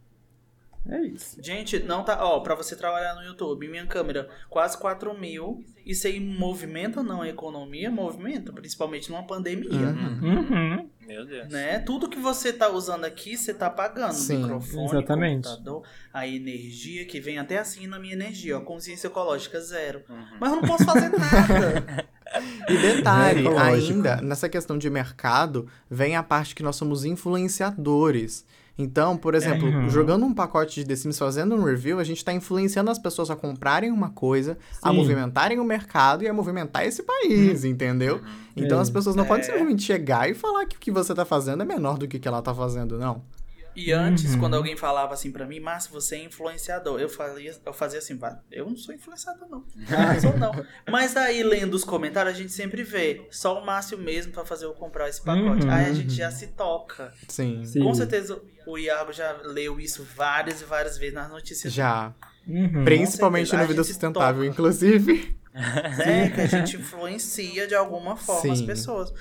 [0.89, 1.37] é isso.
[1.41, 2.17] Gente, não tá.
[2.23, 5.63] Ó, pra você trabalhar no YouTube, minha câmera, quase 4 mil.
[5.85, 9.71] Isso aí movimenta não a economia, movimenta, principalmente numa pandemia.
[9.71, 10.39] Uhum.
[10.39, 10.89] Uhum.
[11.07, 11.47] Meu Deus.
[11.47, 11.79] Né?
[11.79, 14.13] Tudo que você tá usando aqui, você tá pagando.
[14.13, 15.47] Sim, microfone, exatamente.
[15.47, 15.83] computador,
[16.13, 20.03] a energia, que vem até assim na minha energia, ó, consciência ecológica zero.
[20.09, 20.25] Uhum.
[20.39, 22.05] Mas eu não posso fazer nada.
[22.69, 28.45] E detalhe, É ainda, nessa questão de mercado, vem a parte que nós somos influenciadores.
[28.77, 29.89] Então, por exemplo, Uhum.
[29.89, 33.31] jogando um pacote de The Sims, fazendo um review, a gente tá influenciando as pessoas
[33.31, 34.95] a comprarem uma coisa, a Sim.
[34.95, 38.21] movimentarem o mercado e a movimentar esse país, entendeu?
[38.55, 38.81] Então É.
[38.81, 39.45] as pessoas não podem É.
[39.45, 42.19] simplesmente chegar e falar que o que você tá fazendo é menor do que o
[42.19, 43.21] que ela tá fazendo, não.
[43.79, 44.39] E antes, Uhum.
[44.39, 48.17] quando alguém falava assim pra mim, Márcio, você é influenciador, eu fazia, eu fazia assim,
[48.17, 49.63] "Vá, eu não sou influenciador, não.
[49.75, 50.51] Não sou, não.
[50.89, 54.65] Mas aí, lendo os comentários, a gente sempre vê só o Márcio mesmo pra fazer
[54.65, 55.65] eu comprar esse pacote.
[55.65, 55.71] Uhum.
[55.71, 57.13] Aí a gente já se toca.
[57.27, 57.63] Sim.
[57.63, 57.83] Sim.
[57.83, 61.71] Com certeza o Iago já leu isso várias e várias vezes nas notícias.
[61.71, 62.13] Já.
[62.47, 62.83] Uhum.
[62.83, 63.61] Principalmente certeza.
[63.63, 64.51] no Vida Sustentável, toca.
[64.53, 65.37] inclusive.
[66.05, 68.65] É, que a gente influencia de alguma forma as Sim.
[68.67, 69.11] pessoas.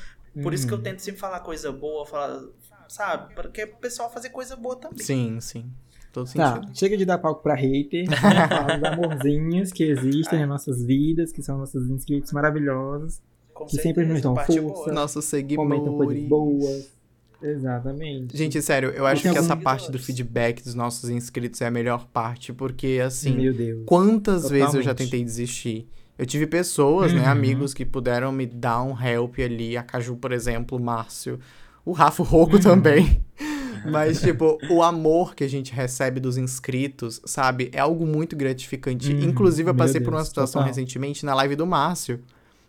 [0.43, 0.83] Por isso que eu Uhum.
[0.85, 2.43] tento sempre falar coisa boa, falar,
[2.89, 3.35] sabe?
[3.35, 4.99] Porque o pessoal fazer coisa boa também.
[5.05, 5.65] Sim, sim.
[6.13, 6.79] Todo Tá, sentido.
[6.79, 8.07] chega de dar palco pra hater.
[8.49, 13.21] Falar dos amorzinhos que existem nas nossas vidas, que são nossos inscritos maravilhosos,
[13.53, 14.93] Com que sempre nos dão força.
[14.93, 16.29] Nossos comentam coisas seguidores.
[16.29, 16.97] boas.
[17.43, 18.37] Exatamente.
[18.37, 20.07] Gente, sério, eu acho que essa parte do seguidores.
[20.07, 23.83] feedback dos nossos inscritos é a melhor parte, porque assim, Meu Deus.
[23.87, 25.11] quantas vezes eu já Totalmente.
[25.11, 25.89] tentei desistir?
[26.19, 27.29] Eu tive pessoas, né, Uhum.
[27.29, 31.39] amigos que puderam me dar um help ali, a Caju, por exemplo, o Márcio,
[31.87, 32.63] o Rafa o Roco Uhum.
[32.63, 33.25] também.
[33.85, 39.13] Mas, tipo, o amor que a gente recebe dos inscritos, sabe, é algo muito gratificante.
[39.13, 40.69] Uhum, Inclusive, eu passei por uma Deus, situação total.
[40.69, 42.21] recentemente na live do Márcio,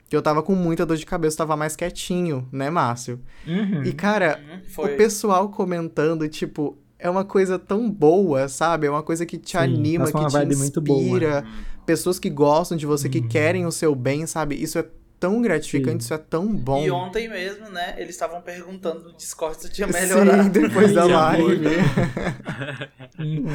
[0.10, 3.19] que eu tava com muita dor de cabeça, tava mais quietinho, né, Márcio?
[3.45, 3.84] Uhum.
[3.84, 4.39] E, cara,
[4.77, 8.88] Uhum, o pessoal comentando, tipo, é uma coisa tão boa, sabe?
[8.88, 11.18] É uma coisa que te Sim, anima, que te vibe muito boa.
[11.18, 11.45] inspira.
[11.85, 13.27] Pessoas que gostam de você, que Uhum.
[13.27, 14.56] querem o seu bem, sabe?
[14.61, 14.85] Isso é
[15.19, 16.07] tão gratificante, Sim.
[16.07, 16.84] isso é tão bom.
[16.85, 20.44] E ontem mesmo, né, eles estavam perguntando no Discord se tinha melhorado.
[20.44, 21.65] Sim, depois da live.
[23.19, 23.45] Uhum.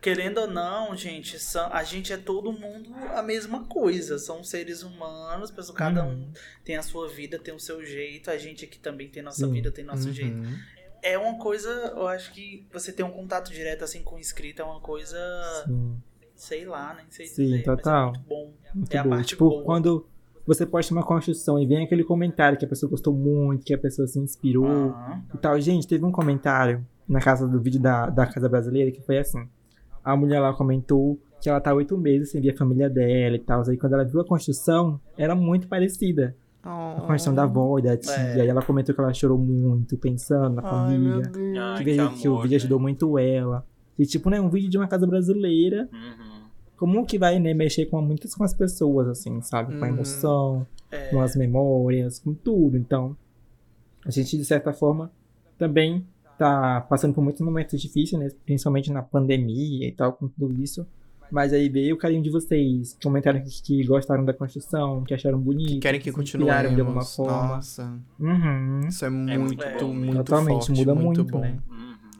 [0.00, 4.18] Querendo ou não, gente, são- a gente é todo mundo a mesma coisa.
[4.18, 6.32] São seres humanos, pessoal, cada um Uhum.
[6.64, 8.30] tem a sua vida, tem o seu jeito.
[8.30, 9.52] A gente aqui também tem nossa Sim.
[9.52, 10.36] vida, tem nosso jeito.
[10.36, 10.56] Uhum.
[11.02, 14.60] É uma coisa, eu acho que você ter um contato direto assim com o inscrito
[14.60, 15.18] é uma coisa,
[15.66, 15.96] Sim,
[16.34, 18.08] sei lá, nem sei Sim, dizer, total.
[18.08, 18.52] é muito bom.
[18.74, 19.16] muito É a boa.
[19.16, 19.64] parte Tipo, boa.
[19.64, 20.06] quando
[20.46, 23.78] você posta uma construção e vem aquele comentário que a pessoa gostou muito, que a
[23.78, 25.22] pessoa se inspirou Aham.
[25.34, 25.60] e tal.
[25.60, 29.46] Gente, teve um comentário na casa do vídeo da, da Casa Brasileira que foi assim.
[30.04, 33.38] A mulher lá comentou que ela tá oito meses sem ver a família dela e
[33.38, 33.62] tal.
[33.68, 36.34] Aí quando ela viu a construção, era muito parecida.
[36.62, 38.12] A construção da avó e da tia.
[38.12, 38.40] É.
[38.42, 41.22] Aí ela comentou que ela chorou muito, pensando na Ai, família.
[41.30, 41.58] Deus.
[41.58, 42.82] Ai, que, que veio- que o amor, vídeo ajudou né?
[42.82, 43.64] muito ela.
[43.98, 45.88] E tipo, né, um vídeo de uma casa brasileira.
[45.92, 46.29] Uhum.
[46.80, 49.76] Como que vai, né, mexer com muitas com as pessoas, assim, sabe?
[49.78, 49.94] Com a Uhum.
[49.94, 51.08] emoção, É.
[51.10, 52.76] com as memórias, com tudo.
[52.78, 53.14] Então,
[54.06, 55.12] a gente, de certa forma,
[55.58, 56.06] também
[56.38, 58.30] tá passando por muitos momentos difíceis, né?
[58.46, 60.86] Principalmente na pandemia e tal, com tudo isso.
[61.30, 65.38] Mas aí veio o carinho de vocês, comentaram que, que gostaram da construção, que acharam
[65.38, 66.74] bonito, Querem que se inspiraram continuemos.
[66.74, 67.56] de alguma forma.
[67.56, 68.80] Nossa, Uhum.
[68.88, 71.40] isso é muito, muito bom, muito Totalmente, forte, muda muito, muito, bom.
[71.40, 71.58] né?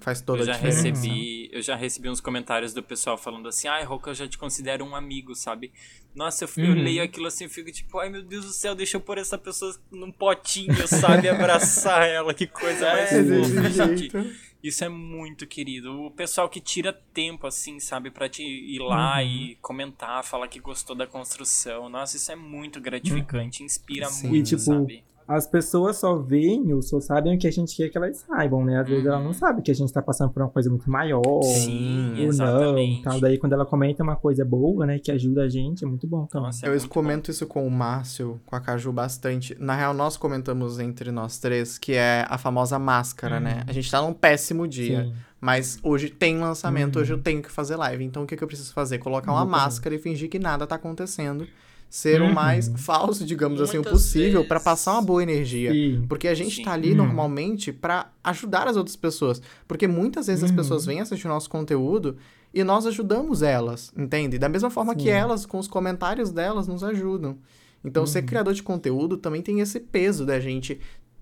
[0.01, 0.05] Uhum.
[0.05, 0.89] Faz toda eu já a diferença.
[0.89, 4.39] recebi, eu já recebi uns comentários do pessoal falando assim, ai, Roca, eu já te
[4.39, 5.72] considero um amigo, sabe?
[6.14, 6.82] Nossa, eu, f- eu Uhum.
[6.82, 9.36] leio aquilo assim e fico tipo, ai meu Deus do céu, deixa eu pôr essa
[9.39, 11.28] pessoa num potinho, sabe?
[11.28, 14.40] Abraçar ela, que coisa É, mais fofa, jeito.
[14.62, 16.02] Isso é muito querido.
[16.02, 19.22] O pessoal que tira tempo, assim, sabe, pra te ir lá Uhum.
[19.22, 21.89] e comentar, falar que gostou da construção.
[21.89, 24.28] Nossa, isso é muito gratificante, inspira Sim.
[24.28, 25.05] muito, E, tipo, sabe?
[25.32, 28.65] As pessoas só veem ou só sabem o que a gente quer que elas saibam,
[28.65, 28.81] né?
[28.81, 31.23] Às vezes ela não sabe que a gente tá passando por uma coisa muito maior.
[31.43, 33.02] Sim, ou não, exatamente.
[33.02, 33.20] tal.
[33.20, 36.27] Daí quando ela comenta uma coisa boa, né, que ajuda a gente, é muito bom
[36.27, 36.47] também.
[36.48, 39.57] Nossa, é Eu muito comento isso com o Márcio, com a Caju bastante.
[39.61, 43.62] Na real, nós comentamos entre nós três que é a famosa máscara, né?
[43.69, 45.05] A gente tá num péssimo dia.
[45.05, 45.15] Sim.
[45.40, 47.02] Mas hoje tem lançamento, Uhum.
[47.02, 48.05] hoje eu tenho que fazer live.
[48.05, 48.98] Então o que, que eu preciso fazer?
[48.98, 51.47] Colocar uma máscara e fingir que nada tá acontecendo.
[51.90, 52.32] Ser o Uhum.
[52.32, 54.64] mais falso, digamos assim, o Muitas possível pra vezes.
[54.64, 55.72] passar uma boa energia.
[55.72, 56.04] Sim.
[56.08, 56.62] Porque a gente Sim.
[56.62, 56.98] tá ali Uhum.
[56.98, 59.42] normalmente pra ajudar as outras pessoas.
[59.66, 60.56] Porque muitas vezes as Uhum.
[60.56, 62.16] pessoas vêm assistir o nosso conteúdo
[62.54, 64.38] e nós ajudamos elas, entende?
[64.38, 65.08] Da mesma forma que Sim.
[65.10, 67.36] elas, com os comentários delas, nos ajudam.
[67.84, 68.26] Então, ser Uhum.
[68.26, 70.78] criador de conteúdo também tem esse peso da gente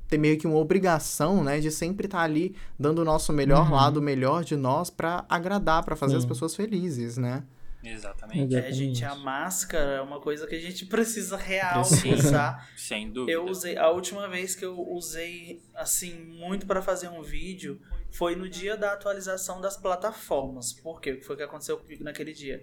[0.06, 3.74] ter meio que uma obrigação, né, de sempre estar ali dando o nosso melhor Uhum.
[3.74, 7.42] lado, o melhor de nós pra agradar, pra fazer as pessoas felizes, né?
[7.82, 8.56] Exatamente.
[8.56, 12.28] É, gente, a máscara é uma coisa que a gente precisa real Precisa.
[12.28, 12.70] usar.
[12.76, 13.32] Sem dúvida.
[13.32, 17.80] Eu usei, a última vez que eu usei, assim, muito para fazer um vídeo
[18.10, 20.72] foi no dia da atualização das plataformas.
[20.72, 21.12] Por quê?
[21.12, 22.62] O que foi que aconteceu comigo naquele dia?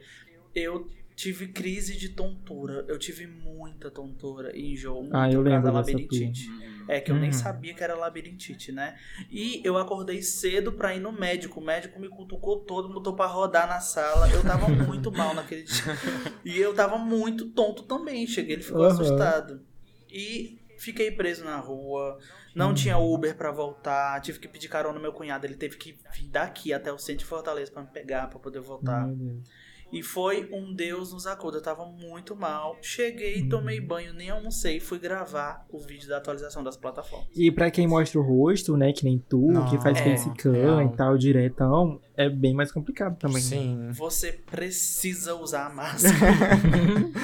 [0.53, 2.85] Eu tive crise de tontura.
[2.87, 6.49] Eu tive muita tontura e enjoo Ah, eu lembro da dessa labirintite.
[6.87, 7.33] É que eu nem Uhum.
[7.33, 8.95] sabia que era labirintite, né?
[9.31, 11.59] E eu acordei cedo pra ir no médico.
[11.59, 14.29] O médico me cutucou todo, botou pra rodar na sala.
[14.31, 15.83] Eu tava muito mal naquele dia.
[16.43, 18.27] E eu tava muito tonto também.
[18.27, 18.87] Cheguei, ele ficou Uhum.
[18.87, 19.61] assustado.
[20.11, 22.17] E fiquei preso na rua.
[22.53, 22.73] Não Uhum.
[22.73, 24.21] tinha Uber pra voltar.
[24.21, 25.45] Tive que pedir carona no meu cunhado.
[25.45, 28.59] Ele teve que vir daqui até o centro de Fortaleza pra me pegar, pra poder
[28.61, 29.07] voltar.
[29.93, 31.57] E foi um Deus nos acuda.
[31.57, 32.77] Eu tava muito mal.
[32.81, 34.79] Cheguei, tomei banho, nem almocei.
[34.79, 37.27] Fui gravar o vídeo da atualização das plataformas.
[37.35, 40.81] E pra quem mostra o rosto, né, que nem tu, que faz Não, facecam real.
[40.81, 43.37] e tal, diretão, é bem mais complicado também.
[43.37, 43.41] né?
[43.41, 43.89] Sim.
[43.93, 46.15] Você precisa usar a máscara.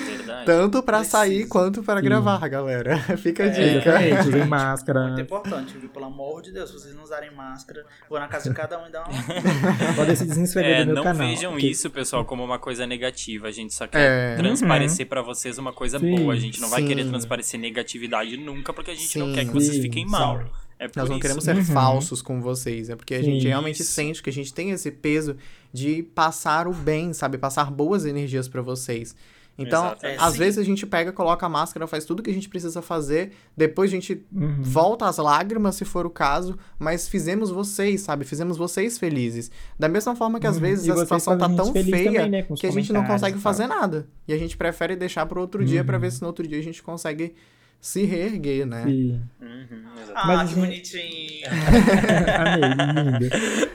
[0.05, 0.45] Verdade.
[0.45, 1.17] Tanto pra Precisa.
[1.17, 2.97] sair quanto para gravar, galera.
[3.17, 3.49] Fica a É.
[3.49, 3.89] dica.
[3.89, 5.21] Exatamente, usem Muito máscara.
[5.21, 5.89] importante, viu?
[5.89, 8.88] Pelo amor de Deus, se vocês não usarem máscara, vou na casa de cada um
[8.88, 9.11] e dar uma.
[9.95, 11.27] Podem se desinscrever É, do meu não canal.
[11.27, 14.36] vejam porque- isso, pessoal, como uma coisa negativa, a gente só quer É.
[14.36, 16.34] transparecer pra vocês uma coisa Sim, boa.
[16.34, 16.88] A gente não vai sim.
[16.88, 19.34] querer transparecer negatividade nunca, porque a gente não Sim.
[19.34, 20.44] quer que vocês Sim, fiquem mal.
[20.78, 21.22] É Nós não isso.
[21.22, 21.64] queremos ser Uhum.
[21.64, 23.48] falsos com vocês, é porque a gente Sim.
[23.49, 23.91] realmente Isso.
[23.91, 25.38] sente que a gente tem esse peso
[25.72, 27.38] de passar o bem, sabe?
[27.38, 29.15] Passar boas energias pra vocês.
[29.57, 30.19] Então, Exatamente.
[30.23, 30.40] às Sim.
[30.40, 33.91] vezes a gente pega, coloca a máscara, faz tudo que a gente precisa fazer, depois
[33.91, 34.56] a gente Uhum.
[34.61, 38.26] volta às lágrimas, se for o caso, mas fizemos vocês, sabe?
[38.26, 39.52] Fizemos vocês felizes.
[39.78, 40.61] Da mesma forma que às Uhum.
[40.61, 43.68] vezes E a situação tá tão feia também, né, que a gente não consegue fazer
[43.68, 44.07] nada.
[44.28, 46.02] E a gente prefere deixar para outro dia pra Uhum.
[46.02, 47.36] ver se no outro dia a gente consegue
[47.81, 48.83] se reerguer, né?
[48.85, 49.21] Sim.
[49.41, 49.81] Uhum.
[50.13, 51.41] Ah, Mas, que assim, bonitinho.
[52.37, 53.25] Amei, lindo.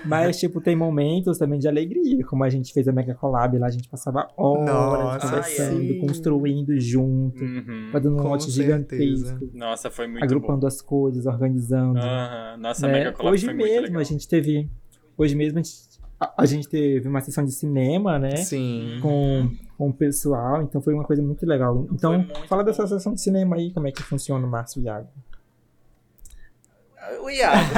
[0.04, 3.66] Mas, tipo, tem momentos também de alegria, como a gente fez a Mega Collab lá,
[3.66, 5.98] a gente passava horas Nossa, conversando, sim.
[5.98, 7.88] construindo junto, Uhum.
[7.92, 8.62] fazendo um Com lote certeza.
[9.26, 11.98] gigantesco, Nossa, foi muito agrupando as coisas, organizando.
[12.00, 12.06] bom.
[12.06, 12.98] Aham, Nossa, a né?
[12.98, 14.00] Mega Collab Hoje foi muito mesmo legal.
[14.00, 14.70] a gente teve.
[15.18, 15.74] Hoje mesmo a gente,
[16.18, 18.36] a, a gente teve uma sessão de cinema, né?
[18.36, 18.98] Sim.
[19.02, 21.86] Com, com o pessoal, então foi uma coisa muito legal.
[21.93, 25.09] Então, fala dessa sessão de cinema aí, como é que funciona o Márcio Iago.
[27.22, 27.70] O Iago.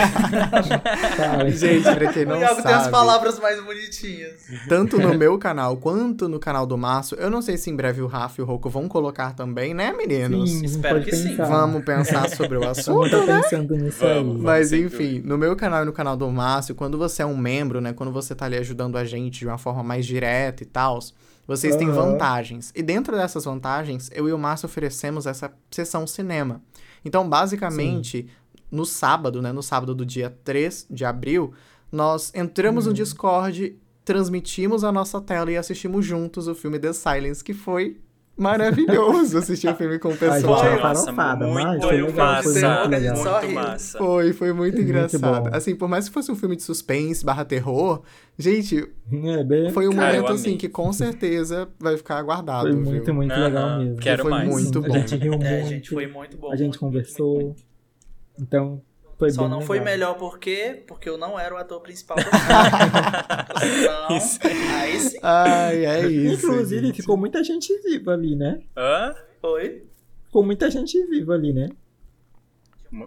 [1.50, 4.42] Gente, pra quem o não Iago tem as sabe, palavras mais bonitinhas.
[4.68, 8.00] tanto no meu canal quanto no canal do Márcio, eu não sei se em breve
[8.02, 10.50] o Rafa e o Roco vão colocar também, né, meninos?
[10.50, 11.28] Sim, Espero pode que sim.
[11.30, 11.44] pensar.
[11.46, 13.06] Vamos pensar sobre o assunto.
[13.06, 14.36] estar pensando nisso Vamos.
[14.36, 14.42] aí.
[14.42, 17.80] Mas enfim, no meu canal e no canal do Márcio, quando você é um membro,
[17.80, 17.92] né?
[17.92, 20.98] Quando você tá ali ajudando a gente de uma forma mais direta e tal,
[21.46, 22.12] vocês têm Aham.
[22.12, 22.72] vantagens.
[22.74, 26.60] E dentro dessas vantagens, eu e o Márcio oferecemos essa sessão cinema.
[27.04, 28.26] Então, basicamente,
[28.70, 29.52] no sábado, né?
[29.52, 31.52] No sábado do dia 3 de abril,
[31.90, 32.90] nós entramos Uhum.
[32.90, 37.98] no Discord, transmitimos a nossa tela e assistimos juntos o filme The Silence, que foi
[38.36, 40.58] maravilhoso assistir o filme com o Ai, pessoal.
[40.62, 41.80] gente, é Nossa, farofada, muito foi massa.
[41.88, 43.98] foi muito Muito massa.
[43.98, 45.50] Foi, foi muito Muito engraçado.
[45.50, 45.56] bom.
[45.56, 48.02] Assim, por mais que fosse um filme de suspense barra terror,
[48.38, 52.72] gente, É, bem, foi um Cara, momento assim que com certeza vai ficar guardado, foi
[52.76, 52.80] viu?
[52.84, 53.96] muito, muito Aham, legal mesmo.
[54.00, 54.48] quero Foi mais.
[54.48, 54.94] muito A bom.
[54.94, 55.44] gente riu muito.
[55.44, 56.52] É, gente, foi muito bom.
[56.52, 57.56] a gente muito, conversou.
[58.40, 58.80] Então,
[59.18, 59.92] foi Só bem não foi legal.
[59.92, 60.82] melhor por quê?
[60.86, 62.38] Porque eu não era o ator principal do filme.
[64.16, 64.38] Isso.
[64.44, 65.18] aí sim.
[65.22, 66.46] Ai, é isso.
[66.46, 67.00] Inclusive, gente.
[67.02, 68.60] ficou muita gente viva ali, né?
[68.76, 69.14] Hã?
[69.42, 69.84] Oi?
[70.26, 71.68] Ficou muita gente viva ali, né?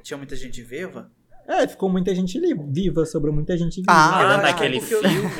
[0.03, 1.09] Tinha muita gente viva?
[1.47, 3.91] É, ficou muita gente li- viva, sobrou muita gente viva.
[3.91, 5.23] Ah, Ah, Eu acho que naquele é porque os- filme.
[5.23, 5.31] né?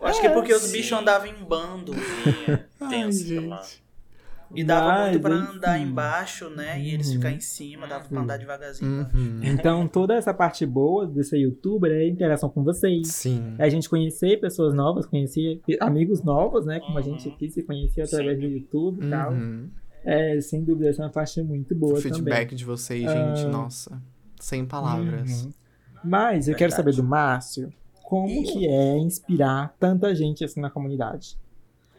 [0.00, 0.72] Eu acho que é porque os Sim.
[0.72, 1.92] bichos andavam em bando.
[2.80, 3.62] Ai, tenso lá.
[4.54, 5.56] E dava Mas, muito pra enfim.
[5.56, 6.80] andar embaixo, né?
[6.80, 7.14] E eles Uhum.
[7.14, 9.06] ficar em cima, dava pra andar devagarzinho.
[9.14, 9.40] Uhum.
[9.44, 13.08] Então, toda essa parte boa desse youtuber é a interação com vocês.
[13.08, 13.54] Sim.
[13.58, 16.80] É a gente conhecer pessoas novas, conhecer amigos novos, né?
[16.80, 19.32] Como a gente aqui se conhecia através do YouTube e tal.
[19.32, 19.68] Uhum.
[20.04, 23.48] É, sem dúvida, essa é uma parte muito boa O feedback de vocês, gente, Ah.
[23.48, 24.00] nossa.
[24.40, 25.44] Sem palavras.
[25.44, 25.50] Uhum.
[26.04, 27.72] Mas eu quero saber do Márcio
[28.04, 31.36] como que é inspirar tanta gente assim na comunidade.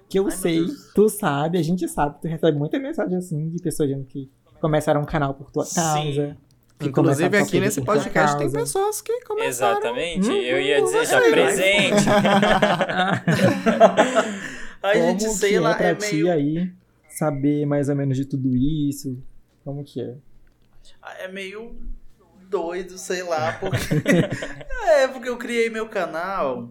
[0.10, 0.66] Que eu Ai, sei,
[0.96, 4.28] tu sabe, a gente sabe, tu recebe muita mensagem assim de pessoas dizendo que
[4.60, 5.76] começaram um canal por tua Sim.
[5.76, 6.36] causa.
[6.80, 9.78] que Inclusive, a aqui nesse podcast tem pessoas que começaram.
[9.78, 10.28] Exatamente.
[10.28, 12.10] Uhum, eu ia dizer já presente.
[14.82, 16.72] Aí, como gente, que sei é lá, pra é ti meio, aí
[17.10, 19.22] saber mais ou menos de tudo isso?
[19.66, 20.16] Como que é?
[21.20, 21.76] é meio
[22.50, 23.78] doido, sei lá, porque...
[24.88, 26.70] é, porque eu criei meu canal...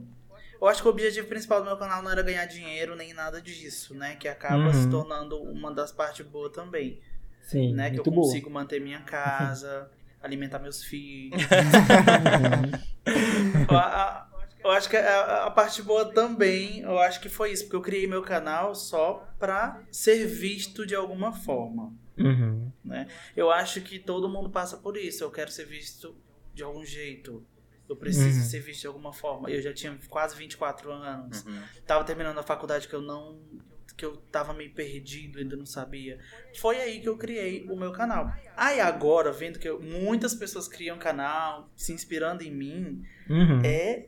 [0.61, 3.41] Eu acho que o objetivo principal do meu canal não era ganhar dinheiro nem nada
[3.41, 4.17] disso, né?
[4.17, 4.73] Que acaba Uhum.
[4.73, 7.01] se tornando uma das partes boas também.
[7.43, 7.91] Sim, né?
[7.91, 8.27] Que eu muito boa.
[8.27, 9.91] consigo manter minha casa,
[10.23, 11.41] alimentar meus filhos.
[13.09, 13.77] Uhum.
[13.77, 14.29] a,
[14.63, 17.81] eu acho que a, a parte boa também, eu acho que foi isso, porque eu
[17.81, 21.93] criei meu canal só pra ser visto de alguma forma.
[22.19, 22.71] Uhum.
[23.37, 25.23] Eu acho que todo mundo passa por isso.
[25.23, 26.17] Eu quero ser visto
[26.53, 27.47] de algum jeito.
[27.89, 28.45] Eu preciso Uhum.
[28.45, 29.51] ser visto de alguma forma.
[29.51, 31.45] Eu já tinha quase 24 anos.
[31.45, 31.59] Uhum.
[31.87, 33.41] Tava terminando a faculdade que eu não.
[33.97, 36.21] que eu tava meio perdido, ainda não sabia.
[36.61, 38.33] Foi aí que eu criei o meu canal.
[38.57, 43.61] Aí agora, vendo que eu- muitas pessoas criam canal, se inspirando em mim, Uhum.
[43.65, 44.07] é.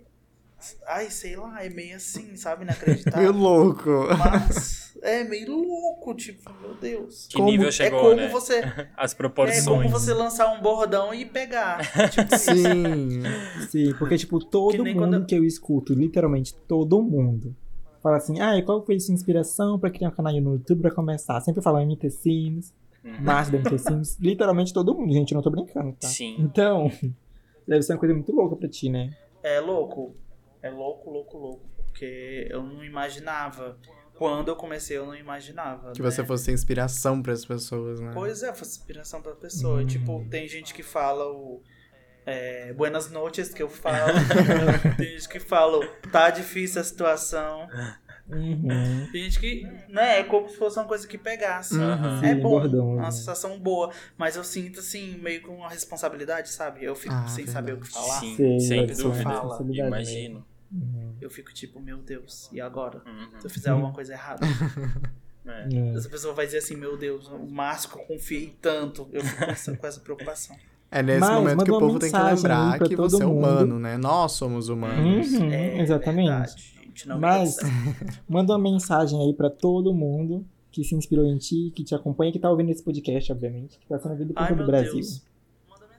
[0.87, 2.65] Ai, sei lá, é meio assim, sabe?
[2.65, 3.33] Meio Inacreditável.
[3.33, 3.91] louco.
[4.17, 7.27] Mas é meio louco, tipo, meu Deus.
[7.27, 8.29] Que Como- nível é chegou, como né?
[8.29, 8.61] você.
[8.97, 9.65] As É proporções.
[9.67, 11.79] como você lançar um bordão e pegar.
[12.11, 12.37] Tipo.
[12.37, 13.23] Sim.
[13.69, 17.55] Sim, porque, tipo, todo Que mundo quando que eu escuto, literalmente todo mundo,
[18.03, 20.83] fala assim, ah, e qual foi a sua inspiração pra criar um canal no YouTube
[20.83, 21.41] pra começar?
[21.41, 23.17] Sempre falam MT Sims, Uhum.
[23.23, 26.07] Márcio da MT Sims, literalmente todo mundo, gente, eu não tô brincando, tá?
[26.09, 26.37] Sim.
[26.39, 26.91] Então,
[27.67, 29.11] deve ser uma coisa muito louca pra ti, né?
[29.43, 30.15] É louco.
[30.63, 31.61] É louco, louco, louco.
[31.87, 33.77] Porque eu não imaginava.
[34.21, 35.93] Quando eu comecei, eu não imaginava.
[35.93, 36.11] Que né?
[36.11, 38.11] você fosse inspiração para as pessoas, né?
[38.13, 39.81] Pois é, foi inspiração pra pessoa.
[39.81, 39.87] Hum.
[39.87, 41.63] Tipo, tem gente que fala o.
[42.27, 44.13] é, Buenas noches, que eu falo.
[44.99, 47.67] tem gente que fala, o, tá difícil a situação.
[48.29, 49.09] Uhum.
[49.11, 51.75] Tem gente que, né, é como se fosse uma coisa que pegasse.
[51.77, 52.23] Uhum.
[52.23, 53.11] É Sim, bom, bordão, uma né?
[53.11, 53.91] sensação boa.
[54.19, 56.85] Mas eu sinto, assim, meio com uma responsabilidade, sabe?
[56.85, 58.07] Eu fico Ah, sem saber o que verdade.
[58.07, 58.21] falar.
[58.21, 59.31] Sim, sem vai ser dúvida.
[59.31, 60.47] responsabilidade Imagino.
[60.73, 61.15] Uhum.
[61.21, 63.03] Eu fico tipo, meu Deus, e agora?
[63.07, 63.41] Uhum.
[63.41, 64.47] Se eu fizer alguma coisa errada.
[65.47, 65.97] É.
[65.97, 69.09] Essa pessoa vai dizer assim, meu Deus, o Márcio que eu confiei tanto.
[69.11, 70.55] Eu fico com essa, com essa preocupação.
[70.91, 73.39] É nesse Mas momento que o povo tem que lembrar que você é mundo.
[73.39, 73.97] humano, né?
[73.97, 75.33] Nós somos humanos.
[75.33, 76.29] Uhum, É exatamente.
[76.29, 77.57] verdade, gente, não me Mas
[78.29, 82.31] manda uma mensagem aí pra todo mundo que se inspirou em ti, que te acompanha,
[82.31, 84.93] que tá ouvindo esse podcast, obviamente, que tá sendo ouvido por Ai, todo o Brasil.
[84.93, 85.25] Deus.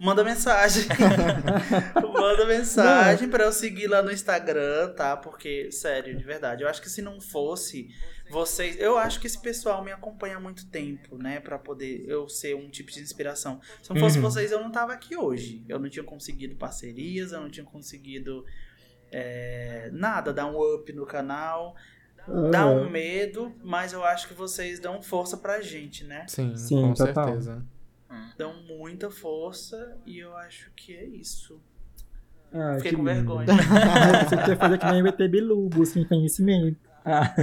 [0.03, 0.85] Manda mensagem.
[2.11, 5.15] Manda mensagem pra eu seguir lá no Instagram, tá?
[5.15, 6.63] Porque, sério, de verdade.
[6.63, 7.87] Eu acho que se não fosse
[8.29, 8.79] vocês.
[8.79, 11.39] Eu acho que esse pessoal me acompanha há muito tempo, né?
[11.39, 13.61] Pra poder eu ser um tipo de inspiração.
[13.83, 14.23] Se não fosse Uhum.
[14.23, 15.63] vocês, eu não tava aqui hoje.
[15.69, 18.43] Eu não tinha conseguido parcerias, eu não tinha conseguido
[19.11, 21.75] é, nada, dar um up no canal.
[22.51, 26.25] Dá um medo, mas eu acho que vocês dão força pra gente, né?
[26.27, 27.25] Sim, Sim, com total.
[27.27, 27.65] certeza.
[28.37, 31.61] Dão muita força e eu acho que é isso.
[32.53, 33.15] Ah, Fiquei que com lindo.
[33.15, 33.47] vergonha.
[34.27, 36.77] Você quer fazer que nem o ET Bilu, busquem conhecimento.
[37.05, 37.33] Ah,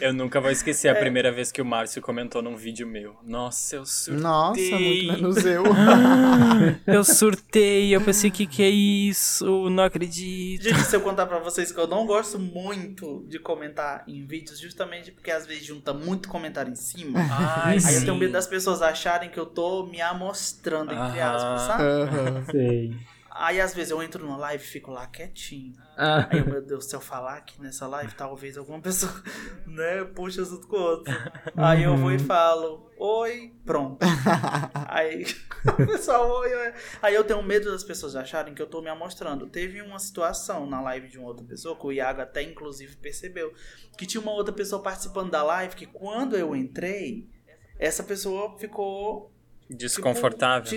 [0.00, 0.94] Eu nunca vou esquecer a É.
[1.00, 3.16] primeira vez que o Márcio comentou num vídeo meu.
[3.24, 4.22] Nossa, eu surtei.
[4.22, 5.62] Nossa, muito menos eu.
[6.86, 9.68] Eu surtei, eu pensei, que que é isso?
[9.70, 10.62] Não acredito.
[10.62, 14.58] Gente, se eu contar pra vocês que eu não gosto muito de comentar em vídeos,
[14.58, 17.18] justamente porque às vezes junta muito comentário em cima.
[17.20, 18.04] Ai, Aí eu sim.
[18.04, 21.82] tenho medo das pessoas acharem que eu tô me amostrando, entre aspas, sabe?
[21.82, 22.44] Aham.
[22.50, 22.96] sei.
[23.34, 25.74] Aí às vezes eu entro numa live e fico lá quietinho.
[25.96, 29.12] Ah, Aí, eu, meu Deus, se eu falar aqui nessa live, talvez alguma pessoa,
[29.66, 31.14] né, puxa assunto com o outro.
[31.56, 34.04] Aí eu vou e falo, oi, pronto.
[34.86, 35.24] Aí
[35.66, 36.74] o pessoal, oi, oi.
[37.00, 39.48] Aí eu tenho medo das pessoas acharem que eu tô me amostrando.
[39.48, 43.54] Teve uma situação na live de uma outra pessoa, que o Iago até inclusive percebeu,
[43.96, 47.30] que tinha uma outra pessoa participando da live, que quando eu entrei,
[47.78, 49.32] essa pessoa ficou
[49.62, 50.70] tipo, Desconfortável.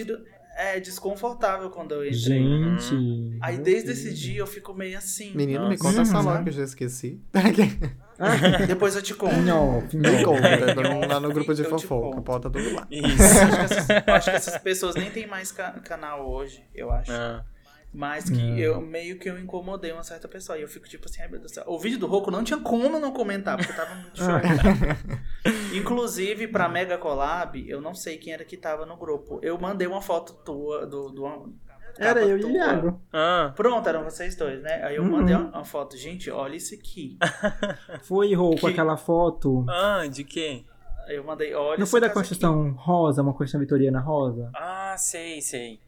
[0.55, 2.13] É, desconfortável quando eu entrei.
[2.13, 3.37] gente.
[3.41, 5.33] Aí desde esse dia eu fico meio assim.
[5.35, 5.83] Menino, me Nossa.
[5.83, 6.23] conta essa Uhum.
[6.25, 7.19] logo que eu já esqueci.
[8.67, 9.35] Depois eu te conto.
[9.35, 12.21] Nhoque, Me conta, no- lá no grupo de Eu fofoca.
[12.21, 12.87] Bota tudo lá.
[12.89, 13.21] Isso.
[13.21, 16.91] acho, que essas, eu acho que essas pessoas nem tem mais ca- canal hoje, eu
[16.91, 17.11] acho.
[17.11, 17.43] Ah.
[17.97, 18.57] Mas que Hum.
[18.57, 20.57] eu meio que eu incomodei uma certa pessoa.
[20.57, 21.63] E eu fico tipo assim, ai meu Deus do céu.
[21.67, 24.27] O vídeo do Roku não tinha como não comentar, porque tava muito show.
[25.73, 29.39] Inclusive, pra Mega Collab, eu não sei quem era que tava no grupo.
[29.41, 31.09] Eu mandei uma foto tua do.
[31.09, 31.53] do
[31.97, 32.51] Era eu e o tua.
[32.51, 33.01] Iago.
[33.13, 33.53] Ah.
[33.55, 34.83] Pronto, eram vocês dois, né?
[34.83, 35.11] Aí eu Uhum.
[35.11, 35.95] mandei uma, uma foto.
[35.97, 37.17] Gente, olha isso aqui.
[38.03, 39.65] Foi, com Que- aquela foto.
[39.69, 40.63] Ah, de quê?
[41.07, 44.49] Aí eu mandei, olha Não foi da casa Constituição Rosa, uma Constituição Vitoriana Rosa?
[44.55, 45.79] Ah, sei, sei.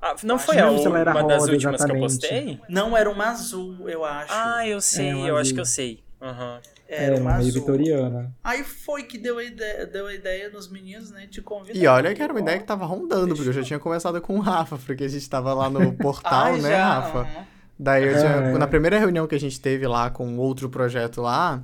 [0.00, 2.00] Ah, não Acho foi a era uma das rosa, últimas que eu exatamente.
[2.18, 2.60] postei?
[2.68, 4.32] Não, era uma azul, eu acho.
[4.32, 5.54] Ah, eu sei, É, eu acho azul.
[5.54, 6.04] que eu sei.
[6.20, 6.60] Aham.
[6.88, 7.52] era uma meio azul.
[7.60, 8.32] vitoriana.
[8.42, 11.78] Aí foi que deu a ideia, deu a ideia nos meninos, né, de convidar.
[11.78, 14.36] E olha que era uma ideia que tava rondando, porque eu já tinha conversado com
[14.36, 17.18] o Rafa, porque a gente tava lá no portal, Ai, né, já, Rafa?
[17.20, 17.46] aham.
[17.78, 18.58] Daí eu tinha, É.
[18.58, 21.62] na primeira reunião que a gente teve lá com outro projeto lá,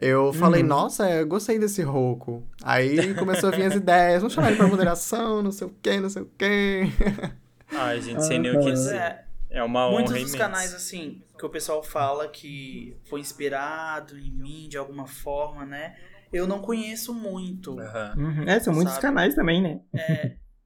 [0.00, 0.68] eu falei, Uhum.
[0.68, 2.42] nossa, eu gostei desse Roku.
[2.62, 5.98] Aí começou a vir as ideias, vamos chamar ele pra moderação, não sei o quê,
[6.00, 6.82] não sei o quê.
[7.72, 8.96] Ai, gente, sem nem o que dizer.
[8.96, 10.38] É, É uma muitos honra dos imensa.
[10.38, 15.96] canais, assim, que o pessoal fala que foi inspirado em mim de alguma forma, né?
[16.32, 17.72] Eu não conheço muito.
[17.72, 18.42] Uhum.
[18.46, 19.02] É, são muitos Sabe?
[19.06, 19.80] canais também, né?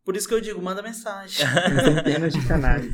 [0.05, 1.47] Por isso que eu digo, manda mensagem.
[1.85, 2.93] Centenas de canais.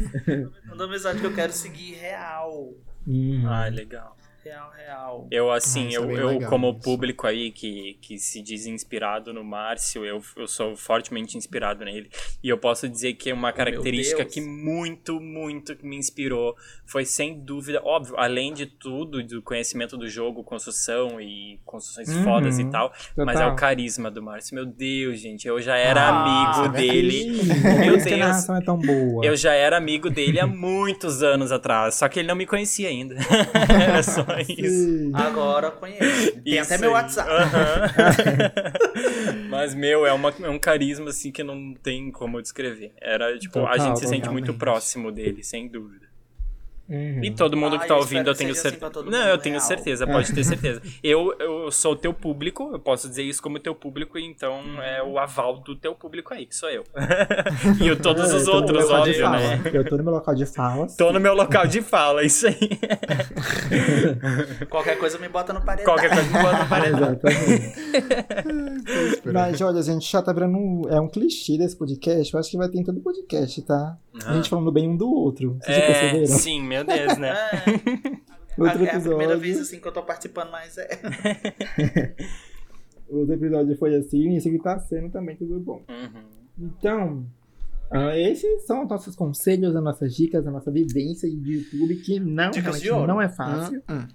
[0.67, 2.75] manda mensagem que eu quero seguir real.
[3.07, 3.45] Uhum.
[3.49, 4.15] Ai, legal.
[4.49, 5.29] Real, real.
[5.31, 6.81] Eu, assim, Ah, isso é eu, eu legal, como isso.
[6.81, 12.09] público aí que, que se diz inspirado no Márcio, eu, eu sou fortemente inspirado nele.
[12.43, 14.33] E eu posso dizer que uma característica Deus.
[14.35, 16.57] que muito, muito me inspirou
[16.87, 22.25] foi, sem dúvida, óbvio, além de tudo, do conhecimento do jogo, construção e construções Uhum.
[22.25, 23.53] fodas e tal, mas é Total.
[23.53, 24.55] o carisma do Márcio.
[24.55, 27.27] Meu Deus, gente, eu já era Ah, amigo dele.
[27.33, 29.25] Meu Meu Deus, narração é tão boa.
[29.27, 32.89] Eu já era amigo dele há muitos anos atrás, só que ele não me conhecia
[32.89, 33.17] ainda.
[33.69, 35.11] Era só isso.
[35.15, 36.33] Agora eu conheço.
[36.43, 37.03] Tem Isso até meu aí.
[37.03, 37.31] WhatsApp.
[37.31, 37.89] Aham.
[39.51, 42.93] Mas, meu, é, uma- é um carisma, assim, que não tem como descrever.
[43.01, 46.08] Era, tipo, a Total, gente se sente muito próximo dele, sem dúvida.
[46.89, 47.23] Uhum.
[47.23, 49.03] E todo mundo Ah, que tá eu ouvindo, espero eu tenho assim certeza.
[49.11, 49.67] não, eu tenho real.
[49.67, 50.81] certeza, pode ter certeza.
[51.03, 55.03] Eu, eu sou o teu público, eu posso dizer isso como teu público, então é
[55.03, 56.85] o aval do teu público aí, que sou eu.
[57.81, 59.61] e todos É, os outros, óbvio, né?
[59.73, 60.87] Eu tô no meu local de fala.
[60.97, 62.59] Tô no meu local de fala, isso aí.
[64.69, 65.95] Qualquer coisa me bota no paredão.
[65.95, 67.13] Qualquer coisa me bota no paredão.
[67.13, 67.73] Exatamente.
[69.33, 72.33] Mas, olha, a gente já tá virando um, é um clichê desse podcast.
[72.33, 73.97] Eu acho que vai ter em todo podcast, tá?
[74.27, 75.59] A gente falando bem um do outro.
[75.63, 76.27] Vocês já É, perceberam?
[76.27, 77.31] sim, meu Deus, né?
[77.31, 78.61] É.
[78.61, 79.39] Outro é a primeira episódio.
[79.39, 80.89] vez assim que eu tô participando, mas é.
[83.09, 85.83] Outro episódio foi assim, e esse aqui tá sendo também tudo bom.
[85.89, 86.23] Uhum.
[86.59, 87.27] Então,
[87.91, 92.21] ah, esses são os nossos conselhos, as nossas dicas, a nossa vivência de YouTube, que
[92.21, 93.07] não, Dicas realmente de ouro.
[93.07, 93.83] não é fácil.
[93.89, 94.09] Hum, hum.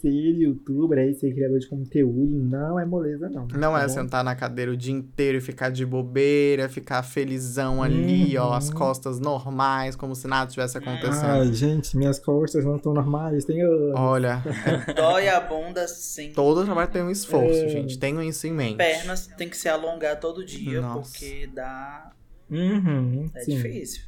[0.00, 3.46] Ser youtuber, aí, ser criador de conteúdo, não é moleza, não.
[3.52, 3.88] Não tá é bom?
[3.88, 8.68] sentar na cadeira o dia inteiro e ficar de bobeira, ficar felizão ali, ó, as
[8.68, 8.74] Uhum.
[8.74, 11.24] costas normais, como se nada tivesse acontecendo.
[11.24, 13.94] Ai, gente, minhas costas não estão normais, tem anos.
[13.94, 14.42] Olha,
[14.94, 16.32] Dói a bunda sim.
[16.34, 17.68] todo trabalho tem um esforço, É.
[17.68, 17.98] gente.
[17.98, 18.76] Tenham isso em mente.
[18.76, 21.10] Pernas tem que se alongar todo dia, Nossa.
[21.12, 22.12] porque dá.
[22.50, 23.56] Uhum, É sim.
[23.56, 24.02] difícil.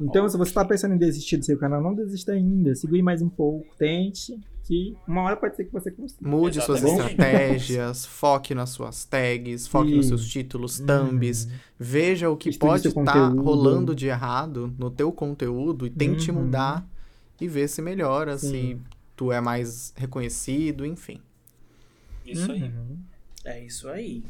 [0.00, 2.74] Então, se você tá pensando em desistir do seu canal, não desista ainda.
[2.74, 6.28] Segure mais um pouco, tente, que uma hora pode ser que você consiga.
[6.28, 7.10] Mude suas Exatamente.
[7.14, 10.08] estratégias, foque nas suas tags, foque nos Sim.
[10.10, 11.50] seus títulos, thumbs, Uhum.
[11.78, 13.42] veja o que Estude pode estar conteúdo.
[13.42, 16.44] rolando de errado no teu conteúdo e tente Uhum.
[16.44, 16.86] mudar
[17.40, 18.80] e ver se melhora, se Sim.
[19.16, 21.20] tu é mais reconhecido, enfim.
[22.24, 22.62] Isso aí.
[22.62, 22.98] Uhum.
[23.44, 24.22] É isso aí.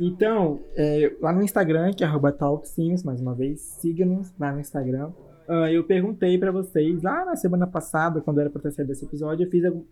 [0.00, 4.60] Então, é, lá no Instagram, que é arroba talksims, mais uma vez, siga-nos lá no
[4.60, 5.10] Instagram.
[5.48, 9.04] Ah, eu perguntei pra vocês, lá na semana passada, quando era pra ter saído esse
[9.04, 9.82] episódio, eu fiz algum-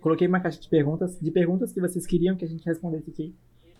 [0.00, 3.34] coloquei uma caixa de perguntas, de perguntas que vocês queriam que a gente respondesse aqui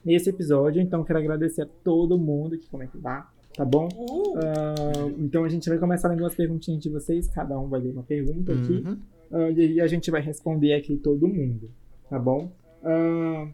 [0.04, 0.80] nesse episódio.
[0.82, 3.86] Então, quero agradecer a todo mundo que comentou lá, tá bom?
[3.94, 7.80] Uh, Ah, então, a gente vai começar lendo umas perguntinhas de vocês, cada um vai
[7.80, 8.82] ler uma pergunta aqui.
[8.86, 8.98] Uhum.
[9.30, 11.70] Ah, e a gente vai responder aqui todo mundo,
[12.08, 12.50] tá bom?
[12.82, 13.46] Ah,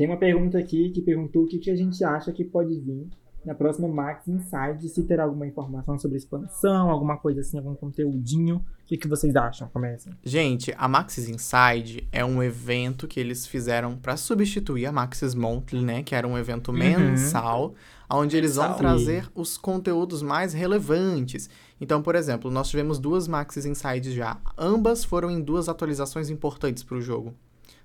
[0.00, 3.06] tem uma pergunta aqui que perguntou o que, que a gente acha que pode vir
[3.44, 8.56] na próxima Max Inside, se terá alguma informação sobre expansão, alguma coisa assim, algum conteúdinho.
[8.56, 9.68] O que, que vocês acham?
[9.68, 10.14] Comecem.
[10.24, 15.84] Gente, a Maxis Inside é um evento que eles fizeram pra substituir a Maxis Monthly,
[15.84, 16.02] né?
[16.02, 16.78] Que era um evento Uhum.
[16.78, 17.74] mensal,
[18.10, 21.50] onde eles vão trazer os conteúdos mais relevantes.
[21.78, 24.40] Então, por exemplo, nós tivemos duas Maxis Inside já.
[24.56, 27.34] Ambas foram em duas atualizações importantes pro jogo.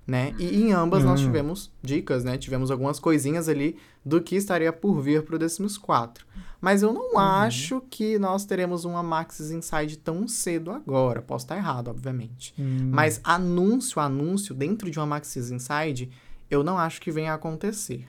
[0.06, 0.32] Né?
[0.38, 1.24] E em ambas nós Hum.
[1.24, 2.38] tivemos dicas, né?
[2.38, 6.24] Tivemos algumas coisinhas ali do que estaria por vir pro Decimus 4.
[6.60, 11.20] Mas eu não acho que nós teremos uma Maxis Inside tão cedo agora.
[11.20, 12.54] Posso estar errado, obviamente.
[12.56, 16.08] Hum, Mas anúncio, anúncio dentro de uma Maxis Inside,
[16.48, 18.06] eu não acho que venha a acontecer.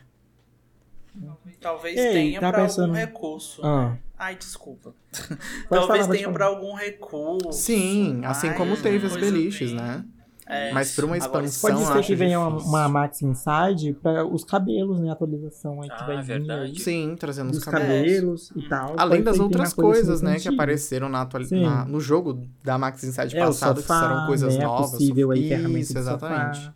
[1.60, 3.62] talvez Ei, tenha tá pra pensando- algum recurso.
[3.66, 4.94] Ah, Ai, desculpa.
[5.12, 7.54] pode talvez falar, tenha pra algum recurso.
[7.54, 10.06] Sim, assim como mas teve as beliches, bem- né?
[10.50, 13.22] É, Mas pra uma agora, expansão, Pode eu ser acho que venha uma, uma Max
[13.22, 15.12] Inside para os cabelos, né?
[15.12, 16.72] Atualização aí que Ah, vai vir verdade.
[16.72, 16.80] aí.
[16.80, 18.48] Sim, trazendo os cabelos.
[18.48, 18.94] cabelos e tal.
[18.98, 21.62] Além Pode das que outras coisas, né, que apareceram na Sim.
[21.64, 24.92] na- no jogo da Max Inside É, passado, que sofá, serão coisas né, novas.
[24.92, 26.72] possível aí, Isso, ferramentas de exatamente.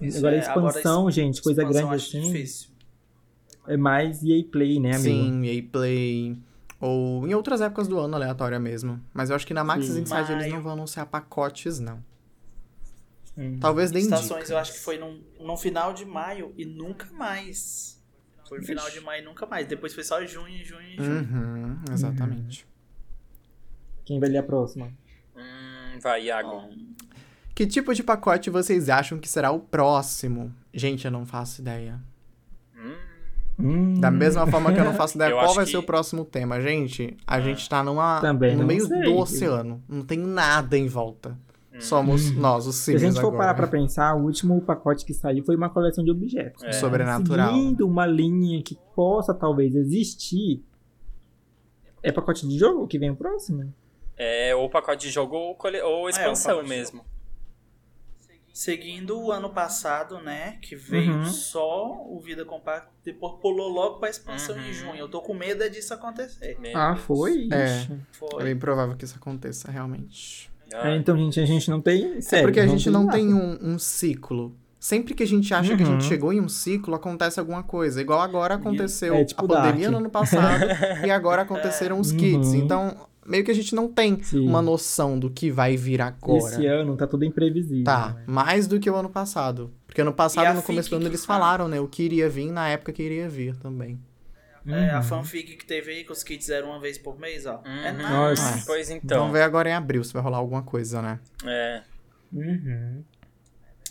[0.00, 2.68] Isso Agora, é- expansão, gente, coisa expansão grande assim, Difícil.
[3.68, 5.04] é mais EA Play, né, amigo?
[5.04, 6.36] Sim, EA Play.
[6.80, 9.00] Ou em outras épocas do ano, aleatória mesmo.
[9.14, 10.00] Mas eu acho que na Maxis Sim.
[10.02, 10.54] Inside eles Maio.
[10.54, 11.98] não vão anunciar pacotes, não.
[13.36, 13.58] Hum.
[13.60, 14.50] Talvez deem Estações dicas.
[14.50, 18.00] eu acho que foi num, no final de maio e nunca mais.
[18.48, 19.66] Foi no final de maio e nunca mais.
[19.66, 21.20] Depois foi só junho, junho e junho.
[21.20, 22.66] Uhum, exatamente.
[24.04, 24.92] Quem vai ler a próxima?
[25.36, 26.50] Hum, vai, Iago.
[26.50, 26.70] Bom,
[27.54, 30.52] Que tipo de pacote vocês acham que será o próximo?
[30.72, 31.98] Gente, eu não faço ideia.
[33.58, 35.82] Hum, Da mesma forma que eu não faço ideia Eu qual vai que- ser o
[35.82, 36.60] próximo tema.
[36.60, 37.40] Gente, a Ah.
[37.40, 39.02] gente tá numa, Também no meio sei.
[39.02, 39.82] do oceano.
[39.88, 41.38] Não tem nada em volta.
[41.74, 41.80] Hum.
[41.80, 42.34] Somos Hum.
[42.40, 43.36] nós, os Se a gente for agora.
[43.38, 46.62] parar pra pensar, o último pacote que saiu foi uma coleção de objetos.
[46.62, 46.72] É.
[46.72, 47.52] Sobrenatural.
[47.52, 50.62] Seguindo uma linha que possa talvez existir,
[52.02, 53.72] é pacote de jogo que vem o próximo?
[54.16, 55.80] É ou pacote de jogo ou, cole...
[55.80, 57.04] ou expansão pacote de mesmo.
[58.52, 60.58] Seguindo o ano passado, né?
[60.62, 61.24] Que veio Uhum.
[61.24, 64.62] só o Vida Compacta, depois pulou logo pra expansão Uhum.
[64.68, 64.94] em junho.
[64.94, 66.56] Eu tô com medo é disso acontecer.
[66.60, 67.00] Meu Ah, Deus.
[67.04, 67.48] foi?
[67.50, 67.64] É.
[67.80, 67.92] Ixi.
[67.92, 68.44] É Foi.
[68.44, 70.48] bem provável que isso aconteça, realmente.
[70.74, 72.16] Ah, É, então, gente, a gente não tem.
[72.16, 73.16] É Sério, porque a gente não nada.
[73.16, 74.54] tem um, um ciclo.
[74.80, 76.08] Sempre que a gente acha que a gente Uhum.
[76.08, 78.00] chegou em um ciclo, acontece alguma coisa.
[78.02, 79.92] Igual agora aconteceu É, tipo a pandemia Dark.
[79.92, 80.64] no ano passado
[81.06, 82.18] e agora aconteceram os Uhum.
[82.18, 82.52] kits.
[82.52, 82.94] Então,
[83.26, 84.46] meio que a gente não tem Sim.
[84.46, 86.36] uma noção do que vai vir agora.
[86.38, 87.82] Esse ano tá tudo imprevisível.
[87.84, 88.24] Tá, né?
[88.26, 89.70] mais do que o ano passado.
[89.86, 91.40] Porque ano passado, no começo do ano, eles fala.
[91.40, 91.80] falaram, né?
[91.80, 93.98] O que iria vir na época que iria vir também.
[94.66, 95.02] É, a Uhum.
[95.02, 97.60] fanfic que teve aí, que os kits eram uma vez por mês, ó.
[97.64, 97.96] É Uhum.
[97.98, 98.08] nada.
[98.30, 98.62] Nossa.
[98.66, 99.18] Pois então.
[99.18, 101.20] Vamos ver agora em abril se vai rolar alguma coisa, né?
[101.44, 101.82] É.
[102.32, 103.04] Uhum.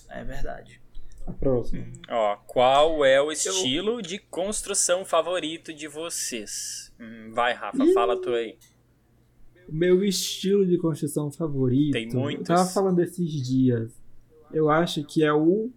[0.10, 0.82] É verdade.
[1.26, 1.86] A próxima.
[2.10, 6.92] Ó, qual é o estilo de construção favorito de vocês?
[7.00, 8.58] Hum, vai, Rafa, fala tu aí.
[9.70, 11.94] O meu estilo de construção favorito.
[11.94, 12.50] Tem muitos.
[12.50, 13.94] Eu tava falando esses dias.
[14.52, 15.72] Eu acho que é o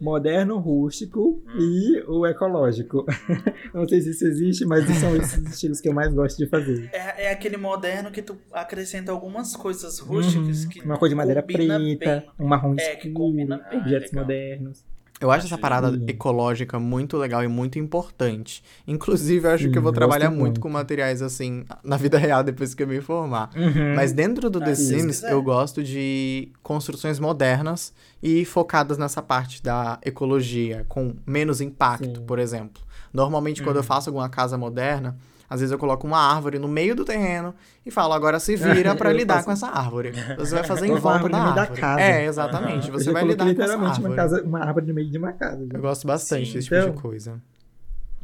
[0.00, 1.58] moderno, rústico Hum.
[1.58, 3.04] e o ecológico.
[3.74, 6.88] Não sei se isso existe, mas são esses estilos que eu mais gosto de fazer.
[6.92, 10.68] É, é aquele moderno que tu acrescenta algumas coisas rústicas Uhum.
[10.70, 12.30] que Uma cor de madeira preta, bem.
[12.38, 13.34] um marrom É, escuro,
[13.74, 14.24] objetos legal.
[14.24, 14.84] modernos.
[15.20, 16.08] Eu acho Acho essa parada lindo.
[16.10, 18.62] ecológica muito legal e muito importante.
[18.86, 20.60] Inclusive, eu acho Sim, que eu vou trabalhar muito muito.
[20.60, 23.50] com materiais assim na vida real depois que eu me formar.
[23.56, 23.94] Uhum.
[23.96, 25.32] Mas dentro do Ah, The Sims, quiser.
[25.32, 27.92] eu gosto de construções modernas
[28.22, 32.24] e focadas nessa parte da ecologia, com menos impacto, Sim.
[32.26, 32.82] por exemplo.
[33.12, 35.16] Normalmente, quando eu faço alguma casa moderna,
[35.50, 37.54] às vezes eu coloco uma árvore no meio do terreno
[37.86, 40.12] e falo, agora se vira pra Eu lidar faço- com essa árvore.
[40.36, 41.80] Você vai fazer em volta da árvore no meio da árvore.
[41.80, 42.00] casa.
[42.00, 42.90] É, exatamente.
[42.90, 44.16] Você vai lidar com essa literalmente uma, árvore.
[44.16, 45.66] casa, uma árvore no meio de uma casa.
[45.66, 45.78] já.
[45.78, 46.52] Eu gosto bastante Sim.
[46.54, 47.42] desse tipo de Então- coisa.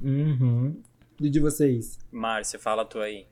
[0.03, 0.77] Uhum.
[1.21, 1.99] E de vocês?
[2.13, 3.27] Márcio, fala tu aí.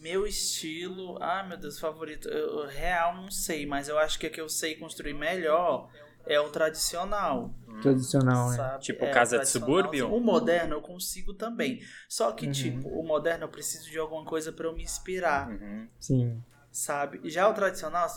[0.00, 2.28] Meu estilo, ah meu Deus, favorito.
[2.28, 5.88] Eu, eu real não sei, mas eu acho que o que eu sei construir melhor
[6.26, 7.54] é o tradicional.
[7.82, 8.56] Tradicional, né?
[8.56, 8.82] sabe?
[8.84, 9.68] Tipo É, casa de tradicional.
[9.68, 10.14] subúrbio?
[10.14, 11.80] O moderno eu consigo também.
[12.08, 12.52] Só que, Uhum.
[12.52, 15.88] tipo, o moderno eu preciso de alguma coisa pra eu me inspirar, Uhum.
[16.00, 16.42] Sim.
[16.70, 17.20] sabe?
[17.28, 18.08] Já o tradicional,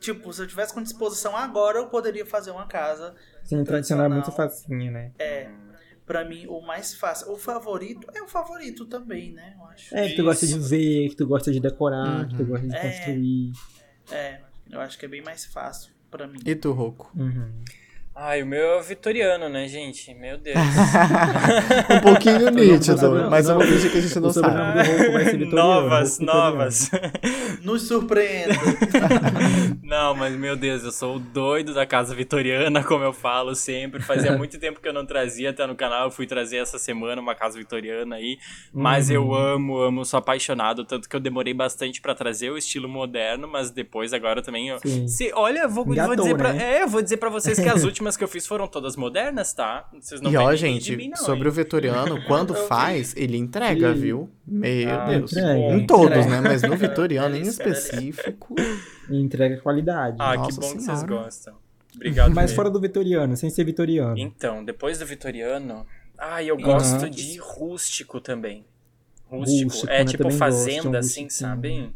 [0.00, 3.14] tipo, se eu tivesse com disposição agora, eu poderia fazer uma casa.
[3.44, 4.50] Sim, o tradicional é muito Tradicional.
[4.50, 5.12] facinho, né?
[5.18, 5.48] É,
[6.04, 7.30] pra mim, o mais fácil.
[7.30, 9.54] O favorito é o favorito também, né?
[9.56, 9.94] Eu acho.
[9.96, 12.48] É, que tu gosta de ver, que tu gosta de decorar, que tu Uhum.
[12.48, 12.80] gosta de É.
[12.80, 13.52] construir.
[14.10, 14.40] É,
[14.70, 16.38] eu acho que é bem mais fácil pra mim.
[16.46, 17.10] E tu, Roco?
[17.16, 17.50] Uhum.
[18.16, 20.14] Ai, o meu é o vitoriano, né, gente?
[20.14, 20.56] Meu Deus.
[21.90, 23.56] um pouquinho nítido, não, mas não.
[23.58, 25.44] vou fingir que a gente não sabe.
[25.52, 26.90] novas, novas.
[27.64, 28.54] Nos surpreenda.
[29.82, 34.00] Não, mas meu Deus, eu sou o doido da casa vitoriana, como eu falo sempre.
[34.00, 36.04] Fazia muito tempo que eu não trazia até no canal.
[36.04, 38.38] Eu fui trazer essa semana uma casa vitoriana aí.
[38.72, 39.14] Mas Uhum.
[39.16, 40.84] eu amo, amo, sou apaixonado.
[40.84, 44.68] Tanto que eu demorei bastante pra trazer o estilo moderno, mas depois agora também.
[44.68, 44.78] Eu...
[44.78, 45.08] Sim.
[45.08, 46.76] Se, olha, eu vou, vou Engatou, dizer pra, né?
[46.78, 49.52] é, eu vou dizer pra vocês que as últimas que eu fiz foram todas modernas,
[49.52, 49.88] tá?
[50.00, 51.48] Vocês não E ó, gente, de mim, não, sobre hein?
[51.48, 54.00] o Vitoriano, quando faz, ele entrega, Sim.
[54.00, 54.30] viu?
[54.46, 55.32] Meu Ah, Deus.
[55.32, 56.30] entrega, em todos, entrega.
[56.30, 56.40] né?
[56.40, 58.54] Mas no Vitoriano em específico.
[59.10, 60.16] Entrega qualidade.
[60.20, 61.06] Ah, que Nossa bom que vocês Senhora.
[61.24, 61.54] gostam.
[61.94, 62.28] Obrigado.
[62.34, 62.56] Mas mesmo.
[62.56, 64.18] fora do vitoriano, sem ser vitoriano.
[64.18, 65.86] Então, depois do vitoriano,
[66.18, 68.64] ah, eu gosto de rústico também.
[69.26, 70.04] Rústico, Rústico, é né?
[70.04, 71.94] tipo Também gosto fazenda, assim, sabe?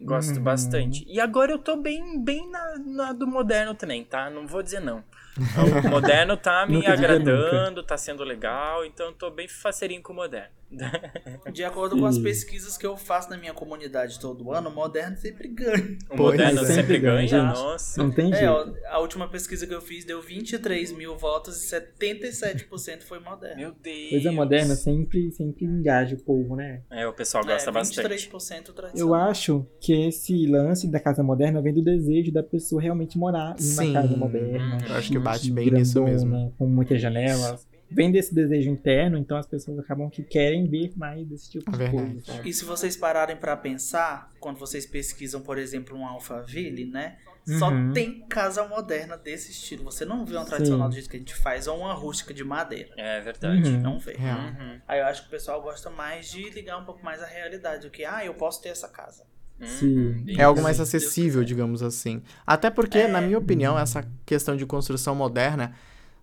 [0.00, 0.42] Gosto Uhum.
[0.42, 1.04] bastante.
[1.08, 4.28] E agora eu tô bem, bem na, na do moderno também, tá?
[4.28, 5.04] Não vou dizer não.
[5.36, 10.16] O moderno tá me agradando, tá sendo legal, então eu tô bem faceirinho com o
[10.16, 10.61] moderno.
[11.52, 15.16] De acordo com as pesquisas que eu faço na minha comunidade todo ano, o moderno
[15.16, 15.96] sempre ganha.
[16.10, 16.64] O Pois moderno é.
[16.64, 17.42] sempre ganha, ganha.
[17.44, 18.02] nossa.
[18.02, 18.50] Não tem É, jeito.
[18.50, 23.56] ó, a última pesquisa que eu fiz deu 23 mil votos e 77% foi moderno.
[23.56, 24.10] Meu Deus.
[24.10, 26.82] Coisa moderna sempre, sempre engaja o povo, né?
[26.90, 28.08] É, o pessoal gosta é, bastante.
[28.08, 33.18] 23% Eu acho que esse lance da casa moderna vem do desejo da pessoa realmente
[33.18, 33.92] morar em uma Sim.
[33.92, 34.78] casa moderna.
[34.88, 36.30] Eu acho que bate bem nisso mesmo.
[36.30, 37.66] grandona, Com muitas janelas.
[37.94, 41.72] Vem desse desejo interno, então as pessoas acabam que querem ver mais desse tipo É
[41.72, 42.12] de verdade.
[42.12, 42.32] coisa.
[42.36, 42.48] sabe?
[42.48, 47.18] E se vocês pararem pra pensar, quando vocês pesquisam, por exemplo, um Alphaville, né?
[47.58, 47.92] Só Uhum.
[47.92, 49.82] tem casa moderna desse estilo.
[49.84, 50.90] Você não vê uma tradicional Sim.
[50.90, 52.90] do jeito que a gente faz, ou uma rústica de madeira.
[52.96, 53.68] É verdade.
[53.68, 53.80] Uhum.
[53.80, 54.12] Não vê.
[54.14, 54.80] Uhum.
[54.86, 57.86] Aí eu acho que o pessoal gosta mais de ligar um pouco mais à realidade.
[57.86, 59.24] O que, ah, eu posso ter essa casa.
[59.64, 60.24] Sim.
[60.36, 62.22] É algo mais acessível, digamos assim.
[62.46, 63.08] Até porque, É.
[63.08, 65.72] na minha opinião, essa questão de construção moderna,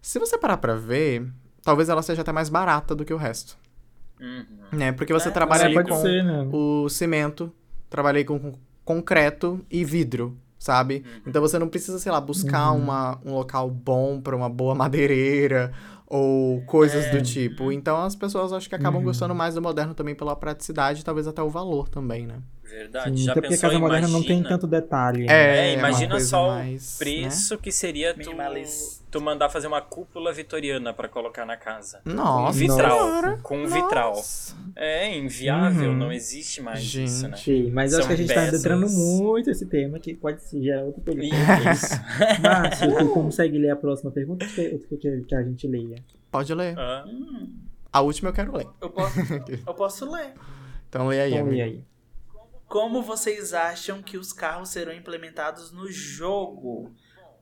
[0.01, 1.25] se você parar pra ver,
[1.63, 3.57] talvez ela seja até mais barata do que o resto.
[4.19, 4.45] Uhum.
[4.77, 4.91] Né?
[4.91, 6.47] Porque você É, trabalha ali com ser, né?
[6.51, 7.51] o cimento,
[7.89, 8.53] trabalhei com com
[8.83, 11.05] concreto e vidro, sabe?
[11.25, 12.79] Então você não precisa, sei lá, buscar Uhum.
[12.79, 15.71] uma, um local bom pra uma boa madeireira
[16.07, 17.11] ou coisas É.
[17.11, 17.71] do tipo.
[17.71, 19.05] Então as pessoas acho que acabam Uhum.
[19.05, 22.37] gostando mais do moderno também pela praticidade, talvez até o valor também, né?
[22.69, 23.17] Verdade.
[23.17, 25.25] Sim, Já até porque a pensou, casa moderna não tem imagina- tanto detalhe.
[25.25, 25.71] né?
[25.71, 28.31] É, imagina coisa só mais, o preço que seria tu,
[29.09, 31.99] tu mandar fazer uma cúpula vitoriana pra colocar na casa.
[32.05, 32.13] Né?
[32.13, 32.99] Nossa, com vitral.
[32.99, 33.39] senhora.
[33.41, 34.09] Com vitral.
[34.15, 34.55] Nossa.
[34.75, 35.97] É inviável, Uhum.
[35.97, 37.35] não existe mais isso, né?
[37.37, 38.53] Sim, mas eu acho São que a gente tá peças.
[38.65, 41.71] adentrando muito esse tema, que pode ser já outro E- programa.
[41.73, 41.95] Isso.
[42.41, 45.95] Márcio, tu consegue ler a próxima pergunta ou tu quer que, que a gente leia?
[46.31, 46.77] Pode ler.
[46.77, 47.49] Ah, Hum,
[47.91, 48.67] A última eu quero ler.
[48.79, 49.19] eu, posso,
[49.67, 50.33] eu posso ler.
[50.87, 51.55] Então lê aí, Então, amigo.
[51.55, 51.83] lê aí.
[52.69, 56.93] Como vocês acham que os carros serão implementados no jogo?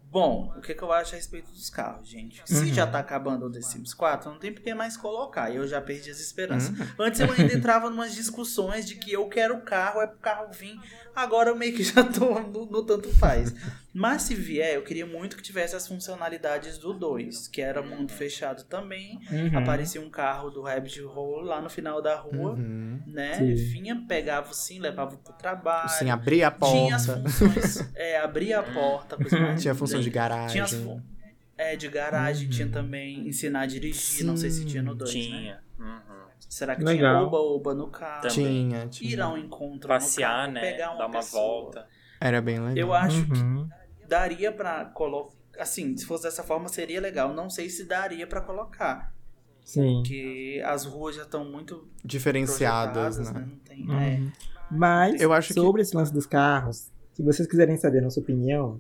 [0.10, 2.42] Bom, o que, que eu acho a respeito dos carros, gente?
[2.46, 2.74] Se Uhum.
[2.74, 5.54] já tá acabando o The Sims 4, não tem por que mais colocar.
[5.54, 6.70] Eu já perdi as esperanças.
[6.70, 6.88] Uhum.
[7.00, 10.50] Antes eu ainda entrava numas discussões de que eu quero o carro, é pro carro
[10.54, 10.80] vir.
[11.18, 13.52] Agora eu meio que já tô no, no tanto faz.
[13.92, 18.12] Mas se vier, eu queria muito que tivesse as funcionalidades do 2, que era mundo
[18.12, 19.20] fechado também.
[19.32, 19.58] Uhum.
[19.58, 23.02] Aparecia um carro do Rabbit Hole lá no final da rua, Uhum.
[23.08, 23.34] né?
[23.34, 23.56] Sim.
[23.56, 25.90] Vinha, pegava sim, levava pro trabalho.
[25.90, 27.22] Sim, abrir a Tinha as porta.
[27.30, 27.92] funções.
[27.96, 29.18] É, abrir a porta.
[29.58, 30.16] Tinha função de linda.
[30.20, 30.52] garagem.
[30.52, 31.02] Tinha as
[31.58, 32.52] É, de garagem Uhum.
[32.52, 35.20] tinha também ensinar a dirigir, não sei se tinha no 2, né?
[35.22, 35.60] Tinha.
[36.40, 37.16] Será que Legal.
[37.16, 38.22] tinha oba-oba no carro?
[38.22, 38.70] Também.
[38.70, 39.12] Tinha, tinha.
[39.12, 40.62] Ir a um encontro Passear, carro, né?
[40.62, 41.42] pegar uma Dar uma pessoa.
[41.64, 41.88] volta.
[42.20, 42.76] Era bem legal.
[42.78, 43.68] Eu acho que Uhum.
[44.08, 45.36] daria pra colocar.
[45.60, 47.34] Assim, se fosse dessa forma seria legal.
[47.34, 49.14] Não sei se daria pra colocar.
[49.64, 49.96] Sim.
[49.98, 53.46] Porque as ruas já estão muito Diferenciadas, né?
[53.48, 54.20] Não tem, é.
[54.20, 54.32] Uhum.
[54.72, 58.20] Mas, Eu acho que- sobre esse lance dos carros, se vocês quiserem saber a nossa
[58.20, 58.80] opinião,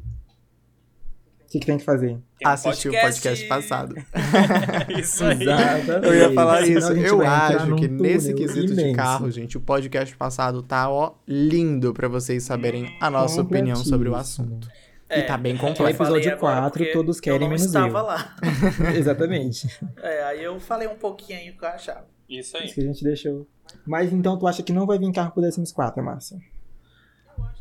[1.48, 2.18] o que, que tem que fazer?
[2.38, 3.96] Tem um Assistir o podcast passado.
[5.00, 5.42] Isso aí.
[5.44, 6.06] Exatamente.
[6.08, 6.92] Eu ia falar Senão isso.
[6.94, 8.96] Eu acho que nesse quesito de imenso.
[8.98, 14.10] carro, gente, o podcast passado tá, ó, lindo pra vocês saberem a nossa opinião sobre
[14.10, 14.70] o assunto.
[15.10, 15.96] É, e tá bem É completo.
[15.96, 18.06] falei episódio agora 4, porque todos querem eu não menos estava eu.
[18.06, 18.36] lá.
[18.94, 19.80] Exatamente.
[20.04, 22.06] É, aí eu falei um pouquinho aí o que eu achava.
[22.30, 22.74] Isso Isso aí.
[22.74, 23.48] que a gente deixou.
[23.86, 26.38] Mas então tu acha que não vai vir carro pro The Sims 4, Márcia?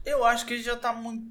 [0.05, 1.25] Eu acho que já tá muito.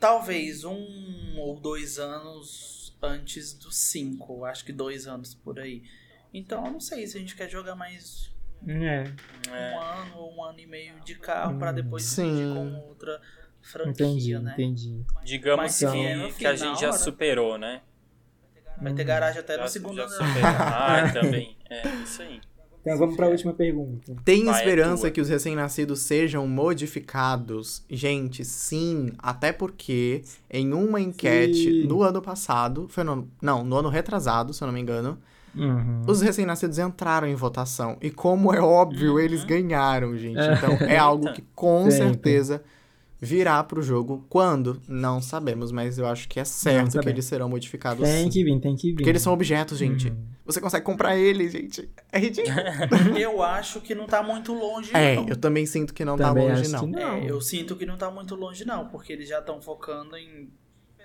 [0.00, 4.44] Talvez um ou dois anos antes dos cinco.
[4.44, 5.82] Acho que dois anos por aí.
[6.32, 8.32] Então eu não sei se a gente quer jogar mais
[8.66, 9.04] É,
[9.48, 9.74] um É.
[10.02, 12.34] ano ou um ano e meio de carro pra depois Sim.
[12.36, 13.20] seguir com outra
[13.62, 14.52] franquia, entendi, né?
[14.54, 15.04] entendi.
[15.22, 16.98] Digamos Mas que, no que a gente já hora.
[16.98, 17.82] superou, né?
[18.80, 20.16] Vai ter garagem até Já, no segundo já ano.
[20.74, 21.56] Ah, também.
[21.68, 22.40] É, isso aí.
[22.82, 24.16] Então vamos pra última pergunta.
[24.24, 25.10] Tem Vai, é esperança tua.
[25.10, 27.82] que os recém-nascidos sejam modificados?
[27.90, 29.12] Gente, sim.
[29.18, 31.86] Até porque em uma enquete Sim.
[31.86, 35.18] no ano passado, foi no, não, no ano retrasado, se eu não me engano,
[35.54, 36.02] Uhum.
[36.06, 37.96] os recém-nascidos entraram em votação.
[38.00, 39.18] E como é óbvio, Uhum.
[39.18, 40.38] eles ganharam, gente.
[40.38, 40.54] É.
[40.54, 41.96] Então é algo que com Sempre.
[42.12, 42.62] certeza
[43.20, 44.24] virá pro jogo.
[44.28, 44.80] Quando?
[44.88, 48.30] Não sabemos, mas eu acho que é certo que eles serão modificados Tem sim.
[48.30, 48.94] que vir, tem que vir.
[48.96, 50.08] Porque eles são objetos, gente.
[50.08, 50.26] Uhum.
[50.46, 51.88] Você consegue comprar eles, gente.
[52.10, 52.56] É ridículo.
[53.18, 55.28] Eu acho que não tá muito longe, É, não.
[55.28, 56.80] eu também sinto que não Também tá longe, acho não.
[56.80, 57.14] que não.
[57.18, 60.48] É, eu sinto que não tá muito longe, não, porque eles já estão focando em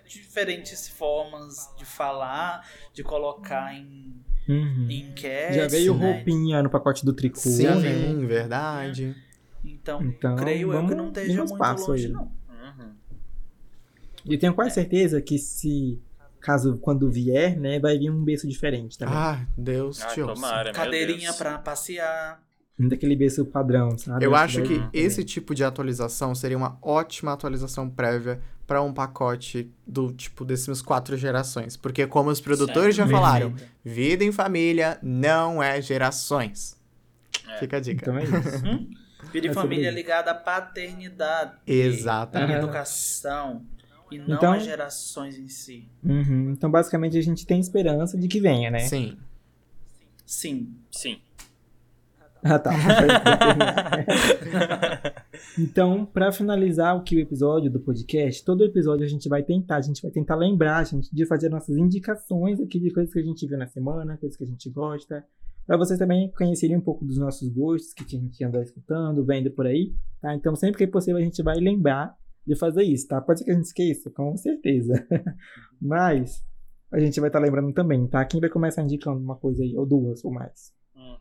[0.08, 4.14] diferentes formas de falar, de colocar em,
[4.48, 4.88] Uhum.
[4.90, 5.56] em enquete.
[5.56, 6.14] Já veio né?
[6.14, 8.14] roupinha no pacote do tricô, Sim, né?
[8.28, 9.16] verdade.
[9.66, 12.12] Então, Então, creio eu que não esteja muito longe, aí.
[12.12, 12.24] não.
[12.24, 12.92] Uhum.
[14.26, 16.00] E eu tenho quase certeza que se,
[16.40, 19.14] caso quando vier, né, vai vir um berço diferente também.
[19.16, 20.72] Ah, Deus Ah, te ouça.
[20.74, 21.36] Cadeirinha Deus.
[21.38, 22.44] pra passear.
[22.78, 24.26] Daquele berço padrão, sabe?
[24.26, 28.92] Eu acho que vir esse tipo de atualização seria uma ótima atualização prévia para um
[28.94, 31.78] pacote do tipo desses quatro gerações.
[31.78, 33.22] Porque, como os produtores já Perfeito.
[33.24, 36.78] falaram, vida em família não é gerações.
[37.48, 37.60] É.
[37.60, 38.02] Fica a dica.
[38.02, 38.34] Então é isso.
[39.36, 39.42] Hum?
[39.42, 41.54] Vida e É sobre família ligada à paternidade.
[41.68, 42.52] Exatamente.
[42.52, 42.58] E Ah.
[42.60, 43.66] educação.
[44.12, 45.90] E não Então- às gerações em si.
[46.04, 46.52] Uhum.
[46.52, 48.80] Então, basicamente, a gente tem esperança de que venha, né?
[48.80, 49.18] Sim.
[50.26, 50.74] Sim.
[50.92, 51.20] Sim.
[52.44, 52.72] Ah, tá.
[55.58, 59.78] então, pra finalizar o que o episódio do podcast, todo episódio a gente vai tentar,
[59.78, 63.24] a gente vai tentar lembrar, gente, de fazer nossas indicações aqui de coisas que a
[63.24, 65.26] gente viu na semana, coisas que a gente gosta,
[65.66, 69.50] Pra vocês também conhecerem um pouco dos nossos gostos, que a gente anda escutando, vendo
[69.52, 70.36] por aí, tá?
[70.36, 72.16] Então, sempre que é possível, a gente vai lembrar
[72.46, 73.20] de fazer isso, tá?
[73.20, 75.08] Pode ser que a gente esqueça, com certeza.
[75.82, 76.46] Mas
[76.92, 78.24] a gente vai estar lembrando também, tá?
[78.26, 80.72] Quem vai começar indicando uma coisa aí, ou duas, ou mais?
[80.96, 81.18] Hum,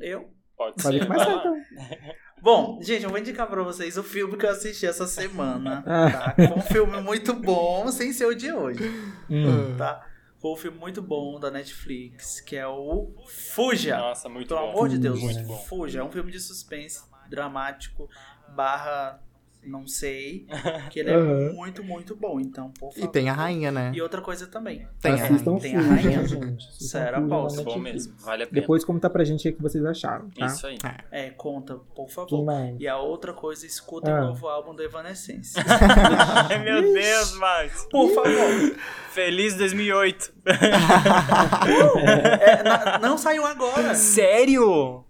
[0.00, 0.28] eu?
[0.56, 1.06] pode Pode ser.
[1.06, 1.56] começar, então.
[2.42, 5.84] Bom, gente, eu vou indicar pra vocês o filme que eu assisti essa semana.
[5.86, 6.10] Ah.
[6.10, 6.34] Tá?
[6.56, 8.82] Um filme muito bom, sem ser o de hoje.
[9.30, 9.76] Hum.
[9.78, 10.04] Tá?
[10.42, 13.14] Foi um filme muito bom da Netflix, que é o
[13.54, 13.96] Fuja.
[13.96, 14.70] Nossa, muito Pelo bom.
[14.70, 15.56] amor de Deus, Muito bom.
[15.56, 16.00] Fuja.
[16.00, 17.00] É um filme de suspense
[17.30, 18.10] dramático,
[18.48, 19.22] barra
[19.64, 20.46] não sei,
[20.90, 21.52] que ele é Aham.
[21.54, 22.40] muito, muito bom.
[22.40, 23.10] Então, por E favor.
[23.12, 23.92] tem a rainha, né?
[23.94, 24.86] E outra coisa também.
[25.00, 25.38] Tem a rainha.
[25.60, 26.26] Tem a rainha.
[26.26, 26.84] gente.
[26.84, 27.62] Sério, aposto.
[27.64, 28.60] Bom mesmo, vale a pena.
[28.60, 30.46] Depois conta pra gente o que vocês acharam, tá?
[30.46, 30.78] Isso aí.
[31.10, 32.44] É, conta, por favor.
[32.78, 34.20] E a outra coisa, escuta Ah.
[34.22, 35.54] o novo álbum do Evanescence.
[36.48, 37.86] Ai, meu Deus, Max.
[37.90, 38.76] Por favor.
[39.10, 40.32] Feliz 2008.
[42.40, 43.94] É, na- não saiu agora.
[43.94, 45.04] Sério?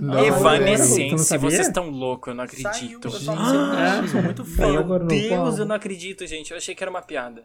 [0.00, 1.50] Não, Você não Evanescence, sabia?
[1.50, 2.94] vocês estão loucos, eu não Saiu, acredito.
[2.94, 4.78] eu tô falando, eu sou muito Saiu fã.
[4.80, 6.50] agora no Deus, eu não acredito, gente.
[6.52, 7.42] Eu achei que era uma piada.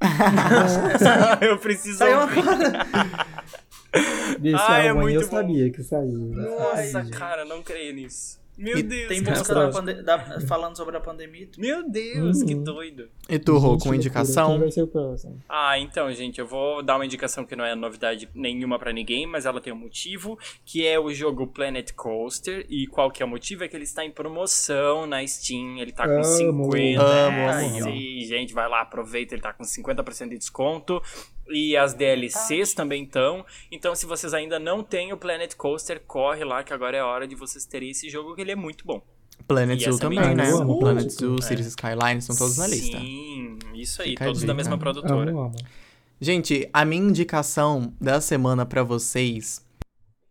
[1.40, 2.38] eu preciso Saiu ouvir.
[2.40, 2.86] agora.
[4.38, 5.30] Desse Ah, é aí eu muito bom.
[5.36, 6.18] sabia que saiu.
[6.34, 8.38] Nossa, Ai, cara, não creio nisso.
[8.56, 11.48] Meu E Deus, Tem música da pande- da- falando sobre a pandemia.
[11.58, 12.64] Meu Deus, que Uhum.
[12.64, 13.08] doido.
[13.28, 14.50] E tu, Rô, com indicação?
[14.52, 15.42] Quem vai ser o próximo?
[15.48, 19.26] Ah, então, gente, eu vou dar uma indicação que não é novidade nenhuma pra ninguém,
[19.26, 22.64] mas ela tem um motivo, que é o jogo Planet Coaster.
[22.70, 23.62] E qual que é o motivo?
[23.64, 26.24] É que ele está em promoção na Steam, ele tá com Amo.
[26.24, 27.02] 50.
[27.02, 31.02] Amo, é, amo, Sim, gente, vai lá, aproveita, ele tá com 50% de desconto.
[31.48, 33.44] E as DLCs também estão.
[33.70, 37.26] Então, se vocês ainda não têm o Planet Coaster, corre lá que agora é hora
[37.26, 39.00] de vocês terem esse jogo, que ele é muito bom.
[39.46, 40.50] Planet Zoo também, né?
[40.50, 42.98] Amo O Planet Planet Zoo, Zoo, Cities Skylines, estão todos na lista.
[42.98, 45.30] Sim, Isso aí, Fica a todos da mesma produtora.
[45.30, 45.54] Amo, amo.
[46.20, 49.64] Gente, a minha indicação da semana pra vocês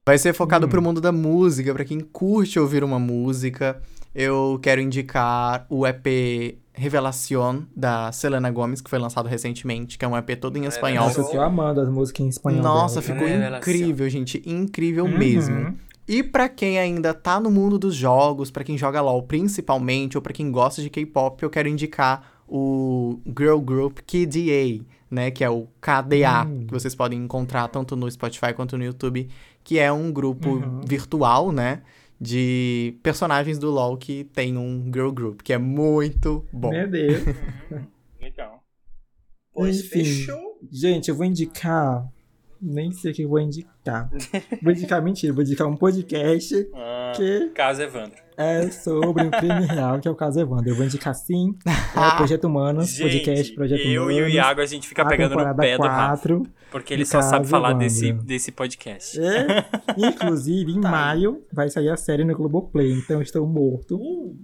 [0.06, 0.70] vai ser focado Hum.
[0.70, 3.82] pro mundo da música, pra quem curte ouvir uma música.
[4.14, 10.07] Eu quero indicar o EP Revelación da Selena Gomez, que foi lançado recentemente, que é
[10.07, 11.06] um EP todo em espanhol.
[11.07, 12.61] Nossa, eu tô amando as músicas em espanhol.
[12.61, 13.14] Nossa, dela.
[13.14, 13.57] ficou Revelación.
[13.76, 15.18] incrível, gente, incrível Uhum.
[15.18, 15.77] mesmo.
[16.07, 20.22] E pra quem ainda tá no mundo dos jogos, pra quem joga LoL principalmente, ou
[20.22, 25.49] pra quem gosta de K-pop, eu quero indicar o girl group KDA, né, que é
[25.49, 26.65] o KDA, Hum.
[26.68, 29.27] que vocês podem encontrar tanto no Spotify quanto no YouTube,
[29.64, 30.81] que é um grupo Uhum.
[30.88, 31.81] virtual, né,
[32.20, 36.70] de personagens do LoL que tem um girl group, que é muito bom.
[36.72, 37.24] Meu Deus.
[38.22, 38.64] Legal.
[39.54, 39.90] Pois Enfim.
[39.90, 40.60] fechou.
[40.72, 42.08] Gente, eu vou indicar.
[42.62, 44.10] Nem sei o que eu vou indicar.
[44.64, 48.24] Vou indicar mentira, vou indicar um podcast Ah, que Caso Evandro.
[48.38, 50.70] É sobre um crime real, que é o caso Evandro.
[50.70, 51.56] Eu vou indicar sim.
[51.66, 54.20] É o Projeto Humanos, podcast Gente, Projeto eu Humanos.
[54.20, 56.07] e o Iago, a gente fica a pegando no pé do Rafa.
[56.30, 56.44] 4.
[56.72, 57.88] Porque ele só sabe falar Evandro.
[57.88, 59.20] desse, desse podcast.
[59.20, 59.66] É,
[59.98, 64.36] inclusive, em Tá maio vai sair a série no Globoplay, então eu estou morto Uh,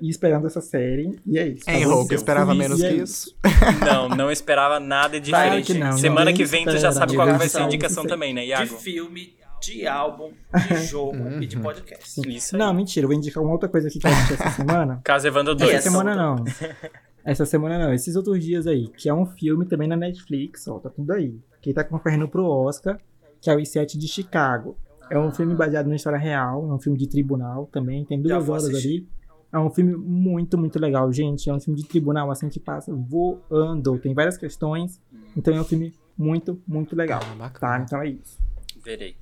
[0.00, 1.18] e esperando essa série.
[1.26, 1.64] E é isso.
[1.64, 1.72] De
[2.06, 3.34] que eu ser esperava feliz, menos é que isso.
[3.42, 3.84] isso.
[3.84, 5.72] Não, não esperava nada Claro diferente.
[5.72, 8.32] que não, Semana que vem tu já espera, sabe qual vai ser a indicação também,
[8.32, 8.76] né, de Iago?
[8.76, 10.32] filme, de álbum,
[10.68, 12.20] de jogo e de podcast.
[12.28, 12.60] Isso aí.
[12.60, 15.00] Não, mentira, eu vou indicar uma outra coisa aqui que eu assisti essa semana.
[15.04, 15.70] Caso Evandro E 2.
[15.74, 16.44] Essa semana não.
[17.24, 20.78] Essa semana não, esses outros dias aí, que é um filme também na Netflix, ó,
[20.78, 21.38] tá tudo aí.
[21.60, 22.98] Que tá concorrendo pro Oscar,
[23.38, 24.78] que é o Os Sete de Chicago.
[25.10, 28.48] É um filme baseado numa história real, é um filme de tribunal também, tem duas
[28.48, 28.88] horas assistir.
[28.88, 29.08] ali.
[29.52, 31.50] É um filme muito, muito legal, gente.
[31.50, 33.98] É um filme de tribunal, assim, que passa voando.
[33.98, 34.98] Tem várias questões,
[35.36, 37.20] então é um filme muito, muito legal.
[37.40, 38.38] Ah, Tá, então é isso.
[38.82, 39.16] Verei.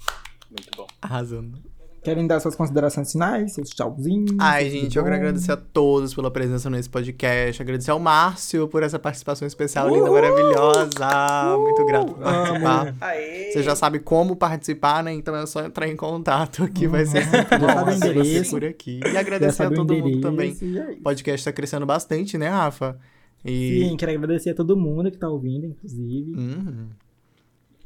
[0.50, 0.86] Muito bom.
[1.02, 1.58] Arrasando.
[2.04, 4.30] Querem dar suas considerações finais, seus tchauzinhos?
[4.38, 7.60] Ai, gente, eu quero agradecer a todos pela presença nesse podcast.
[7.60, 10.12] Agradecer ao Márcio por essa participação especial linda, Uhul!
[10.12, 11.56] maravilhosa.
[11.58, 12.94] Muito grato por participar.
[13.00, 13.50] Aê!
[13.50, 15.12] Você já sabe como participar, né?
[15.14, 17.30] Então é só entrar em contato que vai ser Uhum.
[17.32, 18.50] sempre bom ter você endereço.
[18.52, 19.00] por aqui.
[19.04, 20.56] E agradecer a todo mundo também.
[20.62, 22.96] é O podcast tá crescendo bastante, né, Rafa?
[23.44, 23.80] E...
[23.88, 26.34] Sim, quero agradecer a todo mundo que tá ouvindo, inclusive.
[26.36, 26.86] Uhum.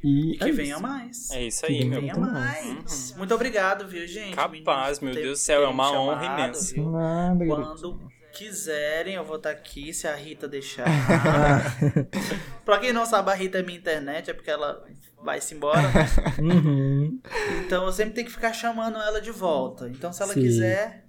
[0.02, 0.82] E E que é venha isso.
[0.82, 1.31] mais.
[1.31, 2.01] É isso Que aí, venha meu.
[2.01, 2.20] Venha bom.
[2.20, 3.14] mais.
[3.16, 4.35] Muito obrigado, viu, gente?
[4.35, 6.74] Capaz, Meninos, meu Deus do céu, é uma honra imensa.
[6.74, 6.90] viu?
[6.90, 7.81] Nada, garoto.
[7.81, 10.86] Quando quiserem, eu vou estar aqui, se a Rita deixar.
[12.64, 14.82] Pra quem não sabe, a Rita é minha internet, é porque ela
[15.22, 15.82] vai-se embora.
[16.39, 17.20] uhum.
[17.66, 19.89] Então eu sempre tenho que ficar chamando ela de volta.
[19.89, 20.40] Então, se ela Sim.
[20.40, 20.99] quiser,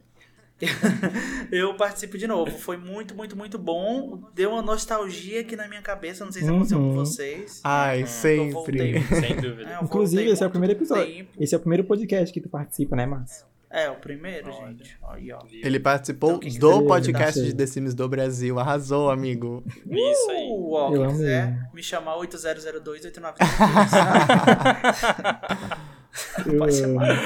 [1.52, 2.52] eu participo de novo.
[2.58, 4.22] Foi muito, muito, muito bom.
[4.34, 6.24] Deu uma nostalgia aqui na minha cabeça.
[6.26, 6.94] Não sei se aconteceu com Uhum.
[6.96, 7.62] vocês.
[7.64, 9.02] Ai, Eu voltei.
[9.02, 9.16] sempre.
[9.22, 9.70] Sem É, dúvida.
[9.80, 11.06] eu Inclusive, esse é o primeiro episódio.
[11.14, 11.30] tempo.
[11.40, 13.46] Esse é o primeiro podcast que tu participa, né, Márcio?
[13.74, 14.98] É, o primeiro, gente.
[15.08, 15.40] Aí, ó.
[15.50, 18.60] Ele participou Então, do quiser- podcast de The Sims do Brasil.
[18.60, 19.64] Arrasou, amigo.
[19.90, 20.50] Isso aí.
[20.52, 23.50] Uh, ó, quem quiser me chamar 8002 8932.
[26.46, 27.00] Eu Pode amo.
[27.00, 27.18] chamar.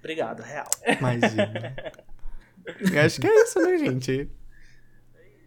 [0.00, 0.68] Obrigado, real.
[0.98, 1.74] Imagina.
[3.04, 4.30] Acho que é isso, né, gente?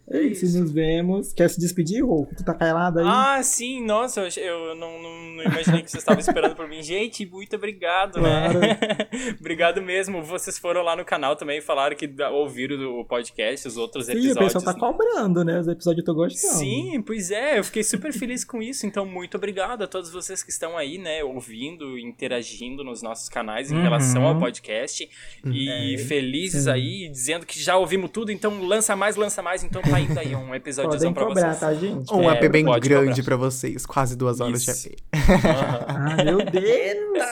[0.10, 1.32] É isso, nos vemos.
[1.34, 2.28] Quer se despedir, Rô?
[2.38, 3.06] Tu tá calado aí?
[3.08, 6.84] Ah, sim, nossa, eu, não, não, não imaginei que vocês estavam esperando por mim.
[6.84, 8.60] Gente, muito obrigado, Claro.
[8.60, 8.78] né?
[9.40, 10.22] obrigado mesmo.
[10.22, 14.12] Vocês foram lá no canal também e falaram que ouviram o podcast, os outros Sim,
[14.12, 14.54] episódios.
[14.56, 15.60] o pessoal tá cobrando, né?
[15.60, 16.54] Os episódios eu tô gostando.
[16.56, 20.44] Sim, pois é, eu fiquei super feliz com isso, então muito obrigado a todos vocês
[20.44, 23.84] que estão aí, né, ouvindo, interagindo nos nossos canais em Uhum.
[23.84, 25.10] relação ao podcast
[25.46, 25.98] e É.
[26.00, 26.70] felizes Sim.
[26.72, 30.36] aí, dizendo que já ouvimos tudo, então lança mais, lança mais, então tá indo aí
[30.36, 31.60] um episódiozão Podem pra cobrar, vocês.
[31.60, 32.14] tá, gente?
[32.14, 33.24] Um É, EP bem grande cobrar.
[33.24, 33.86] pra vocês.
[33.86, 34.90] Quase duas horas Isso.
[34.90, 34.96] de.
[35.14, 35.86] Aham.
[35.88, 37.24] Ah, meu Deus!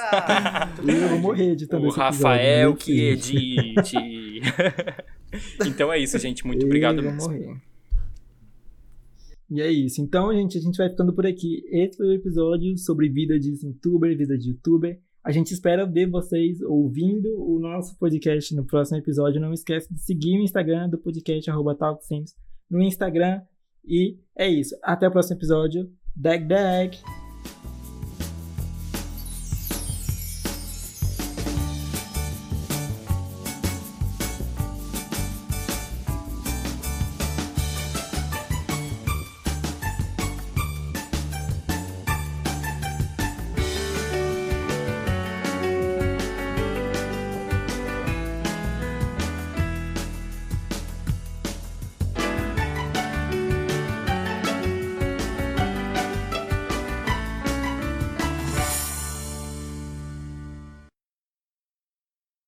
[1.02, 3.96] Eu vou morrer de tanto O episódio, Rafael que edite.
[5.66, 7.22] então é isso, gente, muito obrigado mesmo.
[7.22, 7.56] morrer.
[9.50, 10.02] E é isso.
[10.02, 11.64] Então, gente, a gente vai ficando por aqui.
[11.72, 15.00] Esse foi o episódio sobre vida de youtuber, vida de youtuber.
[15.24, 19.42] A gente espera ver vocês ouvindo o nosso podcast no próximo episódio.
[19.42, 22.34] Não esquece de seguir o Instagram do podcast, arroba TalkSims,
[22.72, 23.42] no Instagram.
[23.86, 24.76] E é isso.
[24.82, 25.92] Até o próximo episódio.
[26.16, 27.21] Dag Dag!